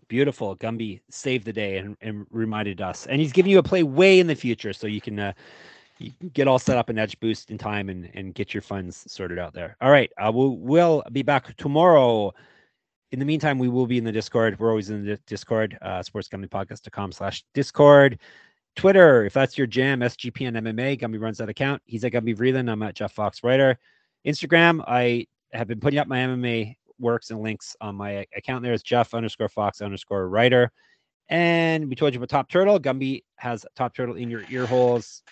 Beautiful. 0.08 0.56
Gumby 0.58 1.01
saved 1.10 1.45
the 1.45 1.54
day 1.54 1.77
and, 1.77 1.97
and 2.01 2.25
reminded 2.32 2.82
us. 2.82 3.06
And 3.08 3.19
he's 3.21 3.34
giving 3.34 3.51
you 3.51 3.60
a 3.60 3.63
play 3.63 3.84
way 3.84 4.19
in 4.19 4.25
the 4.27 4.36
future 4.36 4.73
so 4.73 4.88
you 4.88 5.01
can 5.01 5.19
uh,– 5.19 5.34
you 6.01 6.29
get 6.29 6.47
all 6.47 6.59
set 6.59 6.77
up 6.77 6.89
in 6.89 6.97
Edge 6.97 7.19
Boost 7.19 7.51
in 7.51 7.57
time 7.57 7.89
and, 7.89 8.09
and 8.13 8.33
get 8.33 8.53
your 8.53 8.61
funds 8.61 9.03
sorted 9.07 9.39
out 9.39 9.53
there. 9.53 9.77
All 9.81 9.91
right. 9.91 10.11
Uh, 10.17 10.31
we'll, 10.33 10.57
we'll 10.57 11.03
be 11.11 11.23
back 11.23 11.55
tomorrow. 11.57 12.33
In 13.11 13.19
the 13.19 13.25
meantime, 13.25 13.59
we 13.59 13.67
will 13.67 13.87
be 13.87 13.97
in 13.97 14.03
the 14.03 14.11
Discord. 14.11 14.57
We're 14.59 14.69
always 14.69 14.89
in 14.89 15.05
the 15.05 15.17
Discord, 15.27 15.77
uh, 15.81 15.99
sportsgamblingpodcast.com 15.99 17.11
slash 17.11 17.43
Discord. 17.53 18.19
Twitter, 18.75 19.25
if 19.25 19.33
that's 19.33 19.57
your 19.57 19.67
jam, 19.67 19.99
SGPN 19.99 20.57
MMA. 20.57 20.99
Gumby 20.99 21.19
runs 21.19 21.37
that 21.39 21.49
account. 21.49 21.81
He's 21.85 22.03
at 22.05 22.13
Gumby 22.13 22.35
Vreeland. 22.37 22.71
I'm 22.71 22.81
at 22.83 22.95
Jeff 22.95 23.11
Fox 23.11 23.43
Writer. 23.43 23.77
Instagram, 24.25 24.83
I 24.87 25.27
have 25.51 25.67
been 25.67 25.79
putting 25.79 25.99
up 25.99 26.07
my 26.07 26.19
MMA 26.19 26.75
works 26.99 27.31
and 27.31 27.41
links 27.41 27.75
on 27.81 27.95
my 27.95 28.25
account 28.35 28.63
there. 28.63 28.73
It's 28.73 28.83
Jeff 28.83 29.13
underscore 29.13 29.49
Fox 29.49 29.81
underscore 29.81 30.29
Writer. 30.29 30.71
And 31.27 31.89
we 31.89 31.95
told 31.95 32.13
you 32.13 32.19
about 32.19 32.29
Top 32.29 32.49
Turtle. 32.49 32.79
Gumby 32.79 33.23
has 33.35 33.65
Top 33.75 33.93
Turtle 33.93 34.15
in 34.15 34.29
your 34.29 34.43
ear 34.49 34.65
holes 34.65 35.23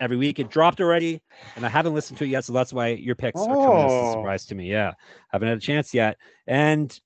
every 0.00 0.16
week. 0.16 0.38
It 0.38 0.50
dropped 0.50 0.80
already, 0.80 1.20
and 1.56 1.64
I 1.64 1.68
haven't 1.68 1.94
listened 1.94 2.18
to 2.18 2.24
it 2.24 2.28
yet, 2.28 2.44
so 2.44 2.52
that's 2.52 2.72
why 2.72 2.88
your 2.88 3.14
picks 3.14 3.40
oh. 3.40 3.48
are 3.48 3.54
coming 3.54 3.86
as 3.86 3.92
a 3.92 3.94
oh. 3.94 4.12
surprise 4.12 4.46
to 4.46 4.54
me. 4.54 4.70
Yeah, 4.70 4.90
I 4.90 4.94
haven't 5.32 5.48
had 5.48 5.58
a 5.58 5.60
chance 5.60 5.94
yet. 5.94 6.16
And 6.46 6.98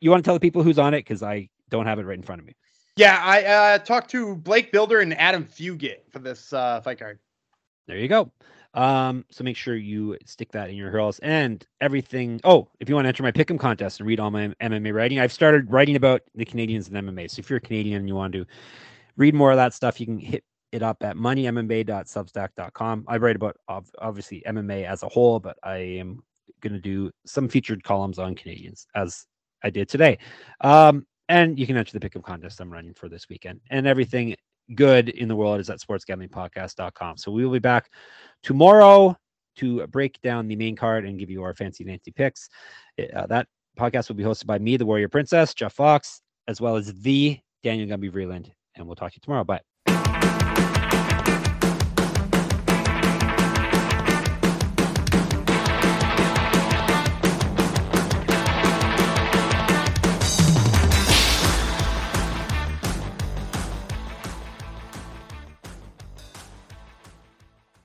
you 0.00 0.10
want 0.10 0.24
to 0.24 0.26
tell 0.26 0.34
the 0.34 0.40
people 0.40 0.62
who's 0.62 0.78
on 0.78 0.94
it 0.94 1.00
because 1.00 1.22
I 1.22 1.48
don't 1.70 1.86
have 1.86 1.98
it 1.98 2.04
right 2.04 2.16
in 2.16 2.22
front 2.22 2.40
of 2.40 2.46
me. 2.46 2.54
Yeah, 2.96 3.20
I 3.22 3.44
uh, 3.44 3.78
talked 3.78 4.10
to 4.10 4.36
Blake 4.36 4.70
Bilder 4.70 5.00
and 5.00 5.18
Adam 5.18 5.44
Fugitt 5.44 6.10
for 6.10 6.18
this 6.18 6.52
uh, 6.52 6.80
fight 6.82 6.98
card. 6.98 7.18
There 7.86 7.96
you 7.96 8.08
go. 8.08 8.30
Um, 8.74 9.24
so 9.30 9.44
make 9.44 9.56
sure 9.56 9.76
you 9.76 10.16
stick 10.24 10.52
that 10.52 10.70
in 10.70 10.76
your 10.76 10.90
hurls 10.90 11.18
and 11.20 11.64
everything. 11.80 12.40
Oh, 12.44 12.68
if 12.80 12.88
you 12.88 12.94
want 12.94 13.04
to 13.04 13.08
enter 13.08 13.22
my 13.22 13.32
pick'em 13.32 13.58
contest 13.58 14.00
and 14.00 14.06
read 14.06 14.18
all 14.18 14.30
my 14.30 14.48
MMA 14.60 14.94
writing, 14.94 15.20
I've 15.20 15.32
started 15.32 15.70
writing 15.70 15.96
about 15.96 16.22
the 16.34 16.44
Canadians 16.44 16.88
and 16.88 16.96
MMA. 16.96 17.30
So 17.30 17.40
if 17.40 17.50
you're 17.50 17.58
a 17.58 17.60
Canadian 17.60 18.00
and 18.00 18.08
you 18.08 18.14
want 18.14 18.32
to 18.32 18.46
read 19.16 19.34
more 19.34 19.50
of 19.50 19.56
that 19.56 19.74
stuff, 19.74 20.00
you 20.00 20.06
can 20.06 20.18
hit 20.18 20.44
it 20.72 20.82
up 20.82 21.02
at 21.02 21.16
moneymma.substack.com. 21.16 23.04
I 23.06 23.16
write 23.18 23.36
about 23.36 23.56
obviously 23.68 24.42
MMA 24.46 24.86
as 24.86 25.02
a 25.02 25.08
whole, 25.08 25.38
but 25.38 25.56
I 25.62 25.76
am 25.76 26.22
going 26.60 26.72
to 26.72 26.80
do 26.80 27.10
some 27.26 27.48
featured 27.48 27.84
columns 27.84 28.18
on 28.18 28.34
Canadians 28.34 28.86
as 28.94 29.26
I 29.62 29.70
did 29.70 29.88
today. 29.88 30.18
Um, 30.62 31.06
and 31.28 31.58
you 31.58 31.66
can 31.66 31.76
enter 31.76 31.98
the 31.98 32.08
pick'em 32.08 32.22
contest 32.22 32.60
I'm 32.60 32.72
running 32.72 32.94
for 32.94 33.08
this 33.08 33.28
weekend. 33.28 33.60
And 33.70 33.86
everything 33.86 34.34
good 34.74 35.10
in 35.10 35.28
the 35.28 35.36
world 35.36 35.60
is 35.60 35.70
at 35.70 35.80
sportsgamblingpodcast.com. 35.80 37.18
So 37.18 37.30
we 37.30 37.44
will 37.44 37.52
be 37.52 37.58
back 37.58 37.90
tomorrow 38.42 39.16
to 39.56 39.86
break 39.88 40.20
down 40.22 40.48
the 40.48 40.56
main 40.56 40.76
card 40.76 41.04
and 41.04 41.18
give 41.18 41.30
you 41.30 41.42
our 41.42 41.54
fancy 41.54 41.84
fancy 41.84 42.10
picks. 42.10 42.48
Uh, 42.98 43.26
that 43.26 43.46
podcast 43.78 44.08
will 44.08 44.16
be 44.16 44.24
hosted 44.24 44.46
by 44.46 44.58
me, 44.58 44.76
the 44.76 44.86
Warrior 44.86 45.08
Princess, 45.08 45.54
Jeff 45.54 45.74
Fox, 45.74 46.22
as 46.48 46.60
well 46.60 46.76
as 46.76 46.92
the 47.02 47.38
Daniel 47.62 47.88
Gumby 47.88 48.10
Vreeland. 48.10 48.50
And 48.74 48.86
we'll 48.86 48.96
talk 48.96 49.12
to 49.12 49.16
you 49.16 49.20
tomorrow. 49.22 49.44
Bye. 49.44 49.71